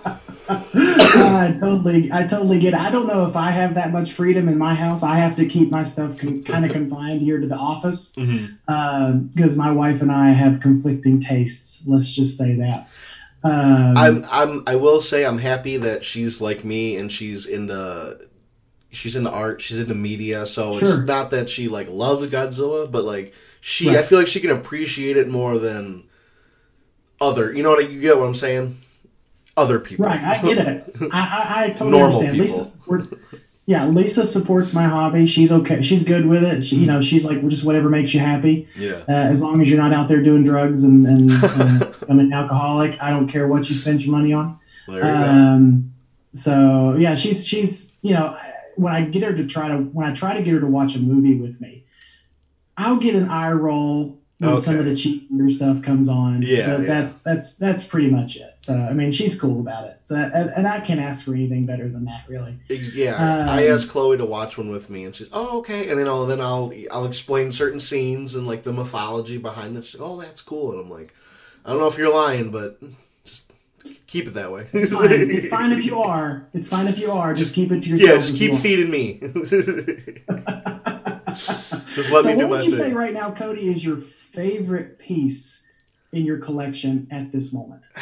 I 1.31 1.51
totally, 1.53 2.11
I 2.11 2.27
totally 2.27 2.59
get 2.59 2.73
it. 2.73 2.79
I 2.79 2.91
don't 2.91 3.07
know 3.07 3.25
if 3.27 3.35
I 3.35 3.51
have 3.51 3.75
that 3.75 3.91
much 3.91 4.11
freedom 4.11 4.47
in 4.47 4.57
my 4.57 4.73
house. 4.75 5.03
I 5.03 5.15
have 5.15 5.35
to 5.37 5.45
keep 5.47 5.71
my 5.71 5.83
stuff 5.83 6.17
con- 6.17 6.43
kind 6.43 6.65
of 6.65 6.71
confined 6.79 7.21
here 7.21 7.39
to 7.39 7.47
the 7.47 7.55
office 7.55 8.11
because 8.11 9.55
my 9.57 9.71
wife 9.71 10.01
and 10.01 10.11
I 10.11 10.31
have 10.31 10.59
conflicting 10.59 11.19
tastes. 11.19 11.87
Let's 11.87 12.13
just 12.13 12.37
say 12.37 12.55
that. 12.55 12.89
Um, 13.43 13.97
I'm 13.97 14.25
I'm 14.31 14.63
I 14.67 14.75
will 14.75 15.01
say 15.01 15.25
I'm 15.25 15.39
happy 15.39 15.77
that 15.77 16.03
she's 16.03 16.41
like 16.41 16.63
me 16.63 16.95
and 16.97 17.11
she's 17.11 17.47
into 17.47 18.19
she's 18.91 19.15
into 19.15 19.31
art, 19.31 19.61
she's 19.61 19.79
into 19.79 19.95
media, 19.95 20.45
so 20.45 20.77
Sure. 20.77 20.81
it's 20.87 20.97
not 21.07 21.31
that 21.31 21.49
she 21.49 21.67
like 21.67 21.87
loves 21.89 22.27
Godzilla, 22.27 22.91
but 22.91 23.03
like 23.03 23.33
she 23.59 23.87
Right. 23.87 23.97
I 23.97 24.03
feel 24.03 24.19
like 24.19 24.27
she 24.27 24.41
can 24.41 24.51
appreciate 24.51 25.17
it 25.17 25.27
more 25.27 25.57
than 25.57 26.03
other 27.19 27.51
you 27.53 27.61
know 27.63 27.69
what 27.71 27.89
you 27.91 27.99
get 27.99 28.17
what 28.19 28.27
I'm 28.27 28.35
saying? 28.35 28.77
Other 29.61 29.79
people. 29.79 30.05
right, 30.05 30.21
I 30.23 30.41
get 30.41 30.57
it. 30.57 30.95
I, 31.11 31.19
I, 31.19 31.63
I 31.63 31.69
totally 31.69 31.91
Normal 31.91 32.19
understand. 32.19 32.31
people. 32.31 32.57
Lisa, 32.57 32.65
support, 32.65 33.07
yeah, 33.67 33.85
Lisa 33.87 34.25
supports 34.25 34.73
my 34.73 34.83
hobby. 34.83 35.25
She's 35.25 35.51
okay. 35.51 35.81
She's 35.81 36.03
good 36.03 36.25
with 36.25 36.43
it. 36.43 36.63
She, 36.63 36.77
you 36.77 36.87
know, 36.87 36.99
she's 36.99 37.23
like, 37.23 37.37
well, 37.39 37.49
just 37.49 37.63
whatever 37.65 37.89
makes 37.89 38.13
you 38.13 38.19
happy. 38.19 38.67
Yeah. 38.75 39.03
Uh, 39.07 39.29
as 39.31 39.41
long 39.41 39.61
as 39.61 39.69
you're 39.69 39.79
not 39.79 39.93
out 39.93 40.07
there 40.07 40.21
doing 40.21 40.43
drugs 40.43 40.83
and, 40.83 41.05
and 41.05 41.31
uh, 41.31 41.91
I'm 42.09 42.19
an 42.19 42.33
alcoholic, 42.33 43.01
I 43.01 43.11
don't 43.11 43.27
care 43.27 43.47
what 43.47 43.69
you 43.69 43.75
spend 43.75 44.03
your 44.03 44.15
money 44.15 44.33
on. 44.33 44.59
There 44.87 44.95
you 44.97 45.01
go. 45.01 45.07
Um, 45.07 45.93
so 46.33 46.95
yeah, 46.97 47.15
she's 47.15 47.45
she's 47.45 47.93
you 48.01 48.13
know 48.13 48.37
when 48.75 48.93
I 48.93 49.03
get 49.03 49.23
her 49.23 49.33
to 49.35 49.45
try 49.45 49.67
to 49.67 49.77
when 49.77 50.09
I 50.09 50.13
try 50.13 50.35
to 50.35 50.41
get 50.41 50.53
her 50.53 50.59
to 50.59 50.67
watch 50.67 50.95
a 50.95 50.99
movie 50.99 51.35
with 51.35 51.61
me, 51.61 51.85
I'll 52.77 52.97
get 52.97 53.15
an 53.15 53.29
eye 53.29 53.51
roll 53.51 54.17
when 54.49 54.57
some 54.57 54.79
of 54.79 54.85
the 54.85 54.95
cheaper 54.95 55.49
stuff 55.49 55.81
comes 55.81 56.09
on. 56.09 56.41
Yeah, 56.41 56.67
but 56.67 56.81
yeah. 56.81 56.87
that's 56.87 57.21
that's 57.21 57.53
that's 57.55 57.83
pretty 57.85 58.09
much 58.09 58.37
it. 58.37 58.55
So 58.59 58.75
I 58.75 58.93
mean, 58.93 59.11
she's 59.11 59.39
cool 59.39 59.59
about 59.59 59.85
it. 59.87 59.99
So 60.01 60.15
and, 60.15 60.49
and 60.49 60.67
I 60.67 60.79
can't 60.79 60.99
ask 60.99 61.25
for 61.25 61.33
anything 61.33 61.65
better 61.65 61.87
than 61.87 62.05
that, 62.05 62.25
really. 62.27 62.57
Yeah, 62.69 63.15
Um, 63.15 63.49
I 63.49 63.67
asked 63.67 63.89
Chloe 63.89 64.17
to 64.17 64.25
watch 64.25 64.57
one 64.57 64.69
with 64.69 64.89
me, 64.89 65.03
and 65.03 65.15
she's, 65.15 65.29
"Oh, 65.31 65.59
okay." 65.59 65.89
And 65.89 65.99
then 65.99 66.07
I'll 66.07 66.25
then 66.25 66.41
I'll 66.41 66.71
I'll 66.91 67.05
explain 67.05 67.51
certain 67.51 67.79
scenes 67.79 68.35
and 68.35 68.47
like 68.47 68.63
the 68.63 68.73
mythology 68.73 69.37
behind 69.37 69.77
it. 69.77 69.85
She's, 69.85 70.01
"Oh, 70.01 70.19
that's 70.19 70.41
cool." 70.41 70.71
And 70.71 70.81
I'm 70.81 70.89
like, 70.89 71.13
"I 71.65 71.69
don't 71.69 71.79
know 71.79 71.87
if 71.87 71.97
you're 71.97 72.13
lying, 72.13 72.51
but 72.51 72.79
just 73.23 73.51
keep 74.07 74.27
it 74.27 74.33
that 74.33 74.51
way." 74.51 74.67
It's 74.73 74.93
fine. 74.97 75.09
it's 75.11 75.47
fine 75.49 75.71
if 75.71 75.85
you 75.85 75.99
are. 75.99 76.47
It's 76.53 76.67
fine 76.67 76.87
if 76.87 76.99
you 76.99 77.11
are. 77.11 77.33
Just, 77.33 77.53
keep 77.55 77.71
it 77.71 77.83
to 77.83 77.89
yourself. 77.89 78.09
yeah, 78.09 78.17
just 78.17 78.35
keep 78.35 78.53
feeding 78.55 78.89
me. 78.89 79.19
just 81.93 82.11
let 82.11 82.23
so 82.23 82.29
me 82.29 82.35
do 82.35 82.47
what 82.47 82.49
my 82.49 82.57
would 82.57 82.65
you 82.65 82.75
say 82.75 82.93
right 82.93 83.13
now, 83.13 83.31
Cody, 83.31 83.69
is 83.69 83.83
your 83.83 83.97
favorite 83.97 84.99
piece 84.99 85.65
in 86.11 86.25
your 86.25 86.37
collection 86.37 87.07
at 87.11 87.31
this 87.31 87.53
moment? 87.53 87.83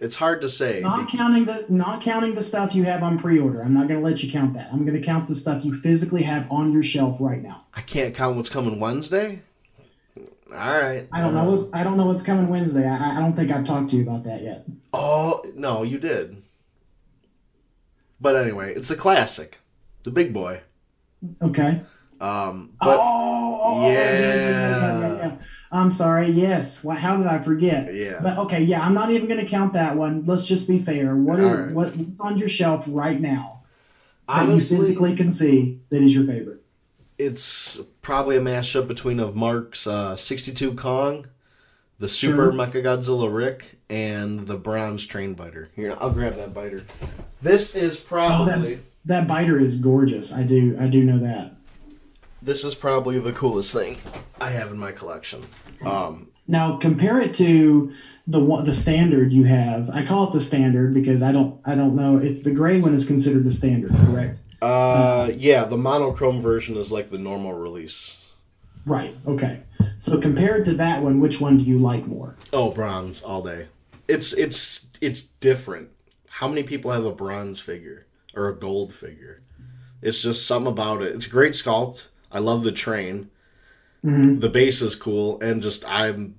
It's 0.00 0.16
hard 0.16 0.40
to 0.40 0.48
say. 0.48 0.80
Not 0.80 1.08
counting 1.08 1.44
the 1.44 1.66
not 1.68 2.00
counting 2.02 2.34
the 2.34 2.42
stuff 2.42 2.74
you 2.74 2.82
have 2.82 3.02
on 3.04 3.16
pre-order. 3.18 3.62
I'm 3.62 3.72
not 3.72 3.86
going 3.86 4.00
to 4.00 4.04
let 4.04 4.22
you 4.24 4.30
count 4.30 4.52
that. 4.54 4.70
I'm 4.72 4.84
going 4.84 5.00
to 5.00 5.06
count 5.06 5.28
the 5.28 5.36
stuff 5.36 5.64
you 5.64 5.72
physically 5.72 6.22
have 6.22 6.50
on 6.50 6.72
your 6.72 6.82
shelf 6.82 7.18
right 7.20 7.40
now. 7.40 7.64
I 7.72 7.80
can't 7.80 8.12
count 8.12 8.36
what's 8.36 8.48
coming 8.48 8.80
Wednesday. 8.80 9.42
All 10.18 10.78
right. 10.78 11.08
I 11.12 11.20
don't 11.20 11.32
know 11.32 11.44
what's 11.44 11.68
I 11.72 11.84
don't 11.84 11.96
know 11.96 12.06
what's 12.06 12.22
coming 12.22 12.48
Wednesday. 12.48 12.86
I, 12.86 13.16
I 13.16 13.20
don't 13.20 13.34
think 13.34 13.50
I've 13.50 13.64
talked 13.64 13.90
to 13.90 13.96
you 13.96 14.02
about 14.02 14.24
that 14.24 14.42
yet. 14.42 14.64
Oh 14.92 15.44
no, 15.54 15.84
you 15.84 15.98
did. 15.98 16.42
But 18.20 18.36
anyway, 18.36 18.74
it's 18.74 18.90
a 18.90 18.96
classic, 18.96 19.60
the 20.02 20.10
big 20.10 20.32
boy. 20.32 20.62
Okay. 21.40 21.82
Um, 22.20 22.70
but 22.80 22.98
oh, 23.00 23.60
oh, 23.62 23.90
Yeah. 23.90 25.36
I'm 25.72 25.90
sorry. 25.90 26.30
Yes. 26.30 26.84
What? 26.84 26.98
How 26.98 27.16
did 27.16 27.26
I 27.26 27.40
forget? 27.40 27.92
yeah, 27.92 28.20
But 28.22 28.38
okay, 28.38 28.62
yeah, 28.62 28.80
I'm 28.84 28.94
not 28.94 29.10
even 29.10 29.26
going 29.26 29.40
to 29.44 29.46
count 29.50 29.72
that 29.72 29.96
one. 29.96 30.24
Let's 30.24 30.46
just 30.46 30.68
be 30.68 30.78
fair. 30.78 31.16
What 31.16 31.40
are 31.40 31.64
right. 31.64 31.74
what, 31.74 31.96
what's 31.96 32.20
on 32.20 32.38
your 32.38 32.48
shelf 32.48 32.84
right 32.88 33.20
now? 33.20 33.62
that 34.28 34.48
you 34.48 34.60
physically 34.60 35.14
can 35.16 35.30
see 35.32 35.80
that 35.90 36.00
is 36.02 36.14
your 36.14 36.24
favorite? 36.26 36.62
It's 37.18 37.80
probably 38.02 38.36
a 38.36 38.40
mashup 38.40 38.88
between 38.88 39.20
of 39.20 39.34
Mark's 39.36 39.86
uh, 39.86 40.16
62 40.16 40.74
Kong, 40.74 41.26
the 41.98 42.08
Super 42.08 42.36
Sure. 42.36 42.52
Mechagodzilla 42.52 43.32
Rick, 43.32 43.78
and 43.90 44.46
the 44.46 44.56
Bronze 44.56 45.06
Train 45.06 45.34
Biter. 45.34 45.68
Here, 45.76 45.96
I'll 46.00 46.10
grab 46.10 46.36
that 46.36 46.54
biter. 46.54 46.84
This 47.42 47.74
is 47.74 48.00
Oh, 48.00 48.04
probably 48.06 48.74
that, 48.76 48.82
that 49.04 49.28
biter 49.28 49.58
is 49.58 49.76
gorgeous. 49.80 50.32
I 50.32 50.44
do 50.44 50.76
I 50.80 50.86
do 50.86 51.02
know 51.04 51.18
that. 51.18 51.53
This 52.44 52.62
is 52.64 52.74
probably 52.74 53.18
the 53.18 53.32
coolest 53.32 53.72
thing 53.72 53.98
I 54.40 54.50
have 54.50 54.70
in 54.70 54.78
my 54.78 54.92
collection. 54.92 55.42
Um, 55.84 56.28
Now 56.46 56.76
compare 56.76 57.20
it 57.20 57.32
to 57.34 57.92
the 58.26 58.40
one 58.40 58.64
the 58.64 58.72
standard 58.72 59.32
you 59.32 59.44
have. 59.44 59.90
I 59.90 60.04
call 60.04 60.28
it 60.28 60.32
the 60.32 60.40
standard 60.40 60.92
because 60.94 61.22
I 61.22 61.32
don't 61.32 61.60
I 61.64 61.74
don't 61.74 61.96
know 61.96 62.18
if 62.18 62.44
the 62.44 62.50
gray 62.52 62.80
one 62.80 62.94
is 62.94 63.06
considered 63.06 63.44
the 63.44 63.50
standard, 63.50 63.92
correct? 64.06 64.38
uh, 64.62 65.30
yeah, 65.36 65.64
the 65.64 65.76
monochrome 65.76 66.40
version 66.40 66.76
is 66.76 66.90
like 66.92 67.08
the 67.08 67.18
normal 67.18 67.52
release. 67.52 68.24
Right. 68.86 69.16
Okay. 69.26 69.62
So 69.98 70.20
compared 70.20 70.64
to 70.66 70.74
that 70.74 71.02
one, 71.02 71.20
which 71.20 71.40
one 71.40 71.56
do 71.58 71.64
you 71.64 71.78
like 71.78 72.06
more? 72.06 72.36
Oh, 72.52 72.70
bronze 72.70 73.22
all 73.22 73.42
day. 73.42 73.68
It's 74.06 74.32
it's 74.34 74.86
it's 75.00 75.22
different. 75.22 75.88
How 76.28 76.48
many 76.48 76.62
people 76.62 76.90
have 76.90 77.04
a 77.06 77.12
bronze 77.12 77.60
figure 77.60 78.06
or 78.34 78.48
a 78.48 78.54
gold 78.54 78.92
figure? 78.92 79.40
It's 80.02 80.20
just 80.22 80.46
something 80.46 80.70
about 80.70 81.00
it. 81.00 81.14
It's 81.14 81.26
a 81.26 81.30
great 81.30 81.52
sculpt. 81.52 82.08
I 82.34 82.40
love 82.40 82.64
the 82.64 82.72
train. 82.72 83.30
The 84.40 84.50
base 84.50 84.82
is 84.82 84.96
cool, 84.96 85.40
and 85.40 85.62
just 85.62 85.84
I'm 85.88 86.34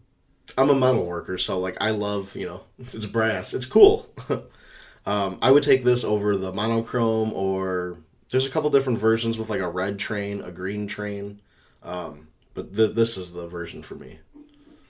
I'm 0.57 0.69
a 0.69 0.75
metal 0.75 1.05
worker, 1.05 1.37
so 1.39 1.59
like 1.59 1.77
I 1.81 1.89
love 1.89 2.35
you 2.35 2.45
know 2.45 2.63
it's 2.79 3.07
brass. 3.07 3.53
It's 3.55 3.65
cool. 3.65 4.07
um, 5.05 5.39
I 5.41 5.49
would 5.49 5.63
take 5.63 5.83
this 5.83 6.03
over 6.03 6.35
the 6.35 6.53
monochrome, 6.53 7.33
or 7.33 7.97
there's 8.29 8.45
a 8.45 8.51
couple 8.51 8.69
different 8.69 8.99
versions 8.99 9.39
with 9.39 9.49
like 9.49 9.61
a 9.61 9.69
red 9.69 9.97
train, 9.97 10.41
a 10.41 10.51
green 10.51 10.85
train. 10.85 11.39
Um, 11.81 12.27
but 12.53 12.75
th- 12.75 12.93
this 12.95 13.17
is 13.17 13.33
the 13.33 13.47
version 13.47 13.81
for 13.81 13.95
me. 13.95 14.19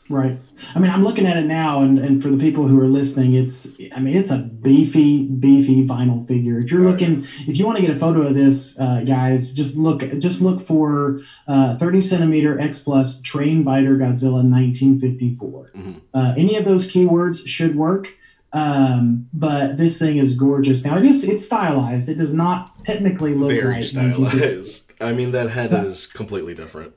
Right. 0.08 0.40
I 0.76 0.80
mean, 0.80 0.92
I'm 0.92 1.04
looking 1.04 1.26
at 1.26 1.36
it 1.38 1.46
now, 1.48 1.82
and, 1.82 1.98
and 1.98 2.22
for 2.22 2.30
the 2.30 2.38
people 2.38 2.68
who 2.68 2.80
are 2.80 2.86
listening, 2.88 3.34
it's 3.34 3.76
I 3.96 4.00
mean, 4.00 4.16
it's 4.16 4.30
a 4.30 4.38
beefy, 4.38 5.24
beefy 5.26 5.84
vinyl 5.86 6.28
figure. 6.28 6.60
If 6.60 6.70
you're 6.72 6.82
Right. 6.82 6.92
looking, 6.92 7.26
if 7.48 7.58
you 7.58 7.66
want 7.66 7.78
to 7.78 7.82
get 7.82 7.90
a 7.92 7.96
photo 7.96 8.22
of 8.28 8.36
this, 8.36 8.80
uh, 8.80 9.02
guys, 9.04 9.52
just 9.52 9.76
look, 9.78 10.02
just 10.20 10.42
look 10.44 10.62
for 10.62 11.22
uh, 11.48 11.76
30 11.78 12.00
centimeter 12.02 12.60
X 12.60 12.80
plus 12.80 13.20
Train 13.22 13.64
Biter 13.64 13.98
Godzilla 13.98 14.44
1954. 14.44 15.72
Mhm. 15.76 15.96
Uh, 16.14 16.34
any 16.38 16.56
of 16.56 16.66
those 16.66 16.86
keywords 16.92 17.46
should 17.48 17.76
work. 17.76 18.10
Um, 18.54 19.28
but 19.34 19.76
this 19.76 19.98
thing 20.00 20.18
is 20.18 20.36
gorgeous. 20.36 20.86
Now 20.86 20.98
it 20.98 21.06
is 21.06 21.28
it's 21.28 21.44
stylized. 21.44 22.08
It 22.08 22.16
does 22.16 22.34
not 22.34 22.86
technically 22.86 23.34
look 23.34 23.52
very 23.52 23.74
like 23.76 23.84
stylized. 23.84 24.94
I 25.02 25.12
mean, 25.14 25.32
that 25.32 25.50
head 25.50 25.74
is 25.74 26.06
completely 26.06 26.54
different. 26.54 26.94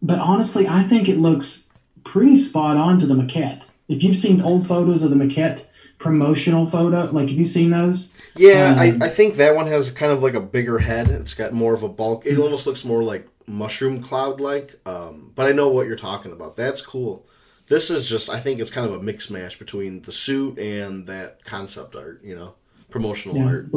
But 0.00 0.18
honestly, 0.18 0.66
I 0.66 0.82
think 0.82 1.08
it 1.08 1.18
looks 1.18 1.68
pretty 2.04 2.36
spot 2.36 2.76
on 2.76 2.98
to 2.98 3.06
the 3.06 3.14
maquette. 3.14 3.66
If 3.88 4.02
you've 4.02 4.16
seen 4.16 4.40
old 4.42 4.66
photos 4.66 5.02
of 5.02 5.10
the 5.10 5.16
maquette 5.16 5.66
promotional 5.98 6.66
photo, 6.66 7.10
like 7.12 7.28
have 7.28 7.38
you 7.38 7.44
seen 7.44 7.70
those? 7.70 8.18
Yeah, 8.36 8.72
Um, 8.72 8.78
I, 9.02 9.06
I 9.06 9.08
think 9.08 9.34
that 9.36 9.54
one 9.54 9.66
has 9.66 9.90
kind 9.90 10.10
of 10.12 10.22
like 10.22 10.34
a 10.34 10.40
bigger 10.40 10.78
head. 10.78 11.08
It's 11.08 11.34
got 11.34 11.52
more 11.52 11.74
of 11.74 11.82
a 11.82 11.88
bulk. 11.88 12.26
It 12.26 12.38
almost 12.38 12.66
looks 12.66 12.84
more 12.84 13.02
like 13.04 13.28
mushroom 13.46 14.02
cloud 14.02 14.40
like. 14.40 14.80
Um, 14.86 15.32
but 15.34 15.46
I 15.46 15.52
know 15.52 15.68
what 15.68 15.86
you're 15.86 15.96
talking 15.96 16.32
about. 16.32 16.56
That's 16.56 16.82
cool. 16.82 17.26
This 17.68 17.90
is 17.90 18.06
just, 18.08 18.28
I 18.28 18.40
think 18.40 18.58
it's 18.60 18.70
kind 18.70 18.86
of 18.86 18.92
a 18.98 19.02
mix 19.02 19.30
mash 19.30 19.58
between 19.58 20.02
the 20.02 20.12
suit 20.12 20.58
and 20.58 21.06
that 21.06 21.44
concept 21.44 21.94
art, 21.94 22.20
you 22.24 22.34
know, 22.34 22.54
promotional 22.90 23.36
Yeah. 23.36 23.44
art. 23.46 23.68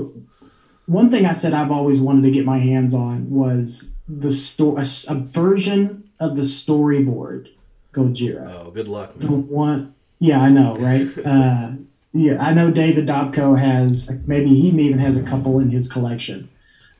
One 0.87 1.09
thing 1.09 1.25
I 1.25 1.33
said 1.33 1.53
I've 1.53 1.71
always 1.71 1.99
wanted 2.01 2.23
to 2.23 2.31
get 2.31 2.45
my 2.45 2.59
hands 2.59 2.93
on 2.93 3.29
was 3.29 3.95
the 4.07 4.31
sto- 4.31 4.77
a, 4.77 4.83
a 5.09 5.15
version 5.15 6.03
of 6.19 6.35
the 6.35 6.43
storyboard 6.43 7.49
Gojira. 7.95 8.51
Oh, 8.53 8.69
good 8.71 8.87
luck, 8.87 9.17
The 9.17 9.27
man. 9.29 9.47
one, 9.47 9.95
yeah, 10.19 10.41
I 10.41 10.49
know, 10.49 10.73
right? 10.75 11.07
uh, 11.25 11.71
yeah, 12.13 12.37
I 12.39 12.53
know 12.53 12.69
David 12.71 13.07
Dobko 13.07 13.57
has 13.59 14.21
maybe 14.27 14.49
he 14.49 14.67
even 14.69 14.99
has 14.99 15.17
a 15.17 15.23
couple 15.23 15.59
in 15.59 15.69
his 15.69 15.91
collection. 15.91 16.49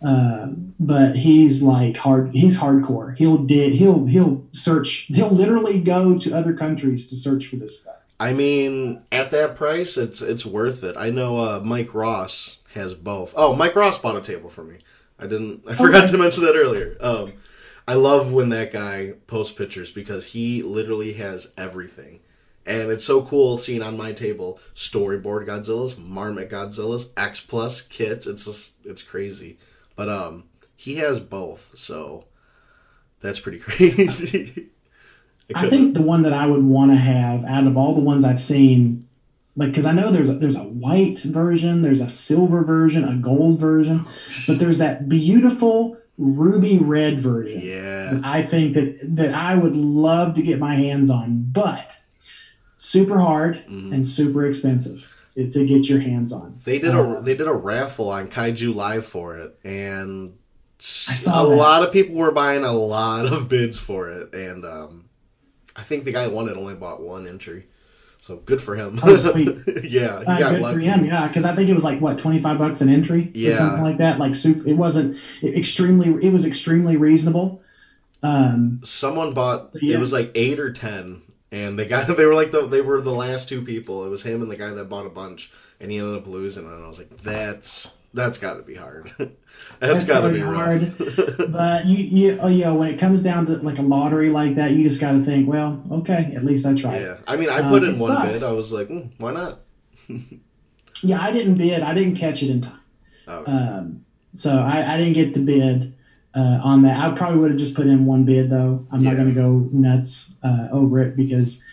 Uh, 0.05 0.47
but 0.79 1.15
he's 1.15 1.63
like 1.63 1.97
hard. 1.97 2.31
He's 2.31 2.60
hardcore. 2.60 3.15
He'll 3.17 3.38
did. 3.38 3.73
He'll 3.73 4.05
he'll 4.05 4.43
search. 4.51 5.05
He'll 5.08 5.29
literally 5.31 5.79
go 5.81 6.17
to 6.19 6.34
other 6.36 6.53
countries 6.53 7.10
to 7.10 7.15
search 7.15 7.47
for 7.47 7.55
this 7.55 7.79
stuff. 7.81 7.95
I 8.19 8.34
mean, 8.34 9.01
at 9.12 9.31
that 9.31 9.55
price, 9.55 9.97
it's 9.97 10.21
it's 10.21 10.45
worth 10.45 10.84
it. 10.84 10.95
I 10.97 11.10
know 11.12 11.38
uh, 11.39 11.62
Mike 11.63 11.95
Ross 11.95 12.60
has 12.75 12.93
both. 12.93 13.34
Oh, 13.38 13.55
Mike 13.55 13.75
Ross 13.75 13.97
bought 13.97 14.17
a 14.17 14.21
table 14.21 14.49
for 14.49 14.63
me. 14.65 14.77
I 15.17 15.27
didn't. 15.27 15.63
I 15.67 15.73
forgot 15.73 16.03
Okay. 16.03 16.12
to 16.12 16.17
mention 16.17 16.43
that 16.43 16.55
earlier. 16.55 16.97
Um, 16.99 17.34
I 17.87 17.93
love 17.93 18.33
when 18.33 18.49
that 18.49 18.71
guy 18.71 19.13
posts 19.27 19.53
pictures 19.53 19.91
because 19.91 20.27
he 20.27 20.63
literally 20.63 21.13
has 21.13 21.51
everything, 21.55 22.21
and 22.65 22.89
it's 22.89 23.05
so 23.05 23.23
cool 23.23 23.57
seeing 23.57 23.83
on 23.83 23.95
my 23.95 24.11
table 24.11 24.59
storyboard 24.73 25.45
Godzillas, 25.45 25.97
Marmit 25.97 26.49
Godzillas, 26.49 27.09
X 27.15 27.41
Plus 27.41 27.81
kits. 27.81 28.25
It's 28.25 28.45
just 28.45 28.73
it's 28.85 29.03
crazy, 29.03 29.57
but 29.95 30.09
um, 30.09 30.45
he 30.75 30.95
has 30.95 31.19
both, 31.19 31.77
so 31.77 32.25
that's 33.19 33.39
pretty 33.39 33.59
crazy. 33.59 34.69
I 35.53 35.69
think 35.69 35.93
the 35.93 36.01
one 36.01 36.23
that 36.23 36.33
I 36.33 36.47
would 36.47 36.63
want 36.63 36.91
to 36.91 36.97
have 36.97 37.45
out 37.45 37.67
of 37.67 37.77
all 37.77 37.93
the 37.93 38.01
ones 38.01 38.25
I've 38.25 38.41
seen, 38.41 39.07
like 39.55 39.69
because 39.69 39.85
I 39.85 39.91
know 39.91 40.11
there's 40.11 40.29
a, 40.29 40.33
there's 40.33 40.55
a 40.55 40.63
white 40.63 41.19
version, 41.19 41.83
there's 41.83 42.01
a 42.01 42.09
silver 42.09 42.63
version, 42.63 43.03
a 43.03 43.15
gold 43.15 43.59
version, 43.59 44.07
but 44.47 44.57
there's 44.57 44.79
that 44.79 45.07
beautiful 45.07 45.99
ruby 46.17 46.78
red 46.78 47.19
version. 47.19 47.60
Yeah. 47.62 48.19
I 48.23 48.41
think 48.41 48.73
that 48.75 48.97
that 49.15 49.34
I 49.34 49.56
would 49.56 49.75
love 49.75 50.34
to 50.36 50.41
get 50.41 50.60
my 50.60 50.75
hands 50.75 51.10
on, 51.10 51.47
but 51.51 51.97
super 52.75 53.17
hard 53.19 53.63
Mhm. 53.69 53.93
and 53.93 54.08
super 54.08 54.45
expensive 54.45 55.12
to 55.36 55.65
get 55.65 55.89
your 55.89 55.99
hands 55.99 56.32
on. 56.32 56.56
They 56.63 56.80
did 56.80 56.95
Uh, 56.95 57.17
a 57.17 57.21
they 57.21 57.36
did 57.36 57.47
a 57.47 57.54
raffle 57.54 58.10
on 58.10 58.28
Kaiju 58.28 58.73
Live 58.73 59.06
for 59.06 59.38
it, 59.38 59.58
and 59.63 60.34
I 60.80 61.13
saw 61.13 61.45
a 61.45 61.49
that. 61.49 61.56
lot 61.56 61.84
of 61.84 61.91
people 61.91 62.15
were 62.15 62.32
buying 62.32 62.63
a 62.63 62.73
lot 62.73 63.25
of 63.32 63.49
bids 63.49 63.80
for 63.80 64.10
it, 64.10 64.34
and 64.34 64.63
um, 64.65 65.06
I 65.75 65.82
think 65.84 66.04
the 66.06 66.12
guy 66.13 66.28
won 66.28 66.47
it 66.49 66.56
only 66.58 66.75
bought 66.75 67.01
one 67.01 67.28
entry, 67.28 67.67
so 68.25 68.38
good 68.38 68.59
for 68.61 68.75
him. 68.75 68.97
Oh, 69.03 69.15
sweet. 69.15 69.49
yeah, 69.83 70.19
he 70.19 70.25
Uh, 70.25 70.39
got 70.39 70.51
good 70.53 70.61
lucky. 70.61 70.73
for 70.73 70.79
him, 70.79 71.05
yeah. 71.05 71.27
Because 71.27 71.45
I 71.45 71.53
think 71.55 71.69
it 71.69 71.73
was 71.75 71.83
like 71.83 71.99
what 72.01 72.17
twenty 72.17 72.39
five 72.39 72.57
bucks 72.57 72.81
an 72.81 72.89
entry, 72.89 73.31
or 73.35 73.53
something 73.53 73.83
like 73.83 73.97
that. 73.99 74.17
Like 74.17 74.33
super, 74.33 74.67
it 74.67 74.73
wasn't 74.73 75.17
extremely. 75.43 76.07
It 76.25 76.31
was 76.33 76.45
extremely 76.45 76.97
reasonable. 76.97 77.61
Um, 78.23 78.81
Someone 78.83 79.33
bought 79.33 79.69
Yeah. 79.75 79.97
it 79.97 79.99
was 79.99 80.11
like 80.11 80.31
eight 80.33 80.59
or 80.59 80.71
ten, 80.73 81.21
and 81.51 81.77
they 81.77 81.85
got 81.85 82.07
they 82.17 82.25
were 82.25 82.33
like 82.33 82.51
the 82.51 82.65
they 82.65 82.81
were 82.81 82.99
the 83.01 83.11
last 83.11 83.47
two 83.47 83.61
people. 83.61 84.05
It 84.05 84.09
was 84.09 84.23
him 84.23 84.41
and 84.41 84.49
the 84.49 84.55
guy 84.57 84.71
that 84.71 84.89
bought 84.89 85.05
a 85.05 85.09
bunch, 85.09 85.51
and 85.79 85.91
he 85.91 85.97
ended 85.97 86.15
up 86.17 86.25
losing. 86.27 86.65
it. 86.65 86.73
And 86.73 86.83
I 86.83 86.88
was 86.88 86.97
like, 86.97 87.15
that's 87.17 87.93
that's 88.15 88.38
got 88.39 88.56
to 88.56 88.63
be 88.63 88.73
hard. 88.75 89.12
that's 89.80 90.04
got 90.06 90.21
to 90.21 90.30
be 90.30 90.39
hard. 90.39 90.93
but 91.51 91.86
you, 91.86 91.97
you, 91.97 92.39
oh, 92.41 92.47
you 92.47 92.63
know, 92.63 92.75
when 92.75 92.91
it 92.93 92.97
comes 92.97 93.21
down 93.21 93.45
to 93.47 93.58
like 93.58 93.78
a 93.78 93.82
lottery 93.84 94.30
like 94.30 94.56
that, 94.56 94.71
you 94.71 94.84
just 94.84 94.99
got 95.01 95.12
to 95.12 95.21
think, 95.21 95.47
well, 95.47 95.84
okay, 95.91 96.32
at 96.36 96.43
least 96.43 96.65
I 96.65 96.73
tried. 96.73 97.01
yeah, 97.01 97.17
I 97.28 97.36
mean, 97.36 97.49
I 97.49 97.60
Um, 97.60 97.69
put 97.69 97.84
in 97.84 97.99
one 97.99 98.12
sucks. 98.12 98.39
bid. 98.41 98.43
I 98.49 98.54
was 98.54 98.73
like, 98.73 98.88
mm, 98.88 99.10
why 99.17 99.32
not? 99.34 99.60
Yeah, 101.04 101.21
I 101.21 101.32
didn't 101.32 101.56
bid. 101.56 101.82
I 101.82 101.93
didn't 101.93 102.15
catch 102.15 102.41
it 102.41 102.49
in 102.49 102.62
time. 102.62 102.80
Oh, 103.28 103.43
Um, 103.45 104.06
so 104.34 104.60
I, 104.60 104.93
I 104.93 104.97
didn't 104.97 105.13
get 105.13 105.34
the 105.34 105.41
bid 105.41 105.93
uh, 106.34 106.60
on 106.63 106.82
that. 106.84 106.97
I 106.97 107.13
probably 107.15 107.39
would 107.39 107.51
have 107.51 107.60
just 107.60 107.75
put 107.75 107.86
in 107.86 108.06
one 108.06 108.23
bid 108.23 108.49
though. 108.49 108.88
I'm 108.91 109.04
not 109.04 109.15
going 109.15 109.28
to 109.28 109.34
go 109.34 109.69
nuts 109.71 110.36
uh, 110.41 110.69
over 110.71 111.01
it 111.01 111.15
because 111.17 111.63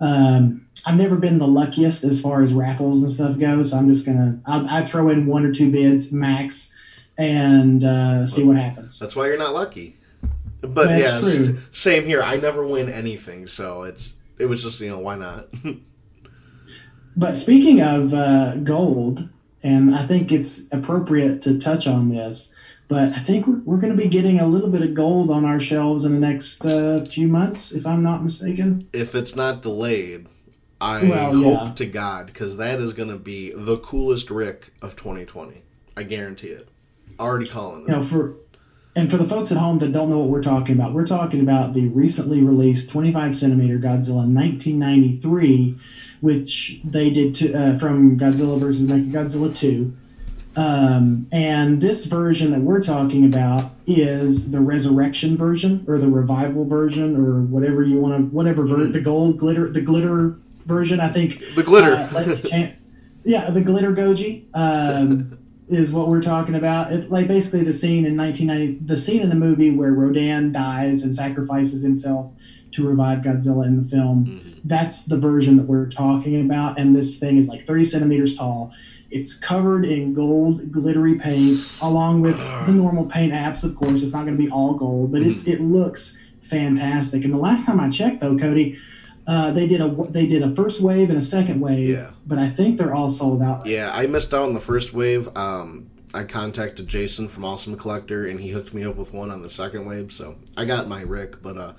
um, 0.00 0.66
I've 0.86 0.96
never 0.96 1.16
been 1.16 1.38
the 1.38 1.46
luckiest 1.46 2.04
as 2.04 2.20
far 2.20 2.42
as 2.42 2.52
raffles 2.52 3.02
and 3.02 3.10
stuff 3.10 3.38
go. 3.38 3.62
So 3.62 3.76
I'm 3.76 3.88
just 3.88 4.06
gonna 4.06 4.40
I, 4.46 4.80
I 4.80 4.84
throw 4.84 5.08
in 5.10 5.26
one 5.26 5.44
or 5.44 5.52
two 5.52 5.70
bids 5.70 6.12
max 6.12 6.74
and 7.18 7.84
uh, 7.84 8.24
see 8.26 8.44
what 8.44 8.56
happens. 8.56 8.98
That's 8.98 9.14
why 9.14 9.26
you're 9.26 9.38
not 9.38 9.52
lucky. 9.52 9.96
But 10.62 10.88
That's 10.88 11.00
yes, 11.02 11.36
true. 11.36 11.58
same 11.70 12.04
here. 12.04 12.22
I 12.22 12.36
never 12.36 12.66
win 12.66 12.88
anything, 12.88 13.46
so 13.46 13.82
it's 13.84 14.14
it 14.38 14.46
was 14.46 14.62
just 14.62 14.80
you 14.80 14.90
know 14.90 14.98
why 14.98 15.16
not? 15.16 15.48
But 17.16 17.36
speaking 17.36 17.82
of 17.82 18.14
uh, 18.14 18.56
gold, 18.56 19.28
and 19.62 19.94
I 19.94 20.06
think 20.06 20.32
it's 20.32 20.72
appropriate 20.72 21.42
to 21.42 21.58
touch 21.58 21.86
on 21.86 22.08
this, 22.08 22.54
but 22.88 23.12
I 23.12 23.18
think 23.18 23.46
we're, 23.46 23.60
we're 23.64 23.76
going 23.78 23.94
to 23.94 24.02
be 24.02 24.08
getting 24.08 24.38
a 24.40 24.46
little 24.46 24.70
bit 24.70 24.80
of 24.80 24.94
gold 24.94 25.30
on 25.30 25.44
our 25.44 25.60
shelves 25.60 26.04
in 26.04 26.14
the 26.14 26.20
next 26.20 26.64
uh, 26.64 27.04
few 27.04 27.28
months, 27.28 27.72
if 27.72 27.86
I'm 27.86 28.02
not 28.02 28.22
mistaken. 28.22 28.88
if 28.92 29.14
it's 29.14 29.34
not 29.36 29.60
delayed, 29.60 30.28
I 30.80 31.02
Well, 31.02 31.34
hope 31.34 31.64
yeah. 31.68 31.72
to 31.74 31.86
God 31.86 32.26
because 32.26 32.56
that 32.56 32.80
is 32.80 32.94
going 32.94 33.10
to 33.10 33.18
be 33.18 33.52
the 33.54 33.78
coolest 33.78 34.30
Ric 34.30 34.72
of 34.80 34.96
2020. 34.96 35.62
I 35.96 36.02
guarantee 36.04 36.48
it. 36.48 36.68
Already 37.18 37.46
calling 37.46 37.82
You 37.82 37.88
know, 37.88 38.02
for 38.02 38.36
and 38.96 39.10
for 39.10 39.18
the 39.18 39.24
folks 39.24 39.52
at 39.52 39.58
home 39.58 39.78
that 39.78 39.92
don't 39.92 40.10
know 40.10 40.18
what 40.18 40.28
we're 40.28 40.42
talking 40.42 40.74
about, 40.74 40.92
we're 40.94 41.06
talking 41.06 41.40
about 41.40 41.74
the 41.74 41.86
recently 41.88 42.42
released 42.42 42.90
25 42.90 43.34
centimeter 43.34 43.78
Godzilla 43.78 44.26
1993, 44.26 45.78
which 46.20 46.80
they 46.84 47.10
did 47.10 47.34
to, 47.36 47.52
uh, 47.52 47.78
from 47.78 48.18
Godzilla 48.18 48.58
versus 48.58 48.90
Mechagodzilla 48.90 49.56
2. 49.56 49.92
Um, 50.56 51.28
and 51.30 51.80
this 51.80 52.06
version 52.06 52.50
that 52.50 52.60
we're 52.60 52.82
talking 52.82 53.24
about 53.24 53.70
is 53.86 54.50
the 54.50 54.60
resurrection 54.60 55.36
version 55.36 55.84
or 55.86 55.98
the 55.98 56.08
revival 56.08 56.64
version 56.64 57.16
or 57.16 57.42
whatever 57.42 57.84
you 57.84 58.00
want 58.00 58.16
to, 58.16 58.22
whatever 58.34 58.66
ver- 58.66 58.86
the 58.86 59.00
gold 59.00 59.38
glitter, 59.38 59.68
the 59.68 59.80
glitter 59.80 60.36
version. 60.70 61.00
I 61.00 61.12
think 61.12 61.42
The 61.54 61.62
glitter. 61.62 61.92
uh, 61.94 62.36
Chan- 62.48 62.76
yeah, 63.24 63.50
the 63.50 63.60
glitter 63.60 63.92
goji 63.92 64.44
um, 64.54 65.36
is 65.68 65.92
what 65.92 66.08
we're 66.08 66.22
talking 66.22 66.54
about. 66.54 66.90
It, 66.92 67.10
like 67.10 67.28
basically 67.28 67.64
the 67.64 67.72
scene 67.74 68.06
in 68.06 68.16
1990, 68.16 68.86
the 68.86 68.96
scene 68.96 69.20
in 69.20 69.28
the 69.28 69.34
movie 69.34 69.70
where 69.70 69.92
Rodan 69.92 70.52
dies 70.52 71.02
and 71.02 71.14
sacrifices 71.14 71.82
himself 71.82 72.32
to 72.72 72.86
revive 72.88 73.18
Godzilla 73.18 73.66
in 73.66 73.76
the 73.82 73.84
film. 73.84 74.24
Mhm. 74.26 74.60
That's 74.64 75.04
the 75.04 75.18
version 75.18 75.56
that 75.56 75.66
we're 75.66 75.88
talking 75.88 76.40
about, 76.40 76.78
and 76.78 76.94
this 76.94 77.18
thing 77.18 77.36
is 77.36 77.48
like 77.48 77.66
30 77.66 77.84
centimeters 77.84 78.36
tall. 78.36 78.70
It's 79.10 79.36
covered 79.36 79.84
in 79.84 80.14
gold, 80.14 80.70
glittery 80.70 81.16
paint, 81.16 81.58
along 81.82 82.20
with 82.20 82.38
the 82.66 82.72
normal 82.72 83.06
paint 83.06 83.32
apps. 83.32 83.64
Of 83.64 83.74
course, 83.74 84.02
it's 84.04 84.12
not 84.14 84.24
going 84.24 84.36
to 84.38 84.42
be 84.42 84.48
all 84.50 84.74
gold, 84.74 85.10
but 85.10 85.22
it's 85.22 85.42
it 85.48 85.60
looks 85.60 86.16
fantastic. 86.42 87.24
And 87.24 87.32
the 87.34 87.38
last 87.38 87.66
time 87.66 87.80
I 87.80 87.90
checked, 87.90 88.20
though, 88.20 88.36
Cody, 88.38 88.76
uh, 89.30 89.50
they 89.52 89.66
did 89.66 89.80
a 89.80 89.88
they 90.10 90.26
did 90.26 90.42
a 90.42 90.54
first 90.54 90.80
wave 90.80 91.08
and 91.08 91.16
a 91.18 91.20
second 91.36 91.60
wave, 91.60 91.88
Yeah. 91.88 92.10
but 92.26 92.38
I 92.38 92.50
think 92.50 92.76
they're 92.78 92.92
all 92.94 93.08
sold 93.08 93.40
out. 93.42 93.64
Yeah, 93.66 93.90
I 93.92 94.06
missed 94.06 94.34
out 94.34 94.42
on 94.42 94.54
the 94.54 94.60
first 94.60 94.92
wave. 94.92 95.28
Um, 95.36 95.86
I 96.12 96.24
contacted 96.24 96.88
Jason 96.88 97.28
from 97.28 97.44
Awesome 97.44 97.76
Collector, 97.76 98.26
and 98.26 98.40
he 98.40 98.48
hooked 98.50 98.74
me 98.74 98.82
up 98.84 98.96
with 98.96 99.14
one 99.14 99.30
on 99.30 99.42
the 99.42 99.48
second 99.48 99.86
wave. 99.86 100.10
So 100.12 100.36
I 100.56 100.64
got 100.64 100.88
my 100.88 101.02
Ric, 101.02 101.40
but 101.40 101.56
uh, 101.56 101.72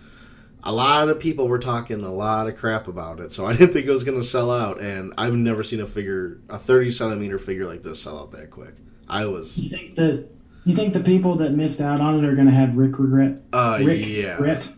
a 0.63 0.71
lot 0.71 1.09
of 1.09 1.19
people 1.19 1.49
were 1.49 1.59
talking 1.59 2.01
a 2.03 2.13
lot 2.13 2.47
of 2.47 2.55
crap 2.55 2.87
about 2.87 3.19
it. 3.19 3.33
So 3.33 3.45
I 3.49 3.51
didn't 3.57 3.73
think 3.73 3.85
it 3.85 3.91
was 3.91 4.05
going 4.05 4.17
to 4.19 4.23
sell 4.25 4.49
out, 4.51 4.79
and 4.79 5.13
I've 5.17 5.35
never 5.35 5.63
seen 5.63 5.81
a 5.81 5.85
figure, 5.85 6.39
a 6.49 6.57
thirty 6.57 6.91
centimeter 6.91 7.37
figure 7.37 7.65
like 7.67 7.81
this, 7.83 8.01
sell 8.01 8.17
out 8.19 8.31
that 8.31 8.49
quick. 8.49 8.75
I 9.09 9.25
was, 9.25 9.59
You 9.59 9.69
think 9.69 9.95
that 9.95 10.29
you 10.63 10.73
think 10.73 10.93
the 10.93 11.01
people 11.01 11.35
that 11.35 11.51
missed 11.51 11.81
out 11.81 11.99
on 11.99 12.23
it 12.23 12.27
are 12.29 12.35
going 12.35 12.47
to 12.47 12.53
have 12.53 12.77
Rick 12.77 12.97
regret? 12.99 13.41
uh, 13.51 13.79
Rick 13.83 14.05
yeah. 14.07 14.33
regret? 14.35 14.69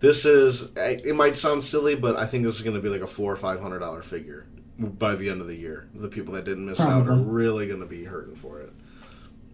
This 0.00 0.24
is. 0.24 0.70
It 0.76 1.16
might 1.16 1.36
sound 1.36 1.64
silly, 1.64 1.94
but 1.94 2.16
I 2.16 2.26
think 2.26 2.44
this 2.44 2.56
is 2.56 2.62
going 2.62 2.76
to 2.76 2.82
be 2.82 2.88
like 2.88 3.00
a 3.00 3.06
four 3.06 3.32
or 3.32 3.36
five 3.36 3.60
hundred 3.60 3.80
dollar 3.80 4.02
figure 4.02 4.46
by 4.78 5.14
the 5.16 5.28
end 5.28 5.40
of 5.40 5.46
the 5.48 5.56
year. 5.56 5.88
The 5.94 6.08
people 6.08 6.34
that 6.34 6.44
didn't 6.44 6.66
miss 6.66 6.80
out 6.80 7.08
are 7.08 7.14
really 7.16 7.66
going 7.66 7.80
to 7.80 7.86
be 7.86 8.04
hurting 8.04 8.36
for 8.36 8.60
it. 8.60 8.72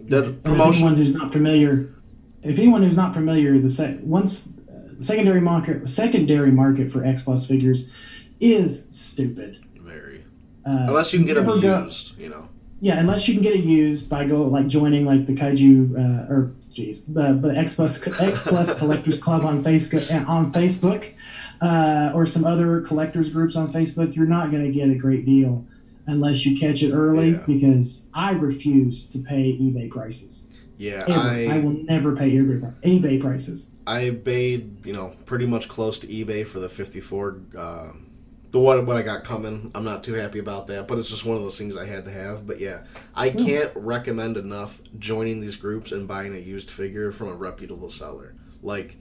And 0.01 0.13
if 0.13 0.43
promotion. 0.43 0.83
anyone 0.83 0.95
who's 0.97 1.15
not 1.15 1.33
familiar, 1.33 1.95
if 2.43 2.59
anyone 2.59 2.83
who's 2.83 2.97
not 2.97 3.15
familiar, 3.15 3.59
the 3.59 3.71
sec- 3.71 3.99
once 4.03 4.49
uh, 4.69 5.01
secondary 5.01 5.41
market 5.41 5.89
secondary 5.89 6.51
market 6.51 6.93
for 6.93 7.03
X 7.05 7.23
Plus 7.23 7.47
figures 7.47 7.91
is 8.39 8.87
stupid. 8.95 9.65
Very. 9.77 10.25
Uh, 10.67 10.87
Unless 10.89 11.13
you 11.15 11.21
can 11.21 11.27
get 11.27 11.35
them 11.35 11.47
never 11.47 11.61
go- 11.61 11.91
you 12.19 12.29
know. 12.29 12.49
yeah, 12.81 12.99
unless 12.99 13.27
you 13.29 13.33
can 13.35 13.43
get 13.43 13.55
it 13.55 13.65
used 13.65 14.11
by 14.11 14.27
go 14.27 14.43
like 14.43 14.67
joining 14.67 15.07
like 15.07 15.25
the 15.25 15.33
Kaiju 15.35 16.29
uh, 16.29 16.31
or 16.33 16.53
geez, 16.75 17.07
the 17.07 17.39
but 17.41 17.57
X 17.57 17.75
Plus 17.77 18.21
X 18.21 18.47
Plus 18.47 18.79
Collectors 18.79 19.21
Club 19.21 19.45
on 19.45 19.63
Facebook 19.63 20.29
on 20.29 20.53
Facebook, 20.53 21.13
uh, 21.61 22.13
or 22.15 22.27
some 22.27 22.45
other 22.45 22.81
collectors 22.83 23.31
groups 23.31 23.57
on 23.57 23.73
Facebook. 23.73 24.15
You're 24.15 24.27
not 24.27 24.51
going 24.51 24.65
to 24.65 24.71
get 24.73 24.89
a 24.91 24.95
great 24.95 25.25
deal 25.25 25.65
unless 26.07 26.45
you 26.45 26.59
catch 26.59 26.83
it 26.83 26.93
early 26.93 27.31
Yeah. 27.31 27.43
because 27.47 28.07
I 28.13 28.33
refuse 28.33 29.07
to 29.11 29.19
pay 29.19 29.53
eBay 29.57 29.91
prices. 29.91 30.51
Yeah, 30.77 31.05
I, 31.09 31.47
I 31.53 31.59
will 31.61 31.73
never 31.85 32.17
pay 32.17 32.31
eBay, 32.33 32.75
eBay 32.83 33.21
prices. 33.21 33.71
I 33.87 34.11
paid 34.11 34.85
you 34.85 34.93
know 34.93 35.15
pretty 35.25 35.47
much 35.47 35.69
close 35.69 35.99
to 36.01 36.07
eBay 36.09 36.47
for 36.47 36.59
the 36.59 36.69
fifty 36.69 37.01
four. 37.01 37.41
Um, 37.57 38.07
the 38.55 38.61
one 38.61 38.87
what 38.87 38.97
I 38.97 39.03
got 39.03 39.25
coming, 39.25 39.73
I'm 39.75 39.83
not 39.83 40.05
too 40.05 40.15
happy 40.15 40.39
about 40.39 40.69
that, 40.69 40.87
but 40.87 40.97
it's 40.97 41.11
just 41.11 41.25
one 41.25 41.37
of 41.37 41.43
those 41.43 41.59
things 41.59 41.77
I 41.77 41.87
had 41.87 42.05
to 42.05 42.13
have. 42.13 42.47
But 42.47 42.61
yeah, 42.61 42.85
I 43.13 43.31
can't 43.31 43.73
recommend 43.75 44.37
enough 44.37 44.81
joining 44.97 45.41
these 45.41 45.57
groups 45.57 45.91
and 45.91 46.07
buying 46.07 46.33
a 46.33 46.39
used 46.39 46.71
figure 46.71 47.11
from 47.11 47.31
a 47.31 47.35
reputable 47.35 47.91
seller. 47.91 48.37
Like, 48.63 48.97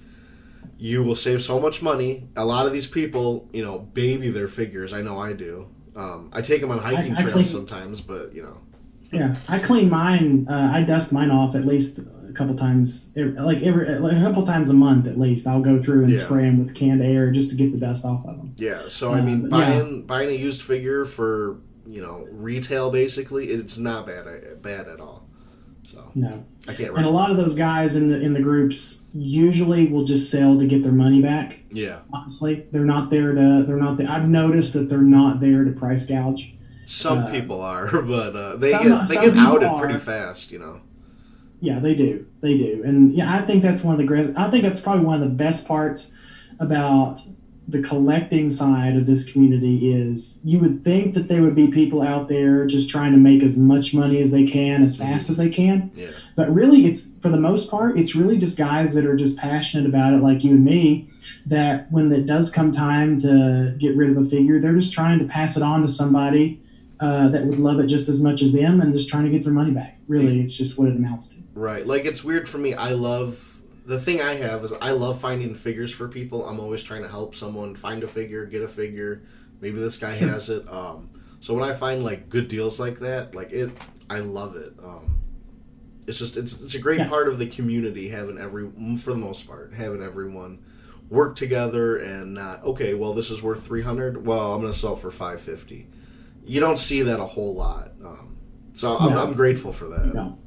you 0.80 1.04
will 1.04 1.14
save 1.14 1.44
so 1.44 1.60
much 1.60 1.84
money. 1.84 2.28
A 2.36 2.44
lot 2.44 2.66
of 2.66 2.74
these 2.74 2.88
people, 2.88 3.48
you 3.54 3.64
know, 3.64 3.78
baby 3.78 4.32
their 4.32 4.48
figures. 4.48 4.92
I 4.92 5.04
know 5.04 5.20
I 5.20 5.34
do. 5.34 5.70
Um, 5.96 6.32
I 6.34 6.42
take 6.42 6.60
them 6.60 6.72
on 6.72 6.80
hiking 6.80 7.12
I 7.14 7.22
trails 7.22 7.34
clean- 7.34 7.46
sometimes, 7.46 8.02
but 8.02 8.34
you 8.34 8.42
know, 8.42 8.58
Yeah, 9.12 9.36
I 9.48 9.60
clean 9.60 9.88
mine. 9.88 10.48
Uh, 10.50 10.72
I 10.74 10.82
dust 10.82 11.14
mine 11.14 11.30
off 11.30 11.54
at 11.54 11.64
least 11.64 12.00
a 12.34 12.36
couple 12.36 12.56
times, 12.56 13.12
like 13.16 13.62
every 13.62 13.88
like 14.00 14.18
a 14.18 14.22
couple 14.22 14.46
times 14.46 14.70
a 14.70 14.74
month 14.74 15.08
at 15.08 15.20
least. 15.20 15.46
I'll 15.48 15.62
go 15.62 15.82
through 15.82 16.04
and 16.04 16.10
Yeah. 16.10 16.18
spray 16.18 16.44
them 16.44 16.60
with 16.60 16.74
canned 16.74 17.02
air 17.04 17.32
just 17.32 17.52
to 17.52 17.56
get 17.56 17.72
the 17.72 17.78
dust 17.78 18.06
off 18.06 18.26
of 18.26 18.38
them. 18.38 18.54
Yeah, 18.58 18.82
so 18.88 19.14
I 19.14 19.22
mean, 19.22 19.44
Um, 19.44 19.50
buying 19.50 20.02
buying 20.06 20.30
a 20.30 20.34
used 20.34 20.62
figure 20.62 21.06
for 21.06 21.58
you 21.88 22.02
know 22.02 22.26
retail 22.32 22.90
basically, 22.90 23.48
it's 23.50 23.78
not 23.78 24.08
bad 24.08 24.26
bad 24.62 24.88
at 24.88 25.00
all. 25.00 25.28
So 25.86 26.00
No, 26.16 26.46
I 26.68 26.74
can't. 26.74 26.96
and 26.96 27.06
a 27.06 27.10
lot 27.10 27.30
of 27.30 27.36
those 27.38 27.56
guys 27.56 27.96
in 27.98 28.10
the 28.10 28.20
in 28.20 28.34
the 28.34 28.40
groups 28.42 29.04
usually 29.14 29.88
will 29.88 30.06
just 30.06 30.32
sell 30.32 30.58
to 30.58 30.66
get 30.66 30.82
their 30.82 30.94
money 30.94 31.22
back. 31.22 31.60
yeah, 31.72 31.98
Honestly, 32.14 32.66
they're 32.72 32.86
not 32.86 33.10
there 33.10 33.34
to. 33.34 33.64
They're 33.68 33.78
not. 33.78 33.98
There. 33.98 34.10
I've 34.10 34.28
noticed 34.28 34.74
that 34.74 34.90
they're 34.90 35.02
not 35.02 35.40
there 35.42 35.64
to 35.66 35.72
price 35.72 36.06
gouge. 36.06 36.56
some 36.86 37.20
Uh, 37.20 37.32
people 37.32 37.62
are, 37.62 38.02
but 38.16 38.36
uh, 38.36 38.56
they 38.56 38.72
some- 38.72 38.88
get 38.88 39.08
they 39.10 39.16
get 39.16 39.38
outed 39.38 39.68
are. 39.68 39.80
pretty 39.80 40.00
fast. 40.00 40.52
You 40.54 40.60
know. 40.60 40.80
Yeah, 41.64 41.80
they 41.80 41.96
do. 41.96 42.26
They 42.42 42.58
do. 42.58 42.84
And 42.84 43.14
yeah, 43.14 43.34
I 43.34 43.42
think 43.42 43.64
that's 43.64 43.86
one 43.86 43.94
of 43.94 43.98
the 43.98 44.04
great. 44.04 44.36
I 44.36 44.52
think 44.52 44.64
that's 44.64 44.82
probably 44.82 45.06
one 45.06 45.16
of 45.16 45.22
the 45.22 45.34
best 45.34 45.66
parts 45.66 46.14
about 46.60 47.22
the 47.70 47.82
collecting 47.82 48.50
side 48.50 48.98
of 48.98 49.06
this 49.06 49.32
community 49.32 49.94
is 49.94 50.42
you 50.44 50.60
would 50.60 50.84
think 50.84 51.14
that 51.14 51.30
there 51.30 51.42
would 51.42 51.56
be 51.56 51.70
people 51.70 52.02
out 52.02 52.28
there 52.28 52.66
just 52.66 52.90
trying 52.90 53.14
to 53.14 53.18
make 53.18 53.42
as 53.42 53.56
much 53.56 53.94
money 53.94 54.20
as 54.20 54.32
they 54.32 54.46
can 54.46 54.84
as 54.84 54.98
mm-hmm. 54.98 55.10
fast 55.10 55.30
as 55.30 55.38
they 55.38 55.48
can. 55.48 55.90
Yeah. 55.96 56.12
But 56.36 56.54
really 56.54 56.86
it's 56.86 57.16
for 57.20 57.30
the 57.30 57.40
most 57.40 57.72
part 57.72 57.98
it's 57.98 58.14
really 58.14 58.38
just 58.38 58.58
guys 58.58 58.94
that 58.96 59.06
are 59.06 59.16
just 59.16 59.38
passionate 59.38 59.88
about 59.88 60.14
it 60.14 60.18
like 60.18 60.44
you 60.44 60.52
and 60.52 60.66
me 60.66 61.08
that 61.46 61.90
when 61.94 62.12
it 62.12 62.26
does 62.26 62.52
come 62.52 62.74
time 62.74 63.22
to 63.22 63.74
get 63.80 63.96
rid 63.96 64.10
of 64.10 64.18
a 64.18 64.28
figure 64.28 64.60
they're 64.60 64.76
just 64.76 64.92
trying 64.92 65.20
to 65.20 65.26
pass 65.26 65.56
it 65.56 65.64
on 65.64 65.82
to 65.82 65.88
somebody 65.88 66.60
uh, 67.04 67.28
that 67.30 67.46
would 67.46 67.60
love 67.60 67.80
it 67.80 67.88
just 67.88 68.08
as 68.10 68.22
much 68.24 68.42
as 68.42 68.54
them 68.54 68.80
and 68.82 68.94
just 68.94 69.10
trying 69.10 69.26
to 69.26 69.30
get 69.30 69.44
their 69.44 69.54
money 69.54 69.72
back. 69.72 69.98
Really, 70.08 70.40
it's 70.40 70.56
just 70.56 70.78
what 70.80 70.88
it 70.88 70.96
amounts 70.96 71.28
to. 71.30 71.38
Right. 71.54 71.86
Like 71.86 72.06
it's 72.06 72.24
weird 72.24 72.48
for 72.48 72.58
me. 72.58 72.74
I 72.74 72.92
love 72.92 73.62
the 73.86 74.00
thing 74.00 74.22
I 74.22 74.36
have 74.36 74.64
is 74.64 74.72
I 74.74 74.92
love 74.92 75.20
finding 75.20 75.54
figures 75.56 75.92
for 75.94 76.08
people. 76.08 76.48
I'm 76.48 76.60
always 76.60 76.82
trying 76.84 77.02
to 77.04 77.10
help 77.10 77.36
someone 77.36 77.76
find 77.76 78.04
a 78.04 78.08
figure, 78.08 78.46
get 78.46 78.62
a 78.62 78.68
figure. 78.68 79.24
Maybe 79.60 79.80
this 79.80 79.98
guy 79.98 80.14
has 80.14 80.50
it. 80.50 80.68
Um, 80.72 81.10
so 81.42 81.54
when 81.54 81.64
I 81.70 81.74
find 81.74 82.04
like 82.04 82.30
good 82.30 82.48
deals 82.48 82.80
like 82.80 83.00
that, 83.00 83.36
like 83.36 83.52
it, 83.52 83.72
I 84.10 84.20
love 84.20 84.56
it. 84.56 84.74
Um, 84.82 85.20
it's 86.08 86.20
just 86.20 86.38
it's 86.38 86.62
it's 86.62 86.76
a 86.76 86.80
great 86.80 87.00
Yeah. 87.00 87.10
part 87.10 87.28
of 87.28 87.38
the 87.40 87.48
community 87.48 88.10
having 88.10 88.38
every 88.38 88.70
for 88.98 89.12
the 89.12 89.18
most 89.18 89.48
part 89.48 89.74
having 89.74 90.02
everyone 90.02 90.60
work 91.10 91.36
together 91.36 91.98
and 91.98 92.34
not 92.34 92.64
okay. 92.64 92.94
Well, 92.94 93.14
this 93.14 93.30
is 93.30 93.42
worth 93.44 93.66
three 93.66 93.84
hundred. 93.84 94.26
Well, 94.26 94.54
I'm 94.54 94.62
gonna 94.62 94.74
sell 94.74 94.96
for 94.96 95.12
five 95.12 95.40
fifty. 95.42 95.88
You 96.46 96.60
don't 96.60 96.78
see 96.78 97.02
that 97.04 97.20
a 97.20 97.26
whole 97.26 97.54
lot. 97.54 97.92
Um, 98.04 98.38
so 98.74 98.98
I'm, 98.98 99.14
No. 99.14 99.24
I'm 99.24 99.34
grateful 99.34 99.72
for 99.72 99.86
that. 99.90 100.14
No. 100.14 100.38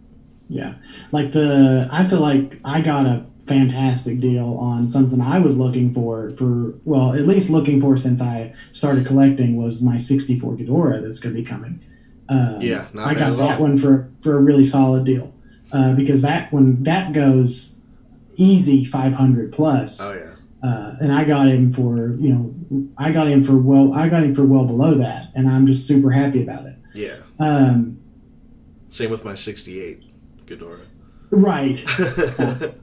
Yeah. 0.48 0.74
Like 1.12 1.32
the 1.32 1.88
I 1.90 2.04
feel 2.04 2.20
like 2.20 2.60
I 2.64 2.80
got 2.80 3.06
a 3.06 3.24
fantastic 3.46 4.18
deal 4.20 4.56
on 4.60 4.88
something 4.88 5.20
I 5.20 5.38
was 5.38 5.56
looking 5.56 5.92
for 5.92 6.30
for 6.32 6.74
well, 6.84 7.14
at 7.14 7.26
least 7.26 7.48
looking 7.50 7.80
for 7.80 7.96
since 7.96 8.20
I 8.20 8.52
started 8.72 9.06
collecting 9.06 9.56
was 9.56 9.82
my 9.82 9.96
64 9.96 10.54
Ghidorah 10.56 11.02
that's 11.02 11.18
going 11.20 11.34
to 11.34 11.40
be 11.40 11.46
coming. 11.46 11.80
Um, 12.28 12.58
Yeah, 12.60 12.86
not 12.92 13.06
I 13.06 13.14
got 13.14 13.36
that 13.38 13.60
one 13.60 13.78
for 13.78 14.08
for 14.22 14.36
a 14.36 14.40
really 14.40 14.64
solid 14.64 15.04
deal 15.04 15.32
uh, 15.72 15.94
because 15.94 16.22
that 16.22 16.52
when 16.52 16.82
that 16.84 17.12
goes 17.12 17.80
easy 18.36 18.84
500 18.84 19.52
plus. 19.52 20.00
Oh 20.02 20.12
yeah. 20.14 20.25
Uh, 20.62 20.96
and 21.00 21.12
I 21.12 21.24
got 21.24 21.48
him 21.48 21.72
for 21.72 22.14
you 22.16 22.28
know 22.30 22.54
I 22.98 23.12
got 23.12 23.28
him 23.28 23.42
for 23.44 23.56
well 23.56 23.92
I 23.94 24.08
got 24.08 24.22
him 24.22 24.34
for 24.34 24.44
well 24.44 24.64
below 24.64 24.94
that, 24.94 25.30
and 25.34 25.48
I'm 25.48 25.66
just 25.66 25.86
super 25.86 26.10
happy 26.10 26.42
about 26.42 26.66
it. 26.66 26.76
Yeah. 26.94 27.16
Um, 27.38 27.98
Same 28.88 29.10
with 29.10 29.24
my 29.24 29.34
68 29.34 30.02
Ghidorah. 30.46 30.80
right. 31.30 31.76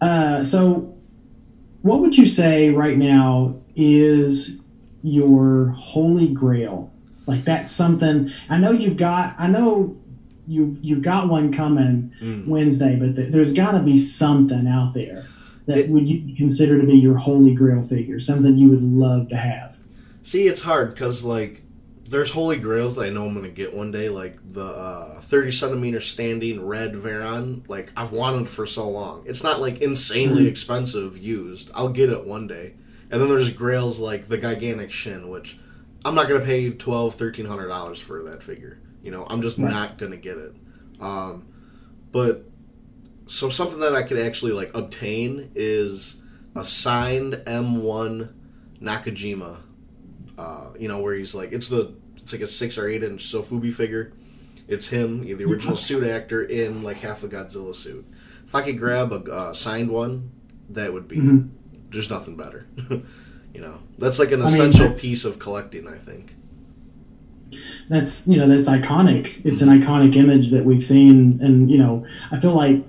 Uh, 0.00 0.44
so, 0.44 0.94
what 1.82 2.00
would 2.00 2.16
you 2.18 2.26
say 2.26 2.70
right 2.70 2.98
now 2.98 3.56
is 3.74 4.60
your 5.02 5.68
holy 5.68 6.28
grail? 6.28 6.92
Like 7.26 7.44
that's 7.44 7.70
something 7.72 8.30
I 8.48 8.58
know 8.58 8.72
you've 8.72 8.96
got. 8.98 9.34
I 9.38 9.48
know 9.48 9.96
you 10.46 10.76
you've 10.82 11.02
got 11.02 11.28
one 11.28 11.52
coming 11.52 12.12
Mm. 12.22 12.46
Wednesday, 12.46 12.96
but 12.96 13.16
th- 13.16 13.32
there's 13.32 13.52
got 13.52 13.72
to 13.72 13.80
be 13.80 13.98
something 13.98 14.66
out 14.68 14.92
there 14.94 15.26
that 15.66 15.88
would 15.88 16.08
you 16.08 16.34
consider 16.36 16.80
to 16.80 16.86
be 16.86 16.94
your 16.96 17.16
holy 17.16 17.54
grail 17.54 17.82
figure, 17.82 18.18
something 18.20 18.56
you 18.56 18.70
would 18.70 18.82
love 18.82 19.28
to 19.30 19.36
have. 19.36 19.76
See, 20.22 20.46
it's 20.46 20.62
hard 20.62 20.90
because 20.90 21.24
like 21.24 21.62
there's 22.08 22.30
holy 22.30 22.56
grails 22.56 22.94
that 22.94 23.02
I 23.06 23.10
know 23.10 23.26
I'm 23.26 23.34
gonna 23.34 23.48
get 23.48 23.74
one 23.74 23.90
day, 23.90 24.08
like 24.08 24.38
the 24.52 24.64
uh, 24.64 25.20
30 25.20 25.50
centimeter 25.50 26.00
standing 26.00 26.64
red 26.64 26.92
Varan. 26.94 27.68
Like 27.68 27.92
I've 27.96 28.12
wanted 28.12 28.48
for 28.48 28.64
so 28.66 28.88
long. 28.88 29.24
It's 29.26 29.42
not 29.42 29.60
like 29.60 29.80
insanely 29.80 30.44
Mhm. 30.44 30.48
expensive 30.48 31.18
used. 31.18 31.70
I'll 31.74 31.88
get 31.88 32.10
it 32.10 32.24
one 32.24 32.46
day. 32.46 32.74
And 33.10 33.20
then 33.20 33.28
there's 33.28 33.50
grails 33.50 33.98
like 33.98 34.26
the 34.28 34.38
gigantic 34.38 34.90
Shin, 34.92 35.28
which 35.28 35.58
I'm 36.04 36.14
not 36.14 36.28
gonna 36.28 36.44
pay 36.44 36.70
12 36.70 37.14
1300 37.14 37.66
dollars 37.68 37.98
for 37.98 38.22
that 38.24 38.40
figure. 38.42 38.78
You 39.02 39.10
know, 39.10 39.26
I'm 39.28 39.42
just 39.42 39.58
Right. 39.58 39.70
not 39.72 39.98
gonna 39.98 40.16
get 40.16 40.38
it. 40.38 40.54
Um, 41.00 41.46
but 42.12 42.48
so 43.26 43.48
something 43.48 43.80
that 43.80 43.94
I 43.94 44.02
could 44.02 44.18
actually 44.18 44.52
like 44.52 44.74
obtain 44.76 45.50
is 45.54 46.20
a 46.54 46.64
signed 46.64 47.34
M1 47.46 48.32
Nakajima. 48.80 49.58
Uh, 50.38 50.68
you 50.78 50.86
know, 50.88 50.98
where 51.00 51.14
he's 51.14 51.34
like 51.34 51.52
it's 51.52 51.68
the 51.68 51.94
it's 52.16 52.32
like 52.32 52.42
a 52.42 52.46
six 52.46 52.76
or 52.78 52.88
eight 52.88 53.02
inch 53.02 53.22
Sofubi 53.24 53.72
figure. 53.72 54.12
It's 54.68 54.88
him, 54.88 55.22
the 55.22 55.44
original 55.44 55.76
suit 55.76 56.02
actor, 56.04 56.42
in 56.42 56.82
like 56.82 56.98
half 56.98 57.22
a 57.22 57.28
Godzilla 57.28 57.74
suit. 57.74 58.04
If 58.46 58.54
I 58.54 58.62
could 58.62 58.78
grab 58.78 59.12
a 59.12 59.16
uh, 59.32 59.52
signed 59.52 59.90
one, 59.90 60.30
that 60.70 60.92
would 60.92 61.06
be 61.08 61.16
Mhm. 61.18 61.50
there's 61.90 62.10
nothing 62.10 62.36
better. 62.36 62.66
you 63.54 63.60
know, 63.60 63.78
that's 63.98 64.18
like 64.18 64.32
an 64.32 64.42
I 64.42 64.46
mean, 64.46 64.54
essential 64.54 64.88
piece 64.88 65.24
of 65.24 65.38
collecting. 65.38 65.86
I 65.88 65.96
think. 65.98 66.34
that's 67.88 68.26
you 68.26 68.36
know 68.36 68.48
that's 68.48 68.68
iconic 68.68 69.40
it's 69.46 69.62
an 69.62 69.68
iconic 69.68 70.16
image 70.16 70.50
that 70.50 70.64
we've 70.64 70.82
seen 70.82 71.38
and 71.40 71.70
you 71.70 71.78
know 71.78 72.04
i 72.32 72.38
feel 72.40 72.52
like 72.54 72.84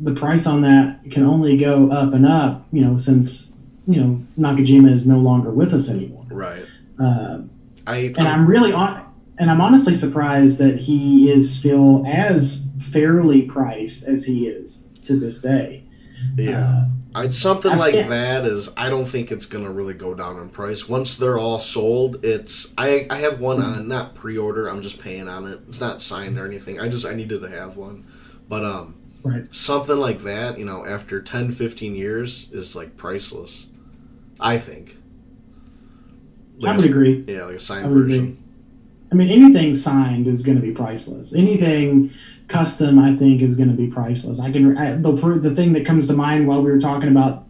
the 0.00 0.14
price 0.14 0.46
on 0.46 0.62
that 0.62 1.00
can 1.10 1.24
only 1.24 1.56
go 1.56 1.90
up 1.90 2.12
and 2.14 2.24
up 2.26 2.66
you 2.72 2.80
know 2.84 2.96
since 2.96 3.56
you 3.86 4.00
know 4.00 4.20
nakajima 4.38 4.92
is 4.92 5.06
no 5.06 5.18
longer 5.18 5.50
with 5.50 5.72
us 5.74 5.90
anymore 5.90 6.24
Right. 6.30 6.64
uh, 7.00 7.40
I 7.86 8.14
and 8.18 8.28
i'm 8.28 8.46
really 8.46 8.72
on 8.72 9.04
and 9.38 9.50
i'm 9.50 9.60
honestly 9.60 9.94
surprised 9.94 10.58
that 10.58 10.78
he 10.78 11.30
is 11.30 11.52
still 11.58 12.04
as 12.06 12.70
fairly 12.80 13.42
priced 13.42 14.06
as 14.06 14.24
he 14.26 14.46
is 14.46 14.86
to 15.04 15.18
this 15.18 15.40
day 15.42 15.84
yeah. 16.36 16.58
Uh, 16.68 16.84
I'd 17.14 17.32
something 17.32 17.72
I've 17.72 17.78
like 17.78 17.94
seen- 17.94 18.10
that 18.10 18.44
is 18.44 18.70
I 18.76 18.90
don't 18.90 19.06
think 19.06 19.32
it's 19.32 19.46
gonna 19.46 19.70
really 19.70 19.94
go 19.94 20.14
down 20.14 20.36
in 20.38 20.48
price. 20.50 20.88
Once 20.88 21.16
they're 21.16 21.38
all 21.38 21.58
sold, 21.58 22.24
it's 22.24 22.72
I 22.76 23.06
I 23.10 23.16
have 23.18 23.40
one 23.40 23.60
on 23.62 23.88
not 23.88 24.14
pre 24.14 24.36
order, 24.36 24.68
I'm 24.68 24.82
just 24.82 25.00
paying 25.00 25.26
on 25.28 25.46
it. 25.46 25.60
It's 25.68 25.80
not 25.80 26.02
signed 26.02 26.38
or 26.38 26.44
anything. 26.44 26.78
I 26.80 26.88
just 26.88 27.06
I 27.06 27.14
needed 27.14 27.40
to 27.42 27.48
have 27.48 27.76
one. 27.76 28.04
But 28.48 28.64
um 28.64 28.94
right 29.28 29.54
something 29.54 29.96
like 29.96 30.20
that, 30.20 30.58
you 30.58 30.64
know, 30.64 30.84
after 30.86 31.20
10, 31.20 31.50
15 31.50 31.94
years 31.94 32.50
is 32.52 32.74
like 32.76 32.96
priceless. 32.96 33.68
I 34.40 34.58
think. 34.58 34.96
i 36.66 36.72
would 36.76 36.84
a- 36.84 36.88
agree 36.88 37.24
Yeah, 37.26 37.44
like 37.44 37.56
a 37.56 37.60
signed 37.60 37.88
would 37.88 37.98
version. 38.04 38.24
agree. 38.24 38.38
I 39.10 39.14
mean, 39.14 39.28
anything 39.28 39.74
signed 39.74 40.26
is 40.28 40.42
going 40.42 40.56
to 40.60 40.62
be 40.62 40.72
priceless. 40.72 41.34
Anything 41.34 42.10
custom, 42.48 42.98
I 42.98 43.14
think, 43.16 43.40
is 43.40 43.56
going 43.56 43.70
to 43.70 43.74
be 43.74 43.86
priceless. 43.86 44.38
I 44.40 44.50
can 44.52 44.76
I, 44.76 44.92
the 44.96 45.16
for 45.16 45.38
the 45.38 45.52
thing 45.54 45.72
that 45.74 45.86
comes 45.86 46.06
to 46.08 46.12
mind 46.12 46.46
while 46.46 46.62
we 46.62 46.70
were 46.70 46.80
talking 46.80 47.08
about 47.08 47.44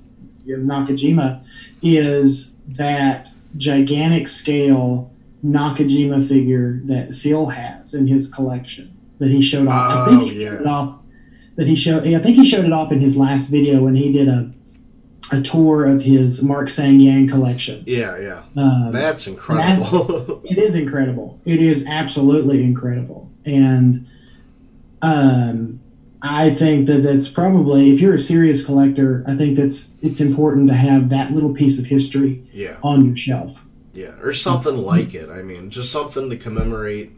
Nakajima 0.47 1.43
is 1.83 2.57
that 2.68 3.31
gigantic 3.57 4.29
scale 4.29 5.11
Nakajima 5.45 6.26
figure 6.26 6.81
that 6.85 7.14
Phil 7.14 7.47
has 7.47 7.93
in 7.95 8.07
his 8.07 8.33
collection 8.33 8.97
that 9.18 9.29
he 9.31 9.41
showed 9.43 9.66
off. 9.68 10.07
I 10.07 10.11
think 10.11 10.22
Oh, 10.22 10.24
he 10.26 10.43
yeah. 10.45 10.57
showed 10.59 10.66
off. 10.66 10.97
That 11.59 11.66
he 11.66 11.74
showed. 11.74 12.06
I 12.06 12.18
think 12.20 12.36
he 12.36 12.44
showed 12.44 12.64
it 12.64 12.72
off 12.72 12.92
in 12.92 13.00
his 13.00 13.16
last 13.16 13.48
video 13.48 13.82
when 13.82 13.94
he 13.94 14.11
did 14.11 14.28
a 14.28 14.50
a 15.30 15.42
tour 15.42 15.84
of 15.86 16.02
his 16.02 16.42
Mark 16.42 16.68
Sang 16.68 17.00
Yang 17.00 17.28
collection. 17.28 17.84
Yeah, 17.86 18.18
yeah. 18.18 18.42
Um, 18.56 18.92
That's 18.92 19.26
incredible. 19.26 20.40
it 20.44 20.59
is 20.59 20.74
incredible. 20.74 21.40
It 21.44 21.61
is 21.61 21.86
absolutely 21.86 22.62
incredible, 22.62 23.30
and 23.44 24.06
um, 25.02 25.80
I 26.22 26.54
think 26.54 26.86
that 26.86 27.02
that's 27.02 27.28
probably 27.28 27.92
if 27.92 28.00
you're 28.00 28.14
a 28.14 28.18
serious 28.18 28.64
collector, 28.64 29.24
I 29.26 29.36
think 29.36 29.56
that's 29.56 29.98
it's 30.02 30.20
important 30.20 30.68
to 30.68 30.74
have 30.74 31.11
that 31.11 31.32
little 31.32 31.54
piece 31.54 31.78
of 31.78 31.86
history 31.86 32.44
yeah. 32.52 32.78
on 32.82 33.04
your 33.04 33.16
shelf. 33.16 33.66
Yeah, 33.92 34.14
or 34.22 34.32
something 34.32 34.76
like 34.76 35.14
it. 35.14 35.28
I 35.28 35.42
mean, 35.42 35.70
just 35.70 35.92
something 35.92 36.30
to 36.30 36.36
commemorate, 36.36 37.12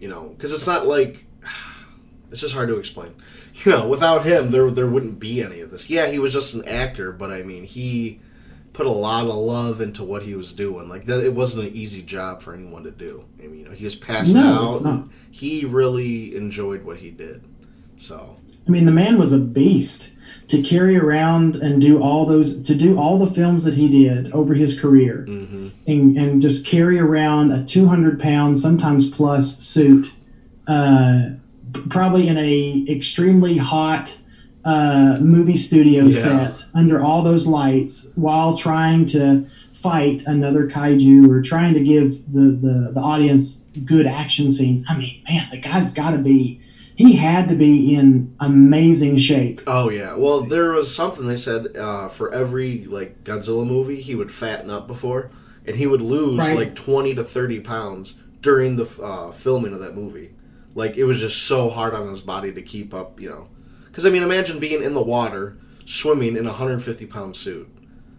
you 0.00 0.08
know, 0.08 0.28
because 0.28 0.52
it's 0.52 0.66
not 0.66 0.86
like 0.86 1.24
it's 2.30 2.40
just 2.40 2.54
hard 2.54 2.68
to 2.68 2.78
explain. 2.78 3.14
You 3.64 3.70
know, 3.72 3.86
without 3.88 4.24
him, 4.26 4.50
there 4.50 4.68
there 4.70 4.86
wouldn't 4.88 5.20
be 5.20 5.40
any 5.42 5.60
of 5.60 5.70
this. 5.70 5.88
Yeah, 5.88 6.08
he 6.08 6.18
was 6.18 6.32
just 6.32 6.54
an 6.54 6.64
actor, 6.66 7.12
but 7.12 7.30
I 7.30 7.42
mean, 7.44 7.62
he 7.64 8.18
put 8.72 8.84
a 8.86 8.90
lot 8.90 9.26
of 9.26 9.34
love 9.36 9.80
into 9.80 10.02
what 10.02 10.24
he 10.24 10.34
was 10.34 10.52
doing. 10.52 10.88
Like 10.88 11.04
that, 11.04 11.20
it 11.20 11.32
wasn't 11.34 11.68
an 11.68 11.72
easy 11.72 12.02
job 12.02 12.42
for 12.42 12.52
anyone 12.52 12.82
to 12.82 12.90
do. 12.90 13.24
I 13.38 13.46
mean, 13.46 13.60
you 13.60 13.64
know, 13.66 13.70
he 13.70 13.84
was 13.84 13.94
passing 13.94 14.34
No, 14.40 14.64
out. 14.64 14.66
it's 14.68 14.82
not. 14.82 15.04
He 15.30 15.64
really 15.64 16.34
enjoyed 16.36 16.82
what 16.84 16.96
he 16.98 17.10
did. 17.10 17.44
So 17.96 18.36
I 18.66 18.70
mean, 18.70 18.86
the 18.86 18.92
man 18.92 19.18
was 19.20 19.32
a 19.32 19.38
beast 19.38 20.14
to 20.48 20.60
carry 20.60 20.96
around 20.96 21.54
and 21.54 21.80
do 21.80 22.02
all 22.02 22.26
those 22.26 22.60
to 22.62 22.74
do 22.74 22.98
all 22.98 23.18
the 23.18 23.32
films 23.32 23.62
that 23.64 23.74
he 23.74 23.88
did 23.88 24.32
over 24.32 24.54
his 24.54 24.78
career. 24.78 25.24
hmm 25.28 25.68
and, 25.86 26.16
and 26.18 26.42
just 26.42 26.66
carry 26.66 26.98
around 26.98 27.52
a 27.52 27.62
200 27.64 28.18
pound 28.18 28.58
sometimes 28.58 29.08
plus 29.08 29.58
suit 29.58 30.16
uh, 30.66 31.28
probably 31.90 32.28
in 32.28 32.36
a 32.38 32.84
extremely 32.88 33.56
hot 33.56 34.20
uh, 34.64 35.18
movie 35.20 35.56
studio 35.56 36.04
Yeah. 36.04 36.20
set 36.20 36.64
under 36.74 37.02
all 37.02 37.22
those 37.22 37.46
lights 37.46 38.10
while 38.14 38.56
trying 38.56 39.04
to 39.06 39.46
fight 39.72 40.22
another 40.26 40.66
kaiju 40.68 41.28
or 41.28 41.42
trying 41.42 41.74
to 41.74 41.80
give 41.80 42.32
the, 42.32 42.40
the, 42.66 42.90
the 42.94 43.00
audience 43.00 43.66
good 43.84 44.06
action 44.06 44.50
scenes 44.50 44.82
i 44.88 44.96
mean 44.96 45.22
man 45.28 45.46
the 45.50 45.58
guy's 45.60 45.92
got 45.92 46.12
to 46.12 46.18
be 46.18 46.58
he 46.96 47.12
had 47.14 47.48
to 47.50 47.54
be 47.54 47.94
in 47.94 48.34
amazing 48.40 49.18
shape 49.18 49.60
Oh 49.66 49.90
yeah. 49.90 50.14
Well, 50.14 50.42
there 50.42 50.70
was 50.70 50.94
something 50.94 51.26
they 51.26 51.36
said 51.36 51.76
uh, 51.76 52.06
for 52.08 52.32
every 52.32 52.84
like 52.84 53.24
Godzilla 53.24 53.66
movie, 53.66 54.00
he 54.00 54.14
would 54.14 54.30
fatten 54.30 54.70
up 54.70 54.86
before, 54.86 55.28
and 55.66 55.74
he 55.74 55.88
would 55.88 56.00
lose 56.00 56.38
Right. 56.38 56.54
like 56.56 56.76
twenty 56.76 57.12
to 57.16 57.24
thirty 57.24 57.58
pounds 57.58 58.14
during 58.42 58.76
the 58.76 58.84
uh, 59.02 59.32
filming 59.32 59.72
of 59.72 59.80
that 59.80 59.96
movie. 59.96 60.30
Like 60.74 60.96
it 60.96 61.04
was 61.04 61.20
just 61.20 61.44
so 61.44 61.68
hard 61.68 61.94
on 61.94 62.08
his 62.08 62.20
body 62.20 62.52
to 62.52 62.62
keep 62.62 62.92
up, 62.92 63.20
you 63.20 63.28
know. 63.28 63.48
Because 63.86 64.04
I 64.06 64.10
mean, 64.10 64.22
imagine 64.22 64.58
being 64.58 64.82
in 64.82 64.94
the 64.94 65.02
water, 65.02 65.56
swimming 65.84 66.36
in 66.36 66.46
a 66.46 66.52
hundred 66.52 66.82
fifty 66.82 67.06
pound 67.06 67.36
suit. 67.36 67.68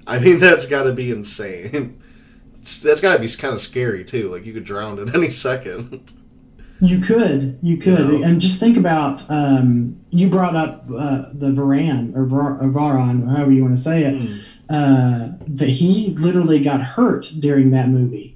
I 0.07 0.19
mean, 0.19 0.39
that's 0.45 0.65
got 0.65 0.83
to 0.83 0.93
be 0.93 1.11
insane. 1.11 2.01
That's 2.81 3.01
got 3.01 3.13
to 3.15 3.19
be 3.19 3.27
kind 3.27 3.53
of 3.53 3.59
scary 3.59 4.03
too. 4.03 4.31
Like 4.31 4.45
you 4.45 4.53
could 4.53 4.63
drown 4.65 4.99
at 4.99 5.13
any 5.15 5.29
second. 5.29 6.11
You 6.81 6.99
could, 6.99 7.57
you 7.61 7.77
could, 7.77 7.99
You 7.99 8.19
know? 8.19 8.23
and 8.25 8.41
just 8.41 8.59
think 8.59 8.75
about. 8.77 9.23
Um, 9.29 9.99
you 10.09 10.29
brought 10.29 10.55
up 10.55 10.83
uh, 10.93 11.29
the 11.33 11.47
Varan 11.51 12.15
or, 12.15 12.25
Var- 12.25 12.61
or 12.61 12.69
Varan, 12.69 13.29
however 13.29 13.51
you 13.51 13.63
want 13.63 13.77
to 13.77 13.81
say 13.81 14.03
it. 14.03 14.15
Hmm. 14.15 14.37
Uh, 14.67 15.29
that 15.47 15.69
he 15.69 16.15
literally 16.15 16.59
got 16.59 16.81
hurt 16.81 17.31
during 17.39 17.69
that 17.71 17.87
movie. 17.87 18.34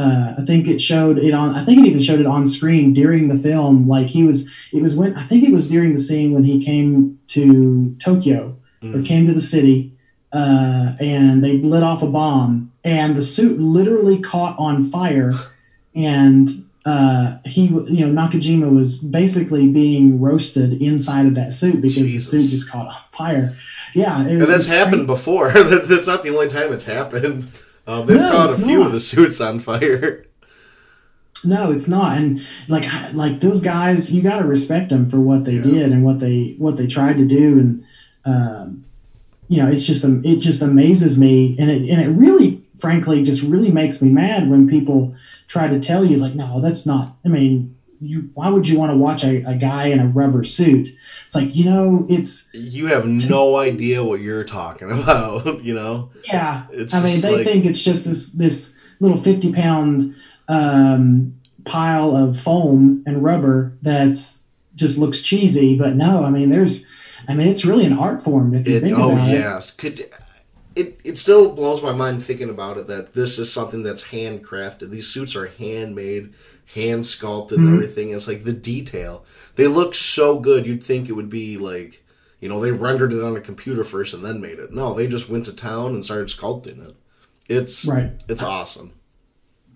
Uh, 0.00 0.34
I 0.40 0.44
think 0.44 0.66
it 0.68 0.80
showed 0.80 1.18
it 1.18 1.34
on. 1.34 1.54
I 1.54 1.64
think 1.64 1.78
it 1.80 1.86
even 1.86 2.00
showed 2.00 2.20
it 2.20 2.26
on 2.26 2.46
screen 2.46 2.94
during 2.94 3.28
the 3.28 3.36
film. 3.36 3.88
Like 3.88 4.06
he 4.06 4.22
was, 4.24 4.48
it 4.72 4.82
was 4.82 4.96
when 4.96 5.14
I 5.16 5.24
think 5.26 5.44
it 5.44 5.52
was 5.52 5.68
during 5.68 5.92
the 5.92 5.98
scene 5.98 6.32
when 6.32 6.44
he 6.44 6.64
came 6.64 7.18
to 7.28 7.94
Tokyo 7.98 8.56
or 8.82 9.00
Mm. 9.00 9.04
came 9.06 9.26
to 9.26 9.34
the 9.34 9.42
city, 9.42 9.92
uh, 10.32 10.92
and 11.00 11.42
they 11.44 11.58
lit 11.58 11.82
off 11.82 12.02
a 12.02 12.06
bomb, 12.06 12.72
and 12.82 13.14
the 13.14 13.22
suit 13.22 13.60
literally 13.60 14.18
caught 14.20 14.56
on 14.58 14.82
fire, 14.90 15.34
and 15.94 16.64
uh, 16.86 17.36
he, 17.44 17.66
you 17.66 18.06
know, 18.06 18.22
Nakajima 18.22 18.72
was 18.74 19.00
basically 19.00 19.68
being 19.68 20.18
roasted 20.18 20.80
inside 20.80 21.26
of 21.26 21.34
that 21.34 21.52
suit 21.52 21.82
because 21.82 22.08
Jesus. 22.08 22.30
the 22.30 22.40
suit 22.40 22.50
just 22.50 22.70
caught 22.70 22.86
on 22.86 22.96
fire. 23.12 23.54
Yeah, 23.94 24.18
And 24.22 24.40
that's 24.40 24.64
it's 24.64 24.68
happened 24.68 25.06
before. 25.06 25.50
That's 25.52 26.06
not 26.06 26.22
the 26.22 26.30
only 26.30 26.48
time 26.48 26.72
it's 26.72 26.86
happened. 26.86 27.46
Um, 27.90 28.06
they've 28.06 28.16
No, 28.20 28.30
caught 28.30 28.50
a 28.50 28.62
few 28.62 28.78
not. 28.78 28.86
of 28.86 28.92
the 28.92 29.00
suits 29.00 29.40
on 29.40 29.58
fire. 29.58 30.24
No, 31.44 31.72
it's 31.72 31.88
not. 31.88 32.18
And 32.18 32.40
like 32.68 32.84
like 33.14 33.40
those 33.40 33.60
guys, 33.62 34.14
you 34.14 34.22
got 34.22 34.38
to 34.40 34.44
respect 34.46 34.90
them 34.90 35.08
for 35.08 35.18
what 35.18 35.44
they 35.44 35.54
Yeah. 35.54 35.62
did 35.62 35.92
and 35.92 36.04
what 36.04 36.20
they 36.20 36.54
what 36.58 36.76
they 36.76 36.86
tried 36.86 37.16
to 37.16 37.24
do. 37.26 37.58
And 37.58 37.84
um, 38.26 38.84
you 39.48 39.60
know, 39.62 39.68
it's 39.70 39.82
just 39.82 40.04
um, 40.04 40.22
it 40.24 40.36
just 40.36 40.60
amazes 40.62 41.18
me, 41.18 41.56
and 41.58 41.70
it 41.70 41.88
and 41.90 42.00
it 42.02 42.08
really, 42.10 42.62
frankly, 42.78 43.22
just 43.22 43.42
really 43.42 43.72
makes 43.72 44.02
me 44.02 44.10
mad 44.10 44.50
when 44.50 44.68
people 44.68 45.14
try 45.48 45.66
to 45.66 45.80
tell 45.80 46.04
you 46.04 46.16
like, 46.16 46.34
no, 46.34 46.60
that's 46.60 46.84
not. 46.86 47.16
I 47.24 47.28
mean, 47.28 47.74
you 48.00 48.30
why 48.34 48.48
would 48.48 48.66
you 48.68 48.78
want 48.78 48.92
to 48.92 48.96
watch 48.96 49.24
a, 49.24 49.42
a 49.44 49.54
guy 49.54 49.86
in 49.86 50.00
a 50.00 50.06
rubber 50.06 50.42
suit? 50.44 50.88
It's 51.26 51.34
like 51.34 51.54
you 51.54 51.64
know, 51.64 52.06
it's 52.08 52.48
You 52.54 52.86
have 52.86 53.06
no 53.06 53.56
idea 53.56 54.02
what 54.02 54.20
you're 54.20 54.44
talking 54.44 54.90
about. 55.00 55.62
You 55.62 55.74
know, 55.74 56.10
yeah. 56.26 56.66
it's. 56.72 56.94
I 56.94 57.02
mean, 57.02 57.20
they 57.20 57.36
like- 57.36 57.46
think 57.46 57.64
it's 57.66 57.82
just 57.82 58.04
this 58.04 58.32
this 58.32 58.78
little 59.00 59.18
fifty 59.18 59.52
pound 59.52 60.14
um, 60.48 61.34
pile 61.64 62.16
of 62.16 62.38
foam 62.38 63.02
and 63.06 63.22
rubber 63.22 63.76
that's 63.82 64.46
just 64.74 64.98
looks 64.98 65.22
cheesy. 65.22 65.76
But 65.76 65.94
no, 65.94 66.24
I 66.24 66.30
mean, 66.30 66.48
there's, 66.50 66.88
I 67.28 67.34
mean, 67.34 67.48
it's 67.48 67.64
really 67.64 67.84
an 67.84 67.92
art 67.92 68.22
form 68.22 68.54
if 68.54 68.66
you 68.66 68.76
It, 68.76 68.80
think 68.82 68.98
oh 68.98 69.12
about 69.12 69.28
it. 69.28 69.32
yes, 69.32 69.70
could 69.70 70.00
it? 70.74 70.98
It 71.04 71.18
still 71.18 71.54
blows 71.54 71.82
my 71.82 71.92
mind 71.92 72.22
thinking 72.22 72.48
about 72.48 72.78
it 72.78 72.86
that 72.86 73.12
this 73.12 73.38
is 73.38 73.52
something 73.52 73.82
that's 73.82 74.04
handcrafted. 74.04 74.90
These 74.90 75.08
suits 75.08 75.36
are 75.36 75.46
handmade, 75.48 76.32
hand 76.74 77.04
sculpted, 77.06 77.58
and 77.58 77.68
Mhm. 77.68 77.74
everything. 77.74 78.10
It's 78.10 78.28
like 78.28 78.44
the 78.44 78.52
detail. 78.52 79.24
They 79.56 79.66
look 79.66 79.94
so 79.94 80.38
good. 80.38 80.66
You'd 80.66 80.82
think 80.82 81.08
it 81.08 81.12
would 81.12 81.28
be 81.30 81.56
like, 81.58 82.04
you 82.40 82.48
know, 82.48 82.60
they 82.60 82.72
rendered 82.72 83.12
it 83.12 83.22
on 83.22 83.36
a 83.36 83.40
computer 83.40 83.84
first 83.84 84.14
and 84.14 84.24
then 84.24 84.40
made 84.40 84.58
it. 84.58 84.72
No, 84.72 84.94
they 84.94 85.06
just 85.06 85.28
went 85.28 85.46
to 85.46 85.52
town 85.52 85.94
and 85.94 86.04
started 86.04 86.28
sculpting 86.28 86.86
it. 86.88 86.94
It's 87.48 87.84
Right. 87.84 88.12
It's 88.28 88.42
awesome. 88.42 88.92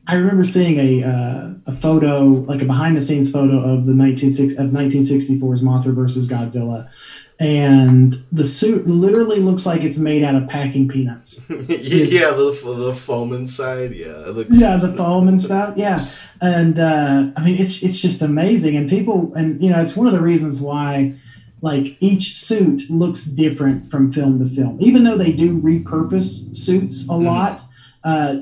I 0.07 0.15
remember 0.17 0.45
seeing 0.45 0.79
a 0.79 1.03
uh, 1.03 1.51
a 1.67 1.73
photo, 1.73 2.25
like 2.47 2.61
a 2.63 2.65
behind 2.67 2.97
the 2.97 3.01
scenes 3.01 3.31
photo 3.31 3.57
of 3.57 3.87
the 3.87 3.95
1960, 3.97 4.57
of 4.63 4.71
1964's 4.71 5.63
Mothra 5.63 5.95
versus 5.95 6.29
Godzilla, 6.29 6.89
and 7.41 8.15
the 8.31 8.45
suit 8.45 8.87
literally 8.87 9.41
looks 9.41 9.65
like 9.67 9.83
it's 9.83 9.99
made 9.99 10.23
out 10.23 10.35
of 10.35 10.47
packing 10.49 10.89
peanuts. 10.89 11.41
yeah, 11.49 12.31
the 12.33 12.51
the 12.77 12.93
foam 12.93 13.33
inside. 13.33 13.93
Yeah, 13.93 14.29
it 14.29 14.35
looks. 14.35 14.61
Yeah, 14.61 14.77
the 14.77 14.95
foam 14.95 15.27
and 15.27 15.41
stuff. 15.41 15.75
Yeah, 15.77 16.07
and 16.41 16.79
uh, 16.79 17.31
I 17.37 17.45
mean 17.45 17.59
it's 17.61 17.83
it's 17.83 18.01
just 18.01 18.21
amazing, 18.23 18.77
and 18.77 18.89
people, 18.89 19.33
and 19.35 19.63
you 19.63 19.71
know, 19.71 19.81
it's 19.81 19.97
one 19.97 20.07
of 20.07 20.13
the 20.13 20.21
reasons 20.23 20.61
why. 20.61 21.15
Like 21.63 21.97
each 22.01 22.37
suit 22.39 22.83
looks 22.91 23.25
different 23.25 23.87
from 23.91 24.13
film 24.13 24.39
to 24.39 24.45
film, 24.45 24.77
even 24.83 25.03
though 25.05 25.17
they 25.17 25.33
do 25.33 25.59
repurpose 25.59 26.55
suits 26.55 27.09
a 27.09 27.13
Mm-hmm. 27.13 27.25
lot. 27.25 27.63
Uh, 28.03 28.41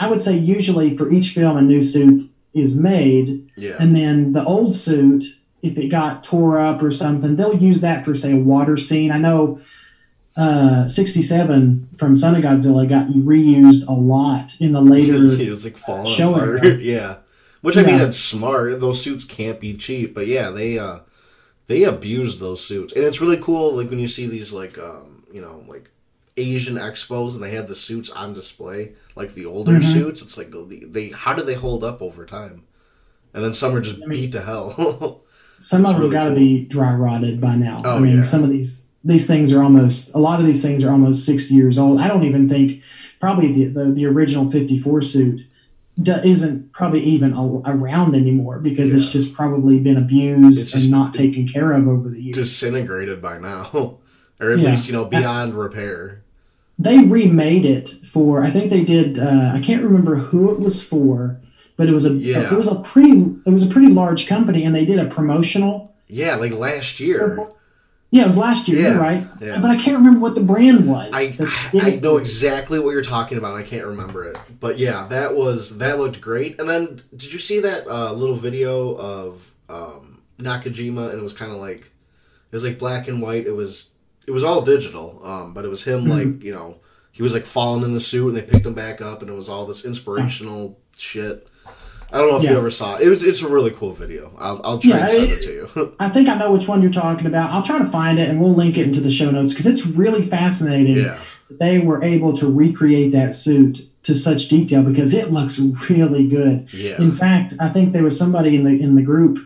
I 0.00 0.08
would 0.08 0.20
say 0.20 0.36
usually 0.36 0.96
for 0.96 1.10
each 1.12 1.28
film 1.30 1.56
a 1.58 1.62
new 1.62 1.82
suit 1.82 2.28
is 2.54 2.76
made, 2.76 3.48
Yeah. 3.56 3.76
and 3.78 3.94
then 3.94 4.32
the 4.32 4.44
old 4.44 4.74
suit, 4.74 5.24
if 5.62 5.78
it 5.78 5.88
got 5.88 6.24
tore 6.24 6.58
up 6.58 6.82
or 6.82 6.90
something, 6.90 7.36
they'll 7.36 7.56
use 7.56 7.82
that 7.82 8.04
for 8.04 8.14
say 8.14 8.32
a 8.32 8.36
water 8.42 8.76
scene. 8.76 9.12
I 9.12 9.18
know 9.18 9.60
uh, 10.36 10.88
67 10.88 11.88
from 11.98 12.16
Son 12.16 12.34
of 12.34 12.42
Godzilla 12.42 12.88
got 12.88 13.08
reused 13.08 13.86
a 13.88 13.92
lot 13.92 14.56
in 14.58 14.72
the 14.72 14.80
later. 14.80 15.16
it 15.40 15.50
was 15.50 15.64
like 15.64 15.76
falling 15.76 16.06
Showing 16.06 16.56
apart. 16.56 16.80
yeah. 16.80 17.16
Which 17.60 17.76
I 17.76 17.82
mean, 17.82 18.00
it's 18.00 18.18
smart. 18.18 18.80
Those 18.80 19.02
suits 19.02 19.24
can't 19.24 19.60
be 19.60 19.74
cheap, 19.76 20.14
but 20.14 20.26
yeah, 20.26 20.48
they 20.48 20.78
uh 20.78 21.00
they 21.66 21.84
abuse 21.84 22.38
those 22.38 22.64
suits, 22.64 22.94
and 22.94 23.04
it's 23.04 23.20
really 23.20 23.36
cool. 23.36 23.76
Like 23.76 23.90
when 23.90 23.98
you 23.98 24.06
see 24.06 24.26
these 24.26 24.50
like 24.52 24.78
um 24.78 25.24
you 25.30 25.42
know 25.42 25.62
like 25.68 25.90
Asian 26.40 26.74
expos 26.76 27.34
and 27.34 27.42
they 27.42 27.50
have 27.52 27.68
the 27.68 27.74
suits 27.74 28.10
on 28.10 28.32
display, 28.32 28.92
like 29.16 29.34
the 29.34 29.46
older 29.46 29.72
Mhm. 29.78 29.92
suits. 29.92 30.22
It's 30.22 30.36
like 30.38 30.50
they, 30.68 30.78
they 30.78 31.08
how 31.10 31.32
do 31.34 31.42
they 31.42 31.54
hold 31.54 31.84
up 31.84 32.00
over 32.02 32.24
time? 32.26 32.62
And 33.34 33.44
then 33.44 33.52
some 33.52 33.74
are 33.76 33.80
just 33.80 33.96
I 34.02 34.06
mean, 34.06 34.20
beat 34.20 34.32
to 34.32 34.42
hell. 34.42 35.22
some 35.58 35.84
of 35.84 35.92
them 35.92 36.00
really 36.00 36.12
got 36.12 36.24
to 36.24 36.30
cool. 36.30 36.36
be 36.38 36.64
dry 36.64 36.92
rotted 36.94 37.40
by 37.40 37.54
now. 37.54 37.82
Oh, 37.84 37.96
I 37.96 37.98
mean, 38.00 38.16
yeah. 38.18 38.22
some 38.22 38.42
of 38.44 38.50
these 38.50 38.86
these 39.04 39.26
things 39.26 39.52
are 39.52 39.62
almost 39.62 40.14
a 40.14 40.18
lot 40.18 40.40
of 40.40 40.46
these 40.46 40.62
things 40.62 40.84
are 40.84 40.90
almost 40.90 41.24
60 41.24 41.54
years 41.54 41.78
old. 41.78 42.00
I 42.00 42.08
don't 42.08 42.24
even 42.24 42.48
think 42.48 42.82
probably 43.20 43.52
the 43.52 43.64
the, 43.66 43.84
the 43.92 44.06
original 44.06 44.50
54 44.50 45.00
suit 45.02 45.40
do, 46.02 46.14
isn't 46.14 46.72
probably 46.72 47.00
even 47.02 47.32
a, 47.34 47.44
around 47.70 48.14
anymore 48.14 48.58
because 48.58 48.92
it's 48.94 49.10
just 49.12 49.34
probably 49.34 49.78
been 49.78 49.96
abused 49.96 50.70
just- 50.72 50.74
and 50.84 50.90
not 50.90 51.12
taken 51.14 51.46
care 51.46 51.72
of 51.72 51.86
over 51.88 52.08
the 52.08 52.20
years. 52.20 52.36
Disintegrated 52.36 53.20
by 53.22 53.38
now, 53.38 53.68
or 54.40 54.52
at 54.52 54.58
Yeah. 54.60 54.70
least 54.70 54.86
you 54.86 54.92
know 54.92 55.04
beyond 55.04 55.54
repair. 55.54 56.19
They 56.86 56.98
remade 56.98 57.64
it 57.76 57.86
for 58.12 58.42
I 58.42 58.50
think 58.50 58.70
they 58.70 58.84
did 58.84 59.18
uh, 59.18 59.52
I 59.54 59.60
can't 59.60 59.82
remember 59.84 60.14
who 60.16 60.50
it 60.52 60.58
was 60.60 60.76
for, 60.82 61.38
but 61.76 61.88
it 61.88 61.92
was 61.92 62.06
a 62.06 62.10
Yeah. 62.14 62.52
it 62.52 62.56
was 62.56 62.68
a 62.68 62.80
pretty 62.92 63.12
it 63.46 63.52
was 63.56 63.62
a 63.62 63.66
pretty 63.74 63.92
large 63.92 64.26
company 64.26 64.64
and 64.64 64.74
they 64.74 64.84
did 64.86 64.98
a 64.98 65.06
promotional 65.06 65.94
Yeah, 66.08 66.36
like 66.36 66.52
last 66.68 66.98
year. 67.00 67.22
yeah 68.12 68.22
it 68.22 68.26
was 68.32 68.36
last 68.36 68.66
year 68.68 68.80
Yeah, 68.92 68.98
right 69.08 69.26
yeah. 69.40 69.60
but 69.62 69.70
I 69.70 69.76
can't 69.76 69.96
remember 69.98 70.20
what 70.20 70.34
the 70.34 70.46
brand 70.52 70.88
was 70.88 71.12
I 71.14 71.24
I 71.88 71.96
know 71.96 72.16
exactly 72.16 72.78
what 72.80 72.90
you're 72.94 73.02
talking 73.16 73.38
about. 73.38 73.54
I 73.54 73.62
can't 73.72 73.86
remember 73.86 74.20
it, 74.30 74.36
but 74.64 74.74
yeah, 74.78 75.06
that 75.08 75.36
was 75.36 75.78
that 75.82 75.98
looked 75.98 76.20
great. 76.20 76.58
And 76.60 76.66
then 76.68 76.82
did 77.20 77.32
you 77.34 77.38
see 77.38 77.60
that 77.60 77.86
uh, 77.86 78.12
little 78.22 78.36
video 78.48 78.94
of 78.96 79.54
um, 79.68 80.22
Nakajima? 80.38 81.10
And 81.10 81.18
it 81.20 81.22
was 81.22 81.32
kind 81.42 81.52
of 81.52 81.58
like 81.58 81.82
it 82.50 82.54
was 82.58 82.64
like 82.64 82.78
black 82.78 83.06
and 83.08 83.22
white. 83.22 83.46
It 83.46 83.54
was 83.62 83.90
it 84.26 84.30
was 84.32 84.44
all 84.44 84.60
digital, 84.62 85.20
um, 85.24 85.52
but 85.54 85.64
it 85.64 85.68
was 85.68 85.84
him 85.84 86.04
Mhm. 86.04 86.08
like 86.08 86.44
you 86.44 86.52
know 86.52 86.76
he 87.12 87.22
was 87.22 87.34
like 87.34 87.46
falling 87.46 87.82
in 87.84 87.92
the 87.94 88.00
suit, 88.00 88.28
and 88.28 88.36
they 88.36 88.42
picked 88.42 88.66
him 88.66 88.74
back 88.74 89.00
up, 89.02 89.20
and 89.22 89.30
it 89.30 89.34
was 89.34 89.48
all 89.48 89.66
this 89.66 89.84
inspirational 89.84 90.78
shit. 90.96 91.46
I 92.12 92.18
don't 92.18 92.28
know 92.30 92.38
if 92.38 92.42
you 92.42 92.50
ever 92.56 92.70
saw 92.70 92.96
it. 92.96 93.02
It 93.02 93.08
was 93.08 93.22
it's 93.22 93.40
a 93.42 93.48
really 93.48 93.70
cool 93.70 93.92
video. 93.92 94.32
I'll 94.38 94.60
I'll 94.64 94.78
try 94.78 94.90
Yeah, 94.90 95.02
and 95.02 95.10
send 95.10 95.24
it- 95.24 95.30
it 95.38 95.42
to 95.42 95.52
you. 95.52 95.92
I 96.00 96.08
think 96.10 96.28
I 96.28 96.36
know 96.36 96.52
which 96.52 96.66
one 96.68 96.82
you're 96.82 96.90
talking 96.90 97.26
about. 97.26 97.50
I'll 97.50 97.62
try 97.62 97.78
to 97.78 97.84
find 97.84 98.18
it 98.18 98.28
and 98.28 98.40
we'll 98.40 98.54
link 98.54 98.76
it 98.76 98.84
into 98.86 99.00
the 99.00 99.10
show 99.12 99.30
notes 99.30 99.52
because 99.52 99.66
it's 99.66 99.86
really 99.86 100.22
fascinating. 100.22 100.96
yeah, 100.96 101.18
that 101.48 101.58
They 101.60 101.78
were 101.78 102.02
able 102.02 102.32
to 102.34 102.46
recreate 102.50 103.12
that 103.12 103.32
suit 103.32 103.86
to 104.02 104.14
such 104.14 104.48
detail 104.48 104.82
because 104.82 105.14
it 105.14 105.30
looks 105.30 105.60
really 105.88 106.26
good. 106.26 106.66
yeah, 106.72 107.00
In 107.00 107.12
fact, 107.12 107.54
I 107.60 107.68
think 107.68 107.92
there 107.92 108.02
was 108.02 108.18
somebody 108.18 108.56
in 108.56 108.64
the 108.64 108.70
in 108.70 108.94
the 108.96 109.02
group, 109.02 109.38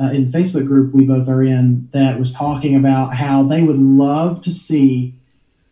uh, 0.00 0.10
in 0.10 0.30
the 0.30 0.38
Facebook 0.38 0.66
group 0.66 0.94
we 0.94 1.04
both 1.04 1.28
are 1.28 1.42
in, 1.42 1.88
that 1.92 2.18
was 2.18 2.32
talking 2.32 2.76
about 2.76 3.14
how 3.14 3.42
they 3.42 3.62
would 3.62 3.76
love 3.76 4.40
to 4.42 4.50
see 4.50 5.14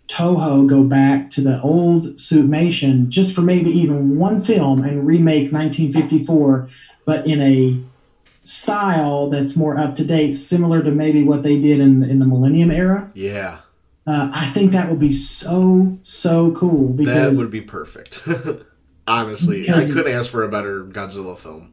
Toho 0.08 0.66
go 0.66 0.82
back 0.82 1.30
to 1.30 1.40
the 1.40 1.60
old 1.62 2.16
Suitmation 2.16 3.08
just 3.08 3.34
for 3.34 3.42
maybe 3.42 3.70
even 3.70 4.18
one 4.18 4.40
film 4.40 4.82
and 4.82 5.06
remake 5.06 5.52
1954, 5.52 6.68
but 7.04 7.26
in 7.26 7.40
a 7.40 7.80
style 8.42 9.28
that's 9.28 9.56
more 9.56 9.78
up 9.78 9.94
to 9.96 10.04
date, 10.04 10.32
similar 10.32 10.82
to 10.82 10.90
maybe 10.90 11.22
what 11.22 11.42
they 11.42 11.60
did 11.60 11.80
in 11.80 12.02
in 12.02 12.18
the 12.18 12.26
Millennium 12.26 12.70
era. 12.70 13.10
yeah. 13.14 13.58
Uh, 14.06 14.30
I 14.32 14.46
think 14.48 14.72
that 14.72 14.88
would 14.88 14.98
be 14.98 15.12
so 15.12 15.98
so 16.02 16.50
cool 16.52 16.88
because 16.88 17.36
That 17.36 17.44
would 17.44 17.52
be 17.52 17.60
perfect. 17.60 18.26
Honestly, 19.06 19.68
I 19.70 19.80
couldn't 19.80 20.12
ask 20.12 20.30
for 20.30 20.42
a 20.42 20.48
better 20.48 20.84
Godzilla 20.84 21.38
film. 21.38 21.72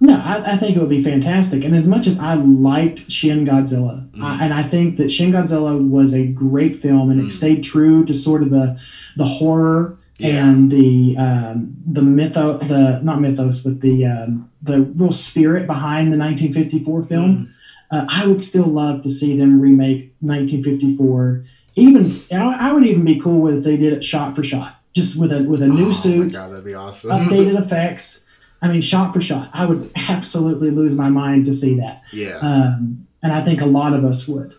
No, 0.00 0.14
I, 0.14 0.52
I 0.52 0.56
think 0.56 0.76
it 0.76 0.80
would 0.80 0.88
be 0.88 1.02
fantastic. 1.02 1.64
And 1.64 1.74
as 1.74 1.88
much 1.88 2.06
as 2.06 2.20
I 2.20 2.34
liked 2.34 3.10
Shin 3.10 3.44
Godzilla, 3.44 4.08
I, 4.22 4.44
and 4.44 4.54
I 4.54 4.62
think 4.62 4.96
that 4.98 5.10
Shin 5.10 5.32
Godzilla 5.32 5.86
was 5.88 6.14
a 6.14 6.26
great 6.28 6.76
film, 6.76 7.10
and 7.10 7.20
it 7.20 7.26
Mm. 7.26 7.32
stayed 7.32 7.64
true 7.64 8.04
to 8.04 8.14
sort 8.14 8.42
of 8.42 8.50
the 8.50 8.78
the 9.16 9.24
horror 9.24 9.98
Yeah. 10.20 10.46
and 10.48 10.70
the 10.70 11.16
um, 11.16 11.74
the 11.84 12.02
mytho 12.02 12.60
the 12.68 13.00
not 13.02 13.20
mythos, 13.20 13.60
but 13.60 13.80
the 13.80 14.06
um, 14.06 14.48
the 14.62 14.82
real 14.82 15.10
spirit 15.12 15.66
behind 15.66 16.12
the 16.12 16.16
1954 16.18 17.02
film. 17.02 17.48
Uh, 17.90 18.04
I 18.08 18.26
would 18.26 18.38
still 18.40 18.66
love 18.66 19.02
to 19.02 19.10
see 19.10 19.36
them 19.36 19.60
remake 19.60 20.12
1954. 20.20 21.44
Even 21.76 22.12
I, 22.32 22.68
I 22.68 22.72
would 22.72 22.84
even 22.86 23.04
be 23.04 23.18
cool 23.20 23.40
with 23.40 23.58
if 23.58 23.64
they 23.64 23.76
did 23.76 23.92
it 23.92 24.04
shot 24.04 24.34
for 24.36 24.42
shot, 24.42 24.76
just 24.92 25.18
with 25.18 25.32
a 25.32 25.42
with 25.42 25.62
a 25.62 25.66
Oh 25.66 25.68
new 25.72 25.86
my 25.86 25.90
suit 25.92 26.32
god, 26.32 26.50
that'd 26.52 26.64
be 26.64 26.74
awesome. 26.74 27.10
updated 27.10 27.58
effects. 27.60 28.24
I 28.60 28.68
mean, 28.68 28.80
shot 28.80 29.12
for 29.12 29.20
shot, 29.20 29.50
I 29.52 29.66
would 29.66 29.90
absolutely 30.08 30.70
lose 30.70 30.96
my 30.96 31.08
mind 31.08 31.44
to 31.46 31.52
see 31.52 31.76
that, 31.76 32.02
yeah. 32.12 32.38
um, 32.38 33.06
and 33.22 33.32
I 33.32 33.42
think 33.42 33.60
a 33.60 33.66
lot 33.66 33.94
of 33.94 34.04
us 34.04 34.26
would. 34.28 34.54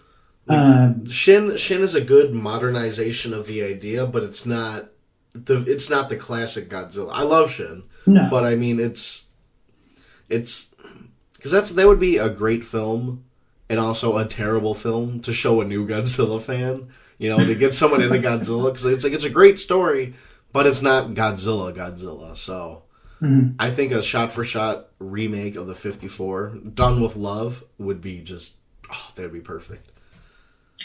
Um, 0.47 1.08
Shin 1.08 1.58
Shin 1.58 1.82
is 1.82 1.93
a 1.93 2.02
good 2.02 2.34
modernization 2.34 3.34
of 3.34 3.45
the 3.45 3.64
idea, 3.64 4.08
but 4.08 4.24
it's 4.24 4.45
not 4.47 4.89
the 5.34 5.64
it's 5.68 5.89
not 5.89 6.10
the 6.10 6.16
classic 6.16 6.70
Godzilla. 6.70 7.10
I 7.12 7.22
love 7.22 7.52
Shin, 7.52 7.84
no, 8.08 8.28
but 8.32 8.43
I 8.43 8.56
mean 8.56 8.80
it's 8.80 9.28
it's 10.28 10.74
because 11.36 11.52
that's 11.52 11.72
that 11.72 11.88
would 11.88 12.00
be 12.00 12.18
a 12.18 12.30
great 12.30 12.64
film 12.64 13.26
and 13.70 13.80
also 13.80 14.18
a 14.18 14.26
terrible 14.26 14.74
film 14.74 15.20
to 15.22 15.32
show 15.32 15.62
a 15.62 15.66
new 15.66 15.88
Godzilla 15.88 16.41
fan. 16.41 16.89
You 17.20 17.30
know, 17.30 17.38
to 17.38 17.54
get 17.54 17.74
someone 17.74 18.02
into 18.02 18.16
Godzilla 18.28 18.72
because 18.72 18.86
it's 18.86 19.04
like 19.04 19.14
it's 19.14 19.26
a 19.26 19.30
great 19.30 19.60
story, 19.60 20.16
but 20.52 20.66
it's 20.66 20.82
not 20.82 21.12
Godzilla 21.12 21.76
Godzilla. 21.76 22.36
So 22.36 22.84
Mhm. 23.22 23.55
I 23.59 23.70
think 23.70 23.91
a 23.91 24.01
shot 24.01 24.32
for 24.32 24.43
shot 24.43 24.88
remake 24.99 25.55
of 25.55 25.67
the 25.67 25.76
'54 25.76 26.57
done 26.74 27.01
with 27.01 27.15
love 27.15 27.63
would 27.78 28.01
be 28.01 28.22
just 28.22 28.55
oh, 28.91 29.11
that'd 29.15 29.34
be 29.34 29.41
perfect. 29.41 29.91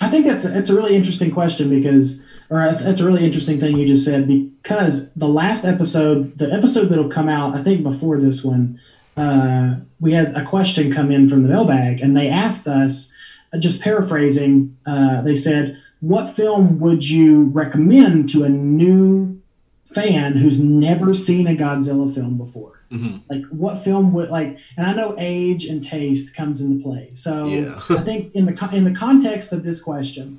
I 0.00 0.08
think 0.08 0.26
that's 0.26 0.44
it's 0.44 0.70
a 0.70 0.74
really 0.74 0.96
interesting 0.96 1.30
question 1.30 1.70
because, 1.70 2.24
or 2.50 2.58
that's 2.58 3.00
a 3.00 3.06
really 3.06 3.24
interesting 3.24 3.60
thing 3.60 3.76
you 3.78 3.86
just 3.86 4.04
said 4.04 4.26
because 4.26 5.12
the 5.12 5.28
last 5.28 5.64
episode, 5.64 6.36
the 6.36 6.52
episode 6.52 6.86
that'll 6.86 7.08
come 7.08 7.28
out, 7.28 7.54
I 7.54 7.62
think 7.62 7.84
before 7.84 8.18
this 8.18 8.44
one, 8.44 8.80
uh, 9.16 9.76
we 10.00 10.12
had 10.12 10.36
a 10.36 10.44
question 10.44 10.92
come 10.92 11.12
in 11.12 11.28
from 11.28 11.42
the 11.44 11.48
mailbag, 11.48 12.00
and 12.00 12.16
they 12.16 12.28
asked 12.28 12.66
us, 12.66 13.12
just 13.60 13.82
paraphrasing, 13.82 14.76
uh, 14.84 15.22
they 15.22 15.36
said, 15.36 15.76
"What 16.00 16.28
film 16.28 16.80
would 16.80 17.08
you 17.08 17.44
recommend 17.44 18.28
to 18.30 18.42
a 18.42 18.48
new 18.48 19.38
fan 19.84 20.36
who's 20.36 20.58
never 20.58 21.12
seen 21.14 21.46
a 21.46 21.54
Godzilla 21.54 22.12
film 22.12 22.36
before?" 22.36 22.80
hmm 22.90 23.16
like 23.30 23.42
what 23.48 23.78
film 23.78 24.12
would 24.12 24.28
like 24.28 24.54
and 24.76 24.86
i 24.86 24.92
know 24.92 25.14
age 25.16 25.64
and 25.64 25.82
taste 25.82 26.34
comes 26.34 26.60
into 26.60 26.76
play 26.82 27.08
so 27.12 27.46
Yeah. 27.46 27.80
i 27.90 28.02
think 28.02 28.28
in 28.34 28.44
the 28.44 28.68
in 28.72 28.84
the 28.84 28.90
context 28.92 29.52
of 29.52 29.62
this 29.62 29.80
question 29.80 30.38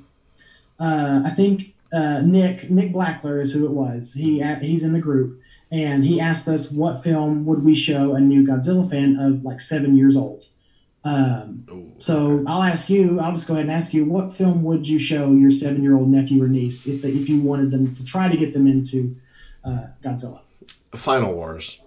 uh, 0.78 1.20
i 1.24 1.30
think 1.30 1.72
uh, 1.92 2.20
nick 2.20 2.70
nick 2.70 2.92
blackler 2.92 3.40
is 3.40 3.52
who 3.52 3.64
it 3.66 3.72
was 3.72 4.12
he 4.12 4.40
he's 4.60 4.84
in 4.84 4.92
the 4.92 5.00
group 5.00 5.34
and 5.72 6.04
he 6.04 6.20
asked 6.20 6.46
us 6.46 6.70
what 6.70 7.02
film 7.02 7.44
would 7.44 7.64
we 7.64 7.74
show 7.74 8.14
a 8.14 8.20
new 8.20 8.42
godzilla 8.44 8.88
fan 8.88 9.16
of 9.16 9.42
like 9.42 9.60
seven 9.60 9.94
years 9.96 10.16
old 10.16 10.46
um, 11.04 11.62
Ooh, 11.70 11.92
so 12.00 12.42
I'll 12.48 12.62
ask 12.64 12.88
you. 12.90 13.20
I'll 13.20 13.30
just 13.32 13.46
go 13.46 13.54
ahead 13.54 13.66
and 13.66 13.70
ask 13.72 13.94
you. 13.94 14.04
What 14.04 14.32
film 14.32 14.64
would 14.64 14.88
you 14.88 14.98
show 14.98 15.34
your 15.34 15.50
seven-year-old 15.50 16.08
nephew 16.08 16.42
or 16.42 16.48
niece 16.48 16.84
if 16.88 17.00
they, 17.00 17.10
if 17.12 17.28
you 17.28 17.38
wanted 17.38 17.70
them 17.70 17.94
to 17.94 18.02
try 18.02 18.28
to 18.28 18.36
get 18.36 18.52
them 18.52 18.66
into 18.66 19.14
uh, 19.66 19.86
Godzilla? 20.02 20.40
Final 20.94 21.34
Wars. 21.34 21.80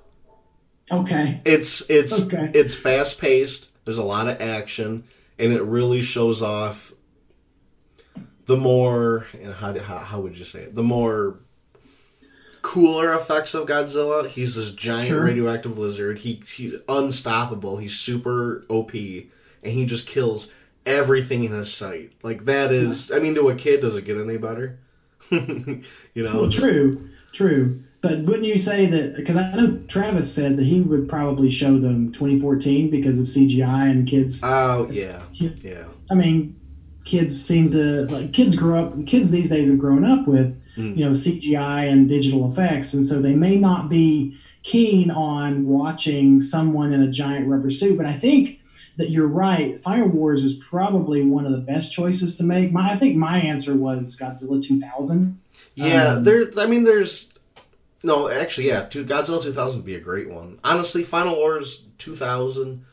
Okay. 0.92 1.42
It's 1.46 1.90
it's 1.90 2.24
Okay. 2.24 2.52
it's 2.54 2.76
fast 2.76 3.20
paced. 3.20 3.70
There's 3.86 3.98
a 3.98 4.04
lot 4.04 4.28
of 4.28 4.42
action, 4.42 5.04
and 5.38 5.54
it 5.54 5.62
really 5.64 6.02
shows 6.02 6.42
off 6.42 6.94
the 8.46 8.58
more 8.58 9.28
and 9.42 9.54
how 9.54 9.78
how 9.80 10.00
how 10.00 10.20
would 10.22 10.38
you 10.38 10.46
say 10.46 10.64
it? 10.64 10.76
The 10.76 10.84
more 10.84 11.40
cooler 12.62 13.14
effects 13.14 13.54
of 13.54 13.68
Godzilla. 13.68 14.28
He's 14.28 14.56
this 14.56 14.72
giant 14.74 15.10
Sure. 15.10 15.24
radioactive 15.24 15.78
lizard. 15.78 16.20
He 16.20 16.42
he's 16.46 16.76
unstoppable. 16.90 17.78
He's 17.78 17.96
super 17.98 18.66
OP, 18.70 18.94
and 18.94 19.72
he 19.74 19.86
just 19.86 20.08
kills 20.08 20.52
everything 20.86 21.44
in 21.44 21.52
his 21.52 21.72
sight. 21.72 22.14
Like 22.24 22.46
that 22.46 22.72
is, 22.72 23.12
I 23.12 23.20
mean, 23.20 23.36
to 23.36 23.50
a 23.50 23.56
kid, 23.56 23.82
does 23.82 23.96
it 23.96 24.06
get 24.06 24.18
any 24.18 24.38
better? 24.38 24.80
you 25.32 25.84
know, 26.16 26.42
Well, 26.42 26.50
true, 26.50 27.10
true. 27.32 27.82
But 28.02 28.20
wouldn't 28.20 28.46
you 28.46 28.58
say 28.58 28.86
that? 28.86 29.16
Because 29.18 29.36
I 29.36 29.54
know 29.56 29.78
Travis 29.88 30.34
said 30.34 30.56
that 30.58 30.66
he 30.66 30.80
would 30.82 31.10
probably 31.10 31.50
show 31.50 31.78
them 31.78 32.12
2014 32.14 32.90
because 32.90 33.20
of 33.20 33.26
CGI 33.26 33.92
and 33.92 34.08
kids. 34.08 34.42
Oh 34.44 34.88
yeah, 34.90 35.24
yeah. 35.34 35.86
I 36.10 36.16
mean, 36.16 36.58
kids 37.04 37.40
seem 37.44 37.72
to 37.72 38.06
like 38.06 38.32
kids 38.32 38.56
grow 38.56 38.86
up. 38.86 39.06
Kids 39.06 39.32
these 39.32 39.50
days 39.50 39.70
have 39.70 39.80
grown 39.80 40.04
up 40.06 40.28
with 40.28 40.56
Mm. 40.78 40.96
you 40.98 41.04
know 41.04 41.12
CGI 41.12 41.90
and 41.92 42.08
digital 42.08 42.50
effects, 42.50 42.94
and 42.94 43.06
so 43.06 43.22
they 43.22 43.34
may 43.34 43.58
not 43.58 43.90
be 43.90 44.38
keen 44.64 45.10
on 45.12 45.66
watching 45.68 46.40
someone 46.40 46.94
in 46.94 47.02
a 47.02 47.12
giant 47.12 47.48
rubber 47.48 47.72
suit. 47.72 47.98
But 47.98 48.06
I 48.06 48.14
think 48.14 48.60
that 48.98 49.10
you're 49.10 49.28
right. 49.28 49.80
Final 49.80 50.08
Wars 50.08 50.44
is 50.44 50.54
probably 50.54 51.22
one 51.24 51.46
of 51.46 51.52
the 51.52 51.58
best 51.58 51.92
choices 51.92 52.38
to 52.38 52.44
make. 52.44 52.72
My, 52.72 52.92
I 52.92 52.96
think 52.98 53.18
my 53.18 53.40
answer 53.40 53.76
was 53.76 54.16
Godzilla 54.16 54.62
2000. 54.64 55.40
Yeah, 55.76 56.16
Um, 56.16 56.24
there. 56.24 56.50
I 56.58 56.66
mean, 56.66 56.84
there's 56.84 57.34
no 58.04 58.30
actually. 58.30 58.68
Yeah, 58.68 58.86
two, 58.86 59.06
Godzilla 59.06 59.42
2000 59.42 59.80
would 59.80 59.86
be 59.86 59.96
a 59.96 60.00
great 60.00 60.30
one. 60.30 60.60
Honestly, 60.64 61.04
Final 61.04 61.36
Wars 61.36 61.84
2000 61.98 62.86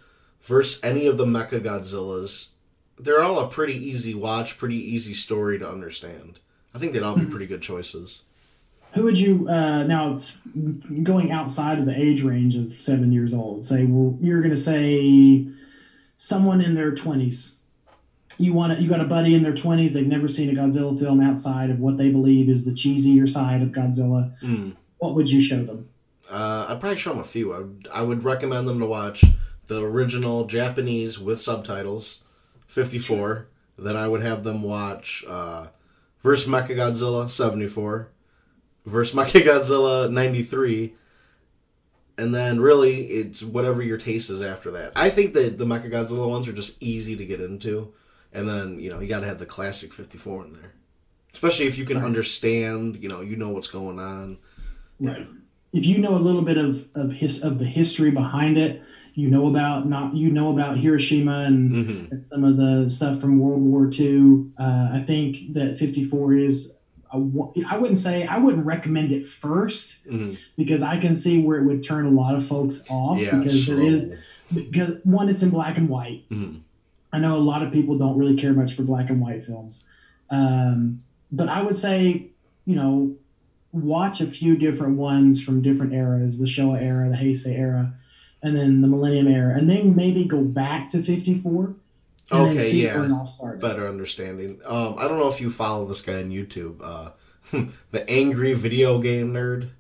versus 0.43 0.83
any 0.83 1.07
of 1.07 1.17
the 1.17 1.25
Mecha 1.25 1.61
Godzillas, 1.61 2.49
they're 2.99 3.23
all 3.23 3.41
a 3.41 3.49
pretty 3.49 3.75
easy 3.75 4.15
watch, 4.15 4.57
pretty 4.59 4.77
easy 4.77 5.15
story 5.15 5.59
to 5.59 5.69
understand. 5.69 6.39
I 6.75 6.79
think 6.79 6.93
they'd 6.93 7.03
all 7.03 7.19
be 7.19 7.25
pretty 7.27 7.47
good 7.47 7.63
choices. 7.63 8.23
Who 8.95 9.03
would 9.05 9.19
you 9.19 9.49
uh, 9.49 9.83
now? 9.83 10.13
It's 10.13 10.41
going 11.03 11.31
outside 11.31 11.79
of 11.79 11.87
the 11.87 11.99
age 11.99 12.23
range 12.23 12.57
of 12.57 12.73
seven 12.73 13.13
years 13.13 13.35
old. 13.35 13.65
Say, 13.67 13.85
well, 13.85 14.17
you're 14.23 14.41
going 14.41 14.55
to 14.55 14.57
say 14.57 15.47
someone 16.17 16.61
in 16.63 16.75
their 16.75 16.95
twenties. 16.95 17.56
You 18.39 18.53
want 18.53 18.77
to, 18.77 18.83
you 18.83 18.89
got 18.89 19.01
a 19.01 19.05
buddy 19.05 19.35
in 19.35 19.43
their 19.43 19.55
twenties. 19.55 19.95
They've 19.95 20.07
never 20.07 20.29
seen 20.29 20.51
a 20.51 20.61
Godzilla 20.61 20.99
film 20.99 21.21
outside 21.21 21.71
of 21.71 21.81
what 21.81 21.97
they 21.97 22.11
believe 22.11 22.49
is 22.49 22.65
the 22.65 22.73
cheesier 22.73 23.29
side 23.29 23.63
of 23.63 23.69
Godzilla. 23.69 24.39
Mm. 24.41 24.77
What 24.99 25.15
would 25.15 25.31
you 25.31 25.41
show 25.41 25.63
them? 25.63 25.89
Uh, 26.31 26.67
I'd 26.69 26.81
probably 26.81 26.97
show 26.97 27.11
them 27.11 27.21
a 27.21 27.25
few. 27.25 27.53
I 27.53 27.59
would, 27.59 27.89
I 27.93 28.03
would 28.03 28.25
recommend 28.25 28.67
them 28.69 28.79
to 28.81 28.87
watch 28.87 29.25
the 29.67 29.83
original 29.83 30.45
Japanese 30.45 31.19
with 31.19 31.41
subtitles, 31.41 32.23
54. 32.67 33.49
Then 33.79 33.97
I 33.97 34.09
would 34.09 34.23
have 34.23 34.43
them 34.43 34.63
watch 34.63 35.25
uh, 35.29 35.67
Versus 36.19 36.49
Mechagodzilla, 36.49 37.29
74. 37.29 38.09
Versus 38.85 39.15
Mechagodzilla, 39.15 40.11
93. 40.11 40.95
And 42.19 42.35
then 42.35 42.61
really, 42.61 43.07
it's 43.07 43.43
whatever 43.43 43.83
your 43.83 43.99
taste 43.99 44.31
is 44.31 44.41
after 44.41 44.71
that. 44.73 44.93
I 44.97 45.11
think 45.11 45.35
that 45.35 45.59
the 45.59 45.67
Mechagodzilla 45.67 46.29
ones 46.29 46.49
are 46.49 46.53
just 46.53 46.83
easy 46.83 47.15
to 47.17 47.27
get 47.27 47.41
into. 47.41 47.93
And 48.37 48.47
then, 48.49 48.79
you 48.79 48.91
know, 48.91 49.01
you 49.01 49.09
got 49.09 49.21
to 49.21 49.27
have 49.27 49.39
the 49.39 49.47
classic 49.47 49.93
54 49.95 50.45
in 50.45 50.53
there. 50.53 50.73
Especially 51.33 51.67
if 51.67 51.79
you 51.79 51.85
can 51.87 51.97
Right. 51.99 52.07
understand, 52.07 52.99
you 53.03 53.09
know, 53.09 53.21
you 53.23 53.37
know 53.37 53.49
what's 53.49 53.69
going 53.69 53.99
on. 53.99 54.37
Right. 55.01 55.27
If 55.73 55.87
you 55.87 55.99
know 55.99 56.15
a 56.15 56.19
little 56.29 56.43
bit 56.43 56.57
of 56.59 56.87
of 56.95 57.13
his 57.13 57.43
of 57.43 57.59
the 57.59 57.65
history 57.65 58.11
behind 58.11 58.57
it, 58.57 58.83
you 59.15 59.29
know 59.29 59.47
about 59.47 59.87
not 59.89 60.15
you 60.15 60.31
know 60.31 60.51
about 60.53 60.79
Hiroshima 60.79 61.41
and 61.49 61.73
Mm-hmm. 61.73 62.13
and 62.13 62.27
some 62.27 62.45
of 62.45 62.57
the 62.57 62.89
stuff 62.91 63.21
from 63.21 63.39
World 63.39 63.63
War 63.63 63.91
II. 63.93 64.47
Uh, 64.59 64.91
I 64.93 65.03
think 65.07 65.53
that 65.55 65.77
54 65.77 66.35
is, 66.37 66.77
I 67.13 67.17
wouldn't 67.79 67.99
say, 67.99 68.27
I 68.27 68.39
wouldn't 68.39 68.65
recommend 68.67 69.13
it 69.13 69.27
first 69.27 70.07
Mhm. 70.07 70.39
because 70.57 70.83
I 70.83 70.99
can 70.99 71.15
see 71.15 71.43
where 71.43 71.59
it 71.59 71.65
would 71.65 71.83
turn 71.83 72.07
a 72.07 72.11
lot 72.11 72.35
of 72.35 72.45
folks 72.47 72.85
off 72.89 73.19
Yeah, 73.21 73.37
because 73.39 73.67
there 73.67 73.83
is, 73.83 74.13
because 74.55 74.93
one, 75.05 75.29
it's 75.29 75.43
in 75.43 75.51
black 75.51 75.77
and 75.79 75.89
white. 75.89 76.29
Mhm. 76.31 76.61
I 77.17 77.19
know 77.19 77.37
a 77.37 77.39
lot 77.53 77.63
of 77.63 77.73
people 77.73 77.97
don't 77.97 78.19
really 78.19 78.37
care 78.37 78.53
much 78.53 78.75
for 78.75 78.83
black 78.83 79.09
and 79.11 79.21
white 79.21 79.43
films. 79.43 79.89
Um, 80.31 81.03
but 81.33 81.49
I 81.49 81.63
would 81.63 81.77
say, 81.77 82.27
you 82.67 82.75
know, 82.77 83.17
watch 83.73 84.21
a 84.21 84.27
few 84.27 84.57
different 84.57 84.97
ones 84.99 85.43
from 85.43 85.63
different 85.63 85.93
eras 85.93 86.39
the 86.39 86.47
Showa 86.47 86.81
era, 86.81 87.09
the 87.09 87.17
Heisei 87.17 87.59
era, 87.59 87.95
and 88.43 88.57
then 88.57 88.81
the 88.83 88.89
Millennium 88.89 89.29
era, 89.29 89.57
and 89.57 89.69
then 89.71 89.97
maybe 89.97 90.25
go 90.25 90.43
back 90.43 90.91
to 90.91 91.03
54 91.03 91.65
and 91.65 91.77
then 92.31 92.49
Okay, 92.49 92.61
see 92.61 92.85
yeah. 92.85 92.97
where 92.97 93.05
it 93.07 93.13
all 93.13 93.25
started. 93.27 93.61
better 93.61 93.89
understanding. 93.89 94.61
Um, 94.65 94.97
I 94.99 95.09
don't 95.09 95.19
know 95.19 95.29
if 95.29 95.41
you 95.41 95.49
follow 95.51 95.87
this 95.87 96.01
guy 96.03 96.21
on 96.23 96.31
YouTube, 96.31 96.81
uh, 96.83 97.11
the 97.93 98.09
angry 98.11 98.53
video 98.55 98.99
game 99.01 99.33
nerd. 99.33 99.71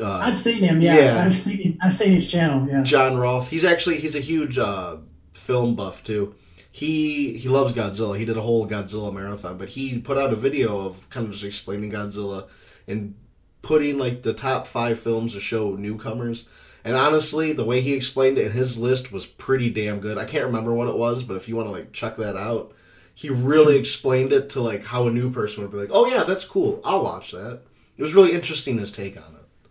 Uh, 0.00 0.10
I've 0.12 0.38
seen 0.38 0.58
him. 0.62 0.80
Yeah, 0.80 0.96
Yeah. 0.96 1.24
I've 1.24 1.36
seen. 1.36 1.78
I've 1.82 1.94
seen 1.94 2.12
his 2.12 2.30
channel. 2.30 2.68
Yeah. 2.68 2.82
John 2.82 3.16
Rolfe. 3.16 3.50
He's 3.50 3.64
actually 3.64 3.98
he's 3.98 4.14
a 4.16 4.20
huge 4.20 4.56
uh, 4.58 4.96
film 5.42 5.74
buff 5.74 6.02
too. 6.04 6.34
He 6.70 7.36
he 7.36 7.48
loves 7.48 7.74
Godzilla. 7.74 8.16
He 8.16 8.24
did 8.24 8.36
a 8.36 8.42
whole 8.42 8.66
Godzilla 8.66 9.12
marathon, 9.12 9.58
but 9.58 9.70
he 9.70 9.98
put 9.98 10.16
out 10.16 10.32
a 10.32 10.36
video 10.36 10.86
of 10.86 11.08
kind 11.10 11.26
of 11.26 11.32
just 11.32 11.44
explaining 11.44 11.90
Godzilla 11.90 12.48
and 12.86 13.14
putting 13.60 13.98
like 13.98 14.22
the 14.22 14.32
top 14.32 14.66
five 14.66 14.98
films 14.98 15.34
to 15.34 15.40
show 15.40 15.74
newcomers. 15.76 16.48
And 16.84 16.96
honestly, 16.96 17.52
the 17.52 17.64
way 17.64 17.80
he 17.80 17.94
explained 17.94 18.38
it 18.38 18.46
in 18.46 18.52
his 18.52 18.76
list 18.76 19.12
was 19.12 19.26
pretty 19.26 19.70
damn 19.70 20.00
good. 20.00 20.18
I 20.18 20.24
can't 20.24 20.46
remember 20.46 20.72
what 20.72 20.88
it 20.88 20.96
was, 20.96 21.22
but 21.22 21.36
if 21.36 21.48
you 21.48 21.56
want 21.56 21.68
to 21.68 21.72
like 21.72 21.92
check 21.92 22.16
that 22.16 22.36
out, 22.36 22.72
he 23.14 23.28
really 23.28 23.78
explained 23.78 24.32
it 24.32 24.48
to 24.50 24.60
like 24.60 24.84
how 24.84 25.06
a 25.06 25.12
new 25.12 25.30
person 25.30 25.62
would 25.62 25.70
be 25.70 25.78
like, 25.78 25.90
"Oh 25.92 26.06
yeah, 26.06 26.24
that's 26.24 26.44
cool. 26.44 26.80
I'll 26.84 27.04
watch 27.04 27.32
that." 27.32 27.60
It 27.96 28.02
was 28.02 28.14
really 28.14 28.32
interesting 28.32 28.78
his 28.78 28.90
take 28.90 29.16
on 29.16 29.34
it. 29.34 29.68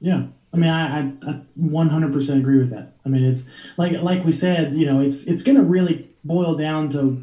Yeah. 0.00 0.26
I 0.52 0.56
mean, 0.56 0.68
I, 0.70 1.00
I, 1.00 1.12
I 1.26 1.40
100% 1.58 2.38
agree 2.38 2.58
with 2.58 2.70
that. 2.70 2.92
I 3.04 3.08
mean, 3.08 3.22
it's 3.24 3.48
like 3.76 4.00
like 4.02 4.24
we 4.24 4.32
said, 4.32 4.74
you 4.74 4.86
know, 4.86 5.00
it's 5.00 5.26
it's 5.26 5.42
going 5.42 5.56
to 5.56 5.62
really 5.64 6.08
boil 6.24 6.56
down 6.56 6.90
to 6.90 7.22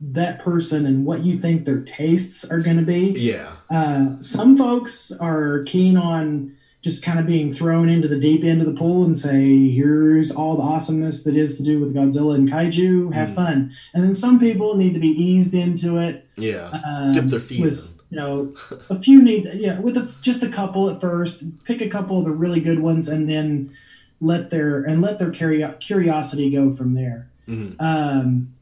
that 0.00 0.38
person 0.40 0.84
and 0.86 1.06
what 1.06 1.24
you 1.24 1.36
think 1.36 1.64
their 1.64 1.80
tastes 1.80 2.50
are 2.50 2.58
going 2.60 2.76
to 2.76 2.82
be. 2.82 3.12
Yeah. 3.16 3.52
Uh, 3.70 4.20
some 4.20 4.56
folks 4.56 5.12
are 5.12 5.62
keen 5.64 5.96
on 5.96 6.56
just 6.82 7.02
kind 7.02 7.18
of 7.18 7.24
being 7.26 7.50
thrown 7.50 7.88
into 7.88 8.06
the 8.06 8.18
deep 8.18 8.44
end 8.44 8.60
of 8.60 8.66
the 8.66 8.74
pool 8.74 9.04
and 9.04 9.16
say, 9.16 9.68
here's 9.70 10.30
all 10.30 10.56
the 10.56 10.62
awesomeness 10.62 11.24
that 11.24 11.34
is 11.34 11.56
to 11.56 11.62
do 11.62 11.80
with 11.80 11.94
Godzilla 11.94 12.34
and 12.34 12.46
kaiju. 12.50 13.14
Have 13.14 13.30
Mhm. 13.30 13.34
fun. 13.34 13.72
And 13.94 14.04
then 14.04 14.14
some 14.14 14.38
people 14.38 14.76
need 14.76 14.92
to 14.92 15.00
be 15.00 15.08
eased 15.08 15.54
into 15.54 15.96
it. 15.96 16.26
Yeah. 16.36 16.68
Um, 16.84 17.14
Dip 17.14 17.24
their 17.26 17.40
feet 17.40 17.62
with, 17.62 17.98
you 18.14 18.20
know, 18.20 18.54
a 18.88 19.00
few 19.00 19.20
need, 19.20 19.50
yeah, 19.54 19.80
with 19.80 19.96
a, 19.96 20.08
just 20.22 20.44
a 20.44 20.48
couple 20.48 20.88
at 20.88 21.00
first. 21.00 21.64
Pick 21.64 21.80
a 21.80 21.88
couple 21.88 22.20
of 22.20 22.24
the 22.24 22.30
really 22.30 22.60
good 22.60 22.78
ones, 22.78 23.08
and 23.08 23.28
then 23.28 23.76
let 24.20 24.50
their 24.50 24.84
and 24.84 25.02
let 25.02 25.18
their 25.18 25.32
curiosity 25.32 26.48
go 26.50 26.72
from 26.72 26.94
there. 26.94 27.28
Mhm. 27.48 27.74
Um, 27.80 28.54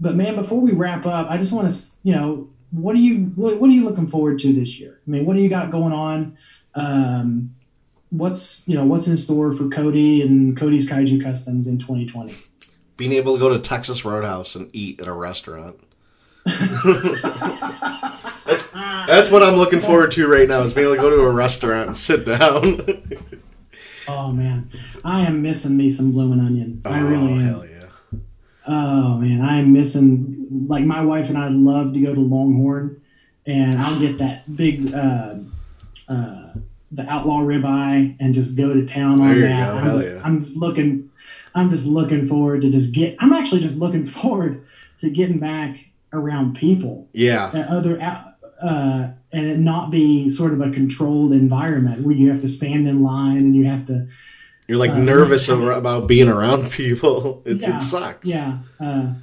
but 0.00 0.16
man, 0.16 0.34
before 0.34 0.60
we 0.60 0.72
wrap 0.72 1.04
up, 1.04 1.30
I 1.30 1.36
just 1.36 1.52
want 1.52 1.70
to, 1.70 1.78
you 2.04 2.14
know, 2.14 2.48
what 2.70 2.96
are 2.96 3.00
you 3.00 3.32
what, 3.34 3.60
what 3.60 3.68
are 3.68 3.74
you 3.74 3.84
looking 3.84 4.06
forward 4.06 4.38
to 4.38 4.52
this 4.54 4.80
year? 4.80 4.98
I 5.06 5.10
mean, 5.10 5.26
what 5.26 5.36
do 5.36 5.42
you 5.42 5.50
got 5.50 5.70
going 5.70 5.92
on? 5.92 6.38
Um, 6.74 7.54
what's 8.08 8.66
you 8.66 8.76
know 8.76 8.86
what's 8.86 9.06
in 9.08 9.18
store 9.18 9.52
for 9.52 9.68
Cody 9.68 10.22
and 10.22 10.56
Cody's 10.56 10.88
Kaiju 10.88 11.22
Customs 11.22 11.66
in 11.66 11.76
2020? 11.76 12.34
being 12.96 13.12
able 13.12 13.34
to 13.34 13.38
go 13.38 13.50
to 13.50 13.58
Texas 13.58 14.06
Roadhouse 14.06 14.54
and 14.54 14.70
eat 14.72 15.02
at 15.02 15.06
a 15.06 15.12
restaurant. 15.12 15.78
that's 18.46 18.68
that's 18.68 19.30
what 19.30 19.42
I'm 19.42 19.56
looking 19.56 19.80
forward 19.80 20.10
to 20.12 20.28
right 20.28 20.48
now. 20.48 20.60
Is 20.60 20.74
being 20.74 20.86
able 20.86 20.96
to 20.96 21.02
go 21.02 21.10
to 21.10 21.22
a 21.22 21.30
restaurant 21.30 21.88
and 21.88 21.96
sit 21.96 22.24
down. 22.24 23.02
Oh 24.08 24.30
man, 24.30 24.70
I 25.04 25.22
am 25.22 25.42
missing 25.42 25.76
me 25.76 25.90
some 25.90 26.12
bloomin' 26.12 26.40
onion. 26.40 26.80
I 26.84 27.00
really 27.00 27.16
oh 27.16 27.38
am. 27.38 27.40
hell 27.40 27.66
yeah! 27.66 28.18
Oh 28.66 29.16
man, 29.16 29.40
I 29.40 29.58
am 29.58 29.72
missing. 29.72 30.46
Like 30.68 30.84
my 30.84 31.02
wife 31.02 31.28
and 31.28 31.36
I 31.36 31.48
love 31.48 31.92
to 31.94 32.00
go 32.00 32.14
to 32.14 32.20
Longhorn, 32.20 33.02
and 33.46 33.78
I'll 33.78 33.98
get 33.98 34.18
that 34.18 34.56
big, 34.56 34.94
uh, 34.94 35.36
uh, 36.08 36.52
the 36.92 37.02
outlaw 37.08 37.40
ribeye, 37.40 38.16
and 38.20 38.32
just 38.32 38.56
go 38.56 38.72
to 38.74 38.86
town 38.86 39.20
on 39.20 39.40
that. 39.40 39.72
go, 39.72 39.78
I'm, 39.78 39.84
hell 39.84 39.98
just, 39.98 40.14
yeah. 40.14 40.22
I'm 40.24 40.40
just 40.40 40.56
looking. 40.56 41.10
I'm 41.54 41.70
just 41.70 41.86
looking 41.86 42.26
forward 42.26 42.62
to 42.62 42.70
just 42.70 42.94
get. 42.94 43.16
I'm 43.18 43.32
actually 43.32 43.60
just 43.60 43.78
looking 43.78 44.04
forward 44.04 44.64
to 45.00 45.10
getting 45.10 45.40
back 45.40 45.90
around 46.12 46.56
people 46.56 47.08
Yeah, 47.12 47.46
other 47.68 48.00
out. 48.00 48.35
Uh, 48.62 49.08
and 49.32 49.46
it 49.46 49.58
not 49.58 49.90
be 49.90 50.30
sort 50.30 50.52
of 50.52 50.60
a 50.60 50.70
controlled 50.70 51.32
environment 51.32 52.02
where 52.02 52.14
you 52.14 52.28
have 52.30 52.40
to 52.40 52.48
stand 52.48 52.88
in 52.88 53.02
line 53.02 53.36
and 53.36 53.56
you 53.56 53.64
have 53.66 53.86
to 53.86 54.06
you're 54.66 54.78
like 54.78 54.90
Uh, 54.90 54.98
nervous 54.98 55.48
about 55.48 56.08
being 56.08 56.28
around 56.28 56.70
people. 56.70 57.42
It, 57.44 57.60
Yeah, 57.60 57.76
it 57.76 57.82
sucks. 57.82 58.26
Yeah. 58.26 58.58
Uh, 58.80 59.14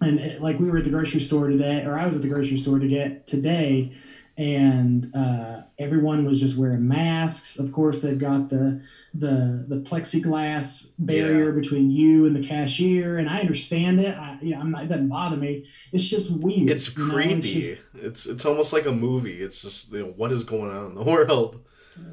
and 0.00 0.20
it, 0.20 0.42
like 0.42 0.60
we 0.60 0.70
were 0.70 0.78
at 0.78 0.84
the 0.84 0.90
grocery 0.90 1.20
store 1.20 1.48
today, 1.48 1.84
or 1.84 1.98
I 1.98 2.06
was 2.06 2.16
at 2.16 2.22
the 2.22 2.28
grocery 2.28 2.58
store 2.58 2.78
to 2.78 2.86
get 2.86 3.26
today, 3.26 3.92
and 4.38 5.12
uh, 5.16 5.62
everyone 5.80 6.24
was 6.24 6.38
just 6.40 6.56
wearing 6.56 6.86
masks. 6.86 7.58
Of 7.58 7.72
course, 7.72 8.00
they've 8.02 8.18
got 8.18 8.48
the 8.48 8.80
the 9.12 9.64
the 9.66 9.76
plexiglass 9.80 10.94
barrier 10.98 11.46
Yeah. 11.52 11.60
between 11.60 11.90
you 11.90 12.24
and 12.26 12.34
the 12.36 12.46
cashier, 12.46 13.18
and 13.18 13.28
I 13.28 13.40
understand 13.40 14.00
it. 14.00 14.16
I, 14.16 14.38
you 14.40 14.54
know, 14.54 14.60
I'm 14.60 14.70
not, 14.70 14.84
it 14.84 14.88
doesn't 14.88 15.08
bother 15.08 15.36
me. 15.36 15.66
It's 15.92 16.04
just 16.08 16.40
weird. 16.42 16.70
It's 16.70 16.96
know? 16.96 17.04
creepy. 17.10 17.40
just- 17.60 17.82
it's 17.94 18.26
it's 18.26 18.46
almost 18.46 18.72
like 18.72 18.86
a 18.86 18.92
movie. 18.92 19.42
It's 19.42 19.60
just 19.60 19.92
you 19.92 20.00
know 20.00 20.12
what 20.16 20.30
is 20.32 20.44
going 20.44 20.70
on 20.70 20.86
in 20.86 20.94
the 20.94 21.02
world. 21.12 21.60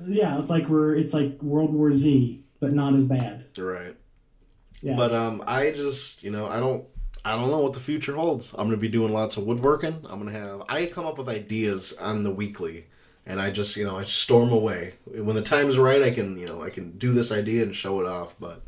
yeah, 0.07 0.39
it's 0.39 0.49
like 0.49 0.67
we're 0.67 0.95
it's 0.95 1.13
like 1.13 1.41
World 1.43 1.71
War 1.73 1.93
Z, 1.93 2.43
but 2.59 2.71
not 2.71 2.95
as 2.95 3.05
bad. 3.07 3.45
Right. 3.57 3.95
Yeah. 4.81 4.95
But 4.95 5.13
um, 5.13 5.43
I 5.45 5.69
just 5.71 6.23
you 6.23 6.31
know 6.31 6.47
I 6.47 6.59
don't 6.59 6.85
I 7.25 7.31
don't 7.35 7.49
know 7.49 7.59
what 7.59 7.73
the 7.73 7.79
future 7.79 8.15
holds. 8.15 8.53
I'm 8.53 8.67
gonna 8.67 8.77
be 8.77 8.87
doing 8.87 9.11
lots 9.11 9.35
of 9.35 9.45
woodworking. 9.45 10.05
I'm 10.09 10.19
gonna 10.19 10.31
have 10.31 10.61
I 10.69 10.85
come 10.85 11.05
up 11.05 11.17
with 11.17 11.27
ideas 11.27 11.93
on 11.93 12.21
the 12.23 12.31
weekly, 12.31 12.85
and 13.25 13.41
I 13.41 13.49
just 13.49 13.75
you 13.75 13.83
know 13.85 13.97
I 13.97 14.03
storm 14.03 14.51
away 14.51 14.93
when 15.05 15.35
the 15.35 15.41
time's 15.41 15.77
right. 15.77 16.03
I 16.03 16.11
can 16.11 16.37
you 16.37 16.45
know 16.45 16.61
I 16.61 16.69
can 16.69 16.91
do 16.97 17.11
this 17.13 17.31
idea 17.31 17.63
and 17.63 17.75
show 17.75 17.99
it 17.99 18.05
off. 18.07 18.35
But 18.39 18.61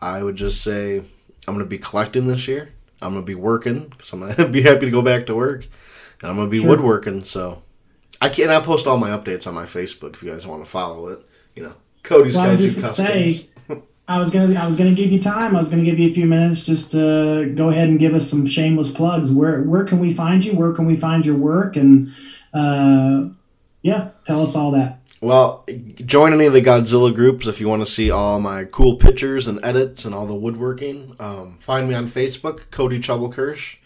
I 0.00 0.22
would 0.22 0.36
just 0.36 0.62
say 0.62 0.98
I'm 1.46 1.54
gonna 1.54 1.66
be 1.66 1.78
collecting 1.78 2.26
this 2.26 2.48
year. 2.48 2.70
I'm 3.02 3.12
gonna 3.12 3.26
be 3.26 3.34
working 3.34 3.88
because 3.88 4.12
I'm 4.14 4.20
gonna 4.20 4.48
be 4.58 4.62
happy 4.62 4.86
to 4.86 4.90
go 4.90 5.02
back 5.02 5.26
to 5.26 5.34
work, 5.34 5.66
and 6.22 6.30
I'm 6.30 6.36
gonna 6.36 6.48
be 6.48 6.60
Sure. 6.60 6.70
woodworking. 6.70 7.22
So 7.22 7.62
I 8.18 8.30
can 8.30 8.48
I 8.48 8.60
post 8.60 8.86
all 8.86 8.96
my 8.96 9.10
updates 9.10 9.46
on 9.46 9.52
my 9.52 9.64
Facebook 9.64 10.14
if 10.14 10.22
you 10.22 10.30
guys 10.30 10.46
want 10.46 10.64
to 10.64 10.70
follow 10.70 11.08
it. 11.08 11.20
You 11.54 11.64
know, 11.64 11.74
Cody's 12.02 12.34
Well, 12.36 12.48
was 12.48 12.60
Kaiju 12.62 12.76
gonna 12.80 12.88
Customs. 12.88 13.40
say, 13.42 13.50
I 14.06 14.18
was 14.18 14.30
gonna 14.30 14.58
I 14.58 14.66
was 14.66 14.76
gonna 14.76 14.94
give 14.94 15.10
you 15.10 15.20
time. 15.20 15.56
I 15.56 15.58
was 15.58 15.70
gonna 15.70 15.84
give 15.84 15.98
you 15.98 16.10
a 16.10 16.12
few 16.12 16.26
minutes 16.26 16.66
just 16.66 16.92
to 16.92 17.52
go 17.54 17.70
ahead 17.70 17.88
and 17.88 17.98
give 17.98 18.14
us 18.14 18.28
some 18.28 18.46
shameless 18.46 18.90
plugs. 18.90 19.32
Where 19.32 19.62
where 19.62 19.84
can 19.84 19.98
we 19.98 20.12
find 20.12 20.44
you? 20.44 20.54
Where 20.54 20.72
can 20.72 20.86
we 20.86 20.96
find 20.96 21.24
your 21.24 21.38
work? 21.38 21.76
And 21.76 22.12
uh, 22.52 23.28
yeah, 23.82 24.10
tell 24.26 24.42
us 24.42 24.54
all 24.54 24.70
that. 24.72 25.00
Well, 25.22 25.64
join 26.04 26.34
any 26.34 26.44
of 26.44 26.52
the 26.52 26.60
Godzilla 26.60 27.14
groups 27.14 27.46
if 27.46 27.58
you 27.58 27.66
want 27.66 27.80
to 27.80 27.90
see 27.90 28.10
all 28.10 28.38
my 28.40 28.64
cool 28.64 28.96
pictures 28.96 29.48
and 29.48 29.58
edits 29.64 30.04
and 30.04 30.14
all 30.14 30.26
the 30.26 30.34
woodworking. 30.34 31.16
Um, 31.18 31.56
find 31.60 31.88
me 31.88 31.94
on 31.94 32.04
Facebook, 32.04 32.70
Cody 32.70 32.98
Troublekirsch, 32.98 33.76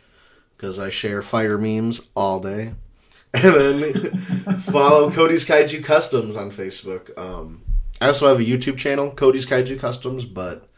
because 0.57 0.81
I 0.81 0.89
share 0.89 1.23
fire 1.23 1.57
memes 1.57 2.03
all 2.17 2.41
day. 2.41 2.75
And 3.35 3.83
then 3.83 3.93
follow 4.59 5.11
Cody's 5.11 5.47
Kaiju 5.47 5.85
Customs 5.85 6.35
on 6.35 6.51
Facebook. 6.51 7.17
Um, 7.19 7.61
I 8.01 8.07
also 8.07 8.29
have 8.29 8.39
a 8.39 8.45
YouTube 8.45 8.77
channel, 8.77 9.11
Cody's 9.11 9.47
Kaiju 9.47 9.79
Customs, 9.79 10.25
but 10.25 10.69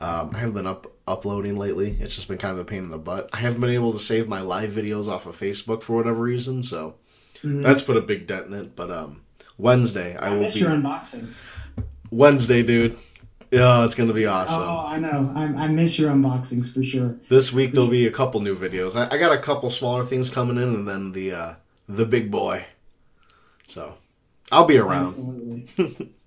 um, 0.00 0.30
I 0.34 0.38
haven't 0.38 0.54
been 0.54 0.66
up 0.66 0.86
uploading 1.06 1.56
lately. 1.56 1.96
It's 2.00 2.14
just 2.14 2.28
been 2.28 2.38
kind 2.38 2.52
of 2.52 2.58
a 2.58 2.64
pain 2.64 2.84
in 2.84 2.90
the 2.90 2.98
butt. 2.98 3.30
I 3.32 3.38
haven't 3.38 3.60
been 3.60 3.70
able 3.70 3.92
to 3.92 3.98
save 3.98 4.28
my 4.28 4.40
live 4.40 4.70
videos 4.70 5.08
off 5.08 5.26
of 5.26 5.34
Facebook 5.36 5.82
for 5.82 5.96
whatever 5.96 6.22
reason, 6.22 6.62
so 6.62 6.96
that's 7.42 7.82
put 7.82 7.96
a 7.96 8.02
big 8.02 8.26
dent 8.26 8.46
in 8.46 8.54
it. 8.54 8.76
But 8.76 8.90
um, 8.90 9.22
Wednesday, 9.56 10.16
I, 10.16 10.28
I 10.28 10.30
will 10.30 10.42
miss 10.42 10.54
be 10.54 10.60
your 10.60 10.70
unboxings. 10.70 11.42
Wednesday, 12.10 12.62
dude. 12.62 12.96
Oh, 13.50 13.84
it's 13.84 13.94
gonna 13.94 14.12
be 14.12 14.26
awesome. 14.26 14.62
Oh, 14.62 14.84
I 14.86 14.98
know. 14.98 15.32
I, 15.34 15.44
I 15.44 15.68
miss 15.68 15.98
your 15.98 16.10
unboxings 16.10 16.72
for 16.74 16.84
sure. 16.84 17.16
This 17.30 17.50
week 17.50 17.72
there'll 17.72 17.88
be 17.88 18.06
a 18.06 18.10
couple 18.10 18.42
new 18.42 18.54
videos. 18.54 18.94
I, 18.94 19.14
I 19.14 19.18
got 19.18 19.32
a 19.32 19.38
couple 19.38 19.70
smaller 19.70 20.04
things 20.04 20.28
coming 20.28 20.58
in, 20.58 20.74
and 20.74 20.86
then 20.86 21.12
the 21.12 21.32
uh, 21.32 21.54
the 21.88 22.04
big 22.04 22.30
boy. 22.30 22.66
So 23.66 23.96
I'll 24.52 24.66
be 24.66 24.76
around. 24.76 25.06
Absolutely. 25.06 26.14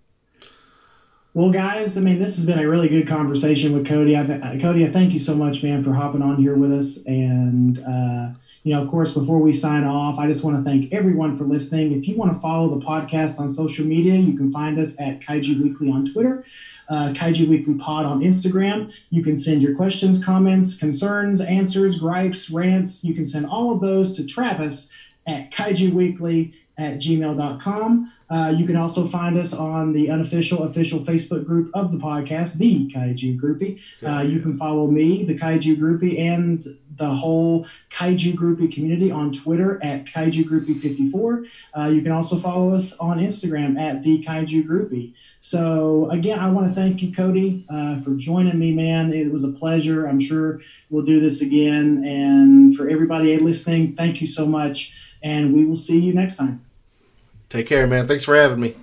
well, 1.34 1.49
guys, 1.49 1.97
I 1.97 2.01
mean, 2.01 2.19
this 2.19 2.36
has 2.36 2.45
been 2.45 2.59
a 2.59 2.67
really 2.67 2.89
good 2.89 3.07
conversation 3.07 3.73
with 3.73 3.88
Cody. 3.88 4.17
I've, 4.17 4.29
uh, 4.29 4.57
Cody, 4.59 4.86
I 4.86 4.91
thank 4.91 5.13
you 5.13 5.19
so 5.19 5.34
much, 5.34 5.63
man, 5.63 5.82
for 5.82 5.93
hopping 5.93 6.21
on 6.21 6.38
here 6.38 6.55
with 6.55 6.73
us. 6.73 7.05
And, 7.05 7.79
uh, 7.79 8.32
you 8.63 8.75
know, 8.75 8.84
of 8.84 8.89
course, 8.89 9.13
before 9.13 9.39
we 9.39 9.53
sign 9.53 9.86
off, 9.86 10.19
I 10.19 10.27
just 10.27 10.43
want 10.43 10.57
to 10.57 10.63
thank 10.63 10.91
everyone 10.91 11.38
for 11.38 11.45
listening. 11.45 11.93
If 11.93 12.07
you 12.07 12.17
want 12.17 12.34
to 12.34 12.39
follow 12.39 12.77
the 12.77 12.86
podcast 12.86 13.39
on 13.39 13.49
social 13.49 13.86
media, 13.86 14.15
you 14.15 14.36
can 14.36 14.51
find 14.51 14.77
us 14.77 14.99
at 14.99 15.21
Kaiju 15.21 15.63
Weekly 15.63 15.89
on 15.89 16.05
Twitter, 16.05 16.43
uh, 16.89 17.13
Kaiju 17.13 17.47
Weekly 17.47 17.75
Pod 17.75 18.05
on 18.05 18.19
Instagram. 18.19 18.91
You 19.09 19.23
can 19.23 19.38
send 19.38 19.61
your 19.61 19.73
questions, 19.73 20.23
comments, 20.23 20.75
concerns, 20.75 21.39
answers, 21.39 21.97
gripes, 21.97 22.51
rants. 22.51 23.05
You 23.05 23.13
can 23.13 23.25
send 23.25 23.45
all 23.45 23.73
of 23.73 23.79
those 23.79 24.11
to 24.17 24.25
Travis 24.25 24.91
at 25.25 25.49
Kaiju 25.49 25.93
Weekly 25.93 26.53
at 26.77 26.95
gmail.com. 26.95 28.11
Uh, 28.32 28.53
you 28.57 28.65
can 28.65 28.77
also 28.77 29.05
find 29.05 29.38
us 29.38 29.53
on 29.53 29.91
the 29.91 30.09
unofficial 30.09 30.63
official 30.63 30.99
Facebook 30.99 31.45
group 31.45 31.69
of 31.73 31.91
the 31.91 31.97
podcast, 31.97 32.57
the 32.57 32.88
Kaiju 32.88 33.38
Groupie. 33.38 33.77
Uh, 34.01 34.21
you 34.21 34.39
can 34.39 34.57
follow 34.57 34.88
me, 34.88 35.23
the 35.25 35.38
Kaiju 35.38 35.75
Groupie, 35.75 36.17
and 36.17 36.65
the 36.95 37.09
whole 37.09 37.65
Kaiju 37.89 38.34
Groupie 38.36 38.71
community 38.71 39.11
on 39.11 39.34
Twitter 39.34 39.84
at 39.84 40.05
Kaiju 40.05 40.45
Groupie 40.45 40.79
54. 40.79 41.43
Uh, 41.73 41.91
you 41.93 42.01
can 42.01 42.13
also 42.13 42.38
follow 42.38 42.73
us 42.73 42.93
on 42.93 43.17
Instagram 43.19 43.77
at 43.77 44.01
the 44.01 44.23
Kaiju 44.23 44.65
Groupie. 44.65 45.11
So 45.41 46.09
again, 46.09 46.39
I 46.39 46.49
want 46.49 46.69
to 46.69 46.73
thank 46.73 47.01
you, 47.01 47.11
Cody, 47.11 47.65
uh, 47.67 47.99
for 47.99 48.11
joining 48.11 48.57
me, 48.57 48.71
man. 48.71 49.11
It 49.11 49.29
was 49.32 49.43
a 49.43 49.49
pleasure. 49.49 50.05
I'm 50.05 50.19
sure 50.19 50.61
we'll 50.89 51.03
do 51.03 51.19
this 51.19 51.41
again. 51.41 52.03
And 52.05 52.75
for 52.75 52.88
everybody 52.88 53.36
listening, 53.38 53.93
thank 53.93 54.21
you 54.21 54.27
so 54.27 54.45
much. 54.45 54.93
And 55.21 55.53
we 55.53 55.65
will 55.65 55.75
see 55.75 55.99
you 55.99 56.13
next 56.13 56.38
time. 56.38 56.61
Take 57.51 57.67
care, 57.67 57.85
man. 57.85 58.07
Thanks 58.07 58.23
for 58.23 58.35
having 58.37 58.61
me. 58.61 58.75